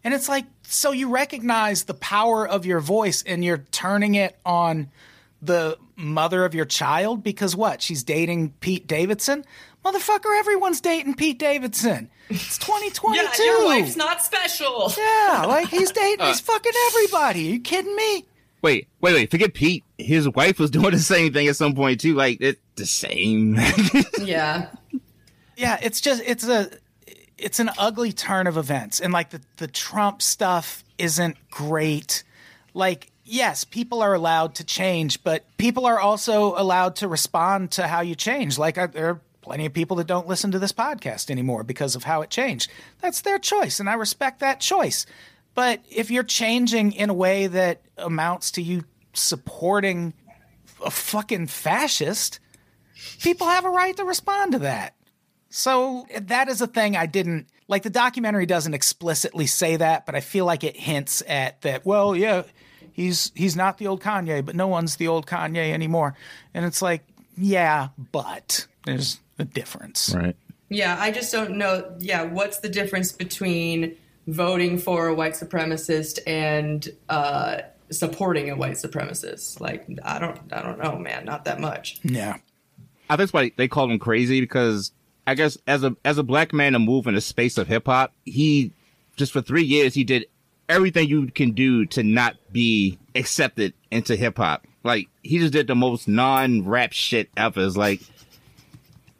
[0.04, 4.38] And it's like, so you recognize the power of your voice and you're turning it
[4.46, 4.88] on
[5.42, 7.82] the mother of your child because what?
[7.82, 9.44] She's dating Pete Davidson?
[9.84, 12.10] Motherfucker, everyone's dating Pete Davidson.
[12.28, 13.42] It's 2022.
[13.42, 14.92] Yeah, your wife's not special.
[14.96, 16.52] Yeah, like he's dating, he's uh.
[16.52, 17.48] fucking everybody.
[17.48, 18.24] Are you kidding me?
[18.66, 19.30] wait, wait, wait.
[19.30, 19.84] Forget Pete.
[19.96, 22.14] His wife was doing the same thing at some point too.
[22.14, 23.56] Like it's the same.
[24.20, 24.70] Yeah.
[25.56, 26.70] Yeah, it's just it's a
[27.38, 29.00] it's an ugly turn of events.
[29.00, 32.24] And like the the Trump stuff isn't great.
[32.74, 37.86] Like yes, people are allowed to change, but people are also allowed to respond to
[37.86, 38.58] how you change.
[38.58, 41.94] Like I, there are plenty of people that don't listen to this podcast anymore because
[41.94, 42.68] of how it changed.
[43.00, 45.06] That's their choice and I respect that choice.
[45.54, 48.82] But if you're changing in a way that amounts to you
[49.12, 50.14] supporting
[50.84, 52.40] a fucking fascist,
[53.22, 54.96] people have a right to respond to that.
[55.48, 60.16] So that is a thing I didn't like the documentary doesn't explicitly say that, but
[60.16, 61.86] I feel like it hints at that.
[61.86, 62.42] Well, yeah,
[62.92, 66.16] he's he's not the old Kanye, but no one's the old Kanye anymore.
[66.52, 67.04] And it's like,
[67.36, 70.14] yeah, but there's a difference.
[70.14, 70.36] Right.
[70.68, 71.94] Yeah, I just don't know.
[71.98, 73.96] Yeah, what's the difference between
[74.26, 77.58] voting for a white supremacist and uh,
[77.90, 79.60] supporting a white supremacist?
[79.60, 81.24] Like, I don't, I don't know, man.
[81.24, 82.00] Not that much.
[82.02, 82.36] Yeah.
[83.08, 84.90] I think that's why they call him crazy because
[85.26, 87.86] I guess as a as a black man to move in the space of hip
[87.86, 88.72] hop, he
[89.16, 90.26] just for three years he did
[90.68, 94.66] everything you can do to not be accepted into hip hop.
[94.82, 97.64] Like he just did the most non rap shit ever.
[97.64, 98.00] It's like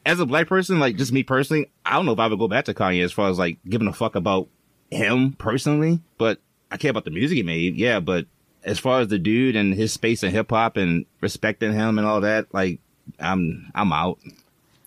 [0.07, 2.49] as a black person, like just me personally, I don't know if I would go
[2.49, 4.49] back to Kanye as far as like giving a fuck about
[4.91, 6.39] him personally, but
[6.71, 7.75] I care about the music he made.
[7.75, 8.27] Yeah, but
[8.65, 12.07] as far as the dude and his space in hip hop and respecting him and
[12.07, 12.79] all that, like
[13.19, 14.19] I'm I'm out.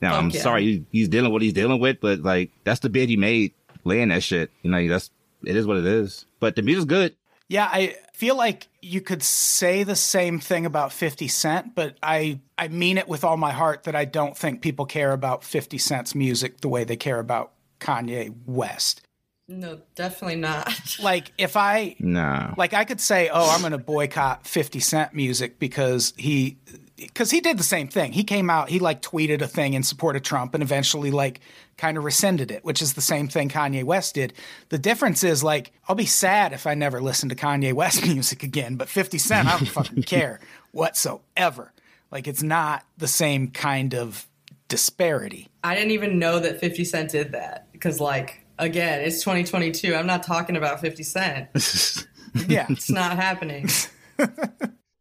[0.02, 0.42] Now I'm yeah.
[0.42, 3.54] sorry he's dealing with what he's dealing with, but like that's the bid he made
[3.84, 4.52] laying that shit.
[4.64, 5.12] You know, that's
[5.44, 6.26] it is what it is.
[6.40, 7.14] But the music's good.
[7.50, 12.40] Yeah, I feel like you could say the same thing about 50 Cent, but I
[12.58, 15.78] I mean it with all my heart that I don't think people care about 50
[15.78, 19.02] Cent's music the way they care about Kanye West.
[19.48, 20.72] No, definitely not.
[21.02, 22.54] Like if I Nah.
[22.58, 26.58] like I could say, "Oh, I'm going to boycott 50 Cent music because he
[27.00, 28.12] because he did the same thing.
[28.12, 31.40] He came out, he like tweeted a thing in support of Trump and eventually like
[31.78, 34.34] kind of rescinded it, which is the same thing Kanye West did.
[34.70, 38.44] The difference is like I'll be sad if I never listen to Kanye West music
[38.44, 40.40] again, but 50 Cent I don't fucking care
[40.72, 41.74] whatsoever.
[42.12, 44.28] Like it's not the same kind of
[44.70, 45.50] disparity.
[45.64, 49.94] I didn't even know that 50 Cent did that because, like, again, it's 2022.
[49.94, 51.48] I'm not talking about 50 Cent.
[52.48, 52.68] Yeah.
[52.70, 53.68] It's not happening.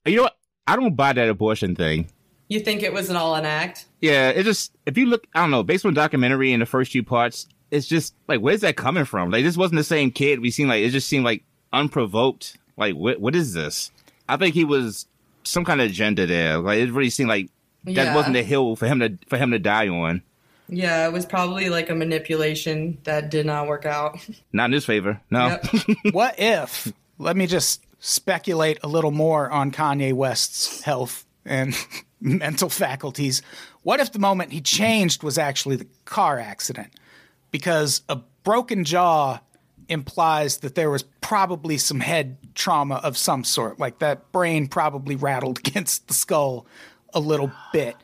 [0.07, 0.38] You know what?
[0.69, 2.09] I don't buy that abortion thing.
[2.49, 3.87] You think it was an all an act?
[4.01, 6.67] Yeah, it just if you look, I don't know, based on the documentary in the
[6.67, 9.31] first few parts, it's just like where's that coming from?
[9.31, 10.69] Like this wasn't the same kid we seen.
[10.69, 11.43] Like it just seemed like
[11.73, 12.57] unprovoked.
[12.77, 13.91] Like what what is this?
[14.29, 15.07] I think he was
[15.45, 16.59] some kind of agenda there.
[16.59, 17.51] Like it really seemed like
[17.85, 18.15] that Yeah.
[18.15, 20.23] wasn't the hill for him to for him to die on.
[20.71, 24.19] Yeah, it was probably like a manipulation that did not work out.
[24.53, 25.19] Not in his favor.
[25.31, 25.47] No.
[25.49, 25.97] Yep.
[26.13, 31.75] what if let me just speculate a little more on Kanye West's health and
[32.21, 33.43] mental faculties.
[33.83, 36.93] What if the moment he changed was actually the car accident?
[37.51, 39.41] Because a broken jaw
[39.89, 45.17] implies that there was probably some head trauma of some sort, like that brain probably
[45.17, 46.67] rattled against the skull
[47.15, 47.97] a little bit.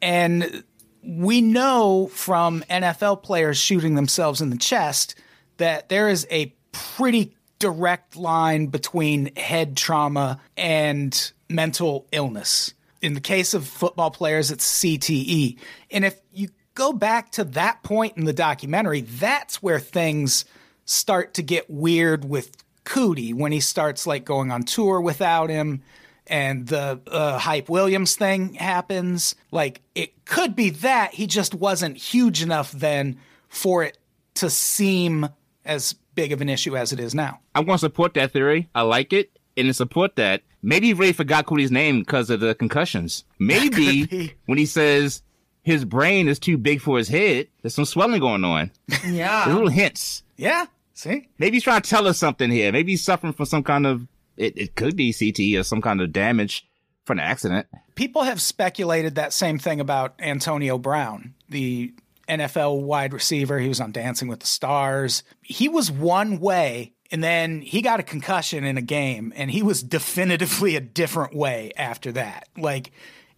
[0.00, 0.64] And
[1.02, 5.14] we know from NFL players shooting themselves in the chest
[5.56, 12.74] that there is a pretty direct line between head trauma and mental illness.
[13.00, 15.58] In the case of football players, it's CTE.
[15.90, 20.44] And if you go back to that point in the documentary, that's where things
[20.84, 25.82] start to get weird with Coodie when he starts like going on tour without him
[26.26, 29.34] and the uh, Hype Williams thing happens.
[29.50, 33.18] Like it could be that he just wasn't huge enough then
[33.48, 33.98] for it
[34.34, 35.28] to seem
[35.64, 37.40] as big of an issue as it is now.
[37.54, 38.68] I'm going to support that theory.
[38.74, 39.38] I like it.
[39.56, 43.24] And to support that, maybe he really forgot Cody's name because of the concussions.
[43.38, 45.22] Maybe when he says
[45.62, 48.70] his brain is too big for his head, there's some swelling going on.
[48.88, 49.46] There's yeah.
[49.46, 50.22] little hints.
[50.36, 50.66] Yeah.
[50.94, 51.28] See?
[51.38, 52.70] Maybe he's trying to tell us something here.
[52.70, 56.00] Maybe he's suffering from some kind of, it, it could be CTE or some kind
[56.00, 56.66] of damage
[57.04, 57.66] from an accident.
[57.94, 61.92] People have speculated that same thing about Antonio Brown, the
[62.28, 63.58] NFL wide receiver.
[63.58, 65.22] He was on Dancing with the Stars.
[65.42, 69.62] He was one way, and then he got a concussion in a game, and he
[69.62, 72.48] was definitively a different way after that.
[72.56, 72.92] Like,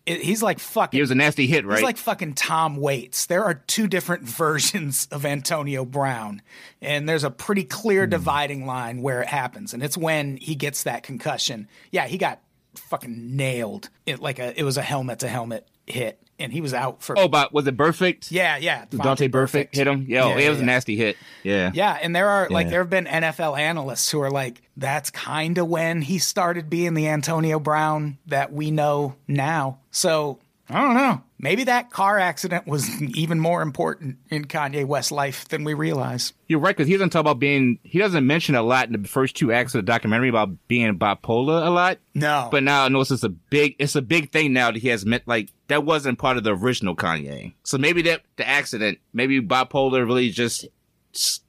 [0.07, 0.97] it, he's like fucking.
[0.97, 1.79] He was a nasty hit, right?
[1.79, 3.27] He's like fucking Tom Waits.
[3.27, 6.43] There are two different versions of Antonio Brown,
[6.81, 8.11] and there's a pretty clear hmm.
[8.11, 11.69] dividing line where it happens, and it's when he gets that concussion.
[11.91, 12.41] Yeah, he got
[12.77, 13.91] fucking nailed.
[14.07, 17.19] It like a it was a helmet to helmet hit, and he was out for.
[17.19, 18.31] oh, but was it Burfict?
[18.31, 18.85] yeah, yeah.
[18.87, 20.07] Vontaze Burfict hit him?
[20.09, 20.63] Yo, Yeah, it was yeah.
[20.65, 21.17] a nasty hit.
[21.43, 21.71] Yeah.
[21.75, 25.59] Yeah, and there are like there have been NFL analysts who are like, that's kind
[25.59, 29.79] of when he started being the Antonio Brown that we know now.
[29.91, 30.39] So
[30.69, 31.23] I don't know.
[31.39, 36.33] Maybe that car accident was even more important in Kanye West's life than we realize.
[36.49, 39.09] You're right, because he doesn't talk about being, he doesn't mention a lot in the
[39.09, 41.99] first two acts of the documentary about being bipolar a lot.
[42.15, 44.89] No, But now I know it's a big, it's a big thing now that he
[44.89, 47.55] has met, like, that wasn't part of the original Kanye.
[47.63, 50.67] So maybe that, the accident, maybe bipolar really just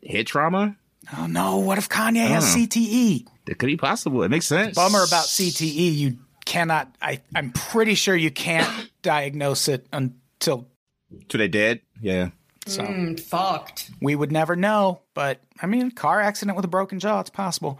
[0.08, 0.76] head trauma?
[1.18, 1.58] oh no.
[1.58, 2.56] What if Kanye has.
[2.56, 3.26] CTE?
[3.46, 4.24] That could be possible.
[4.24, 4.76] It makes sense.
[4.76, 5.96] Bummer about CTE.
[5.96, 6.18] You
[6.48, 6.96] cannot.
[7.02, 10.68] I I'm pretty sure you can't diagnose it until
[11.30, 11.82] To they dead?
[12.02, 12.30] Yeah.
[12.66, 13.92] So Mm, fucked.
[14.02, 15.02] we would never know.
[15.14, 17.80] But I mean, car accident with a broken jaw, it's possible.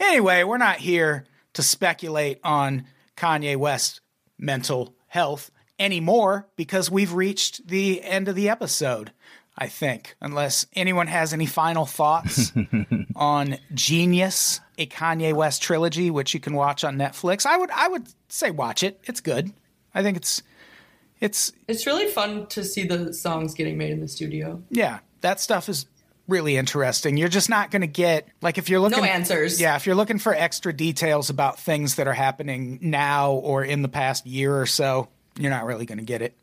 [0.00, 1.24] Anyway, we're not here
[1.54, 2.84] to speculate on
[3.16, 4.00] Kanye West's
[4.38, 9.12] mental health anymore because we've reached the end of the episode.
[9.58, 12.52] I think, unless anyone has any final thoughts
[13.16, 17.46] on Genius, a Kanye West trilogy, which you can watch on Netflix.
[17.46, 19.00] I would, I would say watch it.
[19.04, 19.52] It's good.
[19.94, 20.42] I think it's,
[21.20, 24.62] it's It's really fun to see the songs getting made in the studio.
[24.70, 25.86] yeah, that stuff is
[26.28, 27.16] really interesting.
[27.16, 29.60] You're just not going to get like if you're looking No answers.
[29.60, 33.82] Yeah, if you're looking for extra details about things that are happening now or in
[33.82, 35.08] the past year or so,
[35.38, 36.36] you're not really going to get it.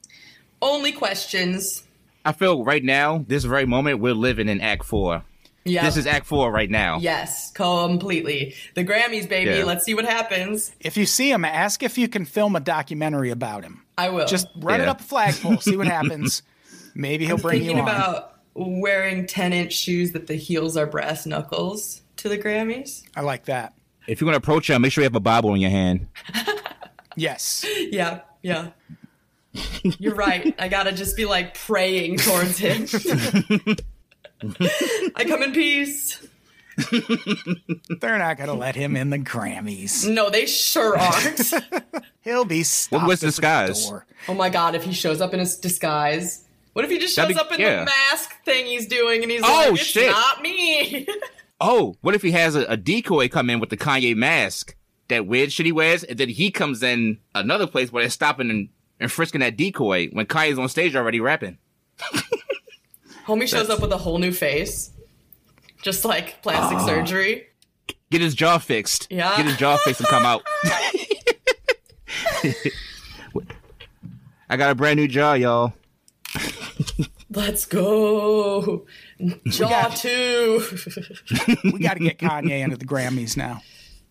[0.61, 1.84] Only questions.
[2.26, 5.23] I feel right now, this very moment, we're living in Act Four.
[5.65, 5.85] Yeah.
[5.85, 6.99] This is Act Four right now.
[6.99, 8.56] Yes, completely.
[8.76, 9.52] The Grammys, baby.
[9.52, 9.64] Yeah.
[9.64, 10.73] Let's see what happens.
[10.80, 13.84] If you see him, ask if you can film a documentary about him.
[13.98, 14.27] I will.
[14.27, 16.44] Just run it up a flagpole, see what happens.
[16.95, 17.90] Maybe he'll bring you on thinking on.
[17.90, 23.03] about wearing 10 inch shoes that the heels are brass knuckles to the Grammys.
[23.15, 23.73] I like that.
[24.07, 26.07] If you're gonna approach him, make sure you have a Bible in your hand.
[27.15, 27.65] Yes.
[27.91, 28.69] Yeah, yeah.
[29.84, 30.56] You're right.
[30.57, 32.88] I gotta just be like praying towards him.
[35.15, 36.26] I come in peace.
[37.99, 40.10] They're not going to let him in the Grammys.
[40.10, 41.53] No, they sure aren't.
[42.22, 43.86] He'll be stopped what was at the disguise?
[43.88, 44.06] door.
[44.28, 46.44] oh my god, if he shows up in his disguise.
[46.74, 47.80] What if he just shows be- up in yeah.
[47.82, 50.10] the mask thing he's doing and he's Oh, like, it's shit.
[50.10, 51.07] not me?
[51.65, 54.76] Oh, what if he has a, a decoy come in with the Kanye mask,
[55.07, 58.49] that weird shit he wears, and then he comes in another place where they're stopping
[58.49, 58.68] and,
[58.99, 61.57] and frisking that decoy when Kanye's on stage already rapping.
[63.28, 64.91] Homie shows up with a whole new face.
[65.82, 66.86] Just like plastic Ah.
[66.86, 67.48] surgery.
[68.10, 69.08] Get his jaw fixed.
[69.10, 69.36] Yeah.
[69.38, 70.44] Get his jaw fixed and come out.
[74.50, 75.74] I got a brand new jaw, y'all.
[77.32, 78.86] Let's go.
[79.48, 80.64] Jaw got- 2.
[81.74, 83.62] We got to get Kanye into the Grammys now.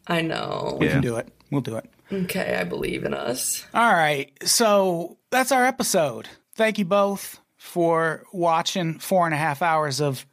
[0.09, 0.77] I know.
[0.81, 0.93] We Yeah.
[0.95, 1.29] can do it.
[1.51, 1.89] We'll do it.
[2.13, 3.65] Okay, I believe in us.
[3.73, 4.33] All right.
[4.43, 6.29] So that's our episode.
[6.57, 10.27] Thank you both for watching four and a half hours of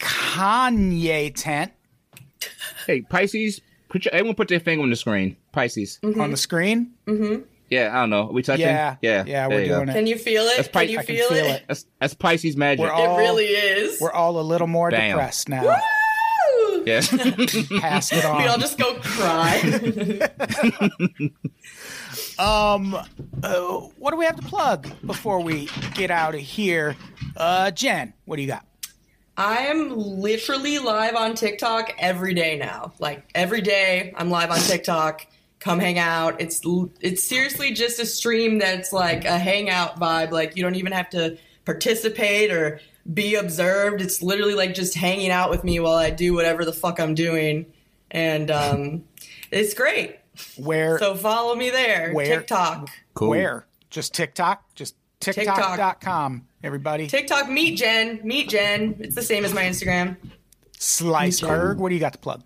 [0.00, 1.72] Kanye tent
[2.86, 5.36] Hey, Pisces, put your, everyone put their finger on the screen.
[5.52, 5.98] Pisces.
[6.02, 6.20] Mm-hmm.
[6.20, 6.92] on the screen.
[7.06, 7.42] Mm-hmm.
[7.70, 8.28] Yeah, I don't know.
[8.28, 8.66] Are we touching?
[8.66, 8.96] Yeah.
[9.02, 9.24] Yeah.
[9.26, 9.76] Yeah, we're you go.
[9.76, 9.92] doing it.
[9.92, 10.56] Can you feel it?
[10.56, 11.50] That's Can pipe- you I can feel, feel it?
[11.50, 11.62] it.
[11.68, 12.80] That's, that's Pisces magic.
[12.80, 14.00] We're all- It really is.
[14.00, 15.10] We're all a little more Bam.
[15.10, 15.62] depressed now.
[15.64, 15.74] Woo!
[16.86, 17.00] Yeah.
[17.80, 18.42] Passed it on.
[18.42, 19.60] We all just go cry.
[22.38, 22.94] Um,
[23.42, 26.96] uh, what do we have to plug before we get out of here?
[27.36, 28.64] Uh, Jen, what do you got?
[29.36, 32.92] I am literally live on TikTok every day now.
[32.98, 35.26] Like every day, I'm live on TikTok.
[35.58, 36.40] Come hang out.
[36.40, 36.60] It's
[37.00, 40.30] it's seriously just a stream that's like a hangout vibe.
[40.30, 42.80] Like you don't even have to participate or
[43.12, 44.00] be observed.
[44.00, 47.14] It's literally like just hanging out with me while I do whatever the fuck I'm
[47.14, 47.66] doing,
[48.10, 49.04] and um,
[49.50, 50.16] it's great.
[50.56, 50.98] Where?
[50.98, 52.12] So follow me there.
[52.12, 52.90] Where- TikTok.
[53.14, 53.30] Cool.
[53.30, 53.66] Where?
[53.90, 54.74] Just TikTok?
[54.74, 57.06] Just TikTok.com, everybody.
[57.08, 57.48] TikTok.
[57.48, 58.20] Meet Jen.
[58.22, 58.96] Meet Jen.
[59.00, 60.16] It's the same as my Instagram.
[60.78, 62.42] Sliceberg, what do you got to plug?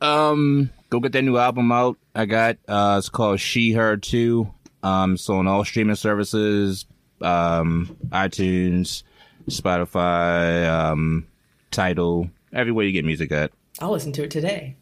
[0.00, 1.96] Um, go get that new album out.
[2.14, 2.58] I got.
[2.68, 4.52] Uh, it's called She Her Too.
[4.82, 6.84] Um, so on all streaming services,
[7.20, 9.02] um, iTunes,
[9.48, 11.26] Spotify, um,
[11.70, 13.50] Tidal, everywhere you get music at.
[13.80, 14.76] I'll listen to it today.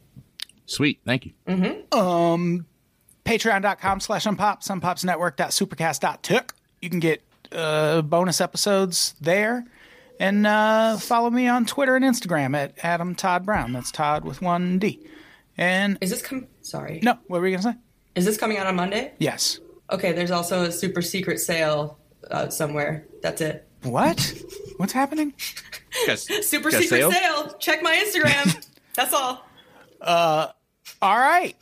[0.66, 1.32] Sweet, thank you.
[1.92, 2.66] um
[3.24, 6.54] Patreon.com slash unpop, sunpopsnetwork.supercast.took.
[6.80, 7.22] You can get
[7.52, 9.64] uh, bonus episodes there.
[10.18, 13.72] And uh, follow me on Twitter and Instagram at Adam Todd Brown.
[13.72, 15.00] That's Todd with one D.
[15.56, 16.46] And Is this com?
[16.60, 17.00] Sorry.
[17.02, 17.78] no, what were you going to say?
[18.14, 19.12] Is this coming out on Monday?
[19.18, 19.58] Yes.
[19.90, 20.12] Okay.
[20.12, 21.98] There's also a super secret sale
[22.30, 23.06] uh, somewhere.
[23.22, 23.68] That's it.
[23.82, 24.34] What?
[24.76, 25.34] What's happening?
[26.06, 26.26] Yes.
[26.46, 27.12] Super Got a secret sale?
[27.12, 27.56] sale?
[27.58, 28.66] Check my Instagram.
[28.94, 29.44] That's all.
[30.00, 30.48] Uh,
[31.00, 31.56] all right.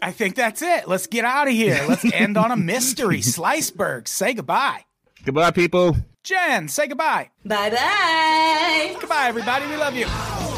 [0.00, 0.88] I think that's it.
[0.88, 1.84] Let's get out of here.
[1.86, 3.20] Let's end on a mystery.
[3.22, 4.84] Sliceberg, say goodbye.
[5.24, 5.96] Goodbye, people.
[6.22, 7.30] Jen, say goodbye.
[7.44, 8.96] Bye bye.
[8.98, 9.66] Goodbye, everybody.
[9.66, 10.49] We love you.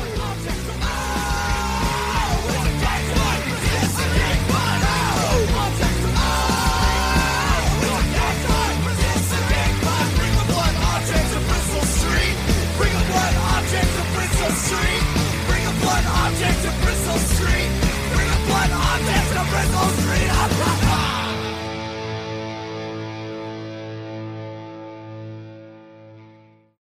[16.52, 17.70] To Bristol Street.
[18.14, 20.81] Bring the blood on dance to Bristol Street.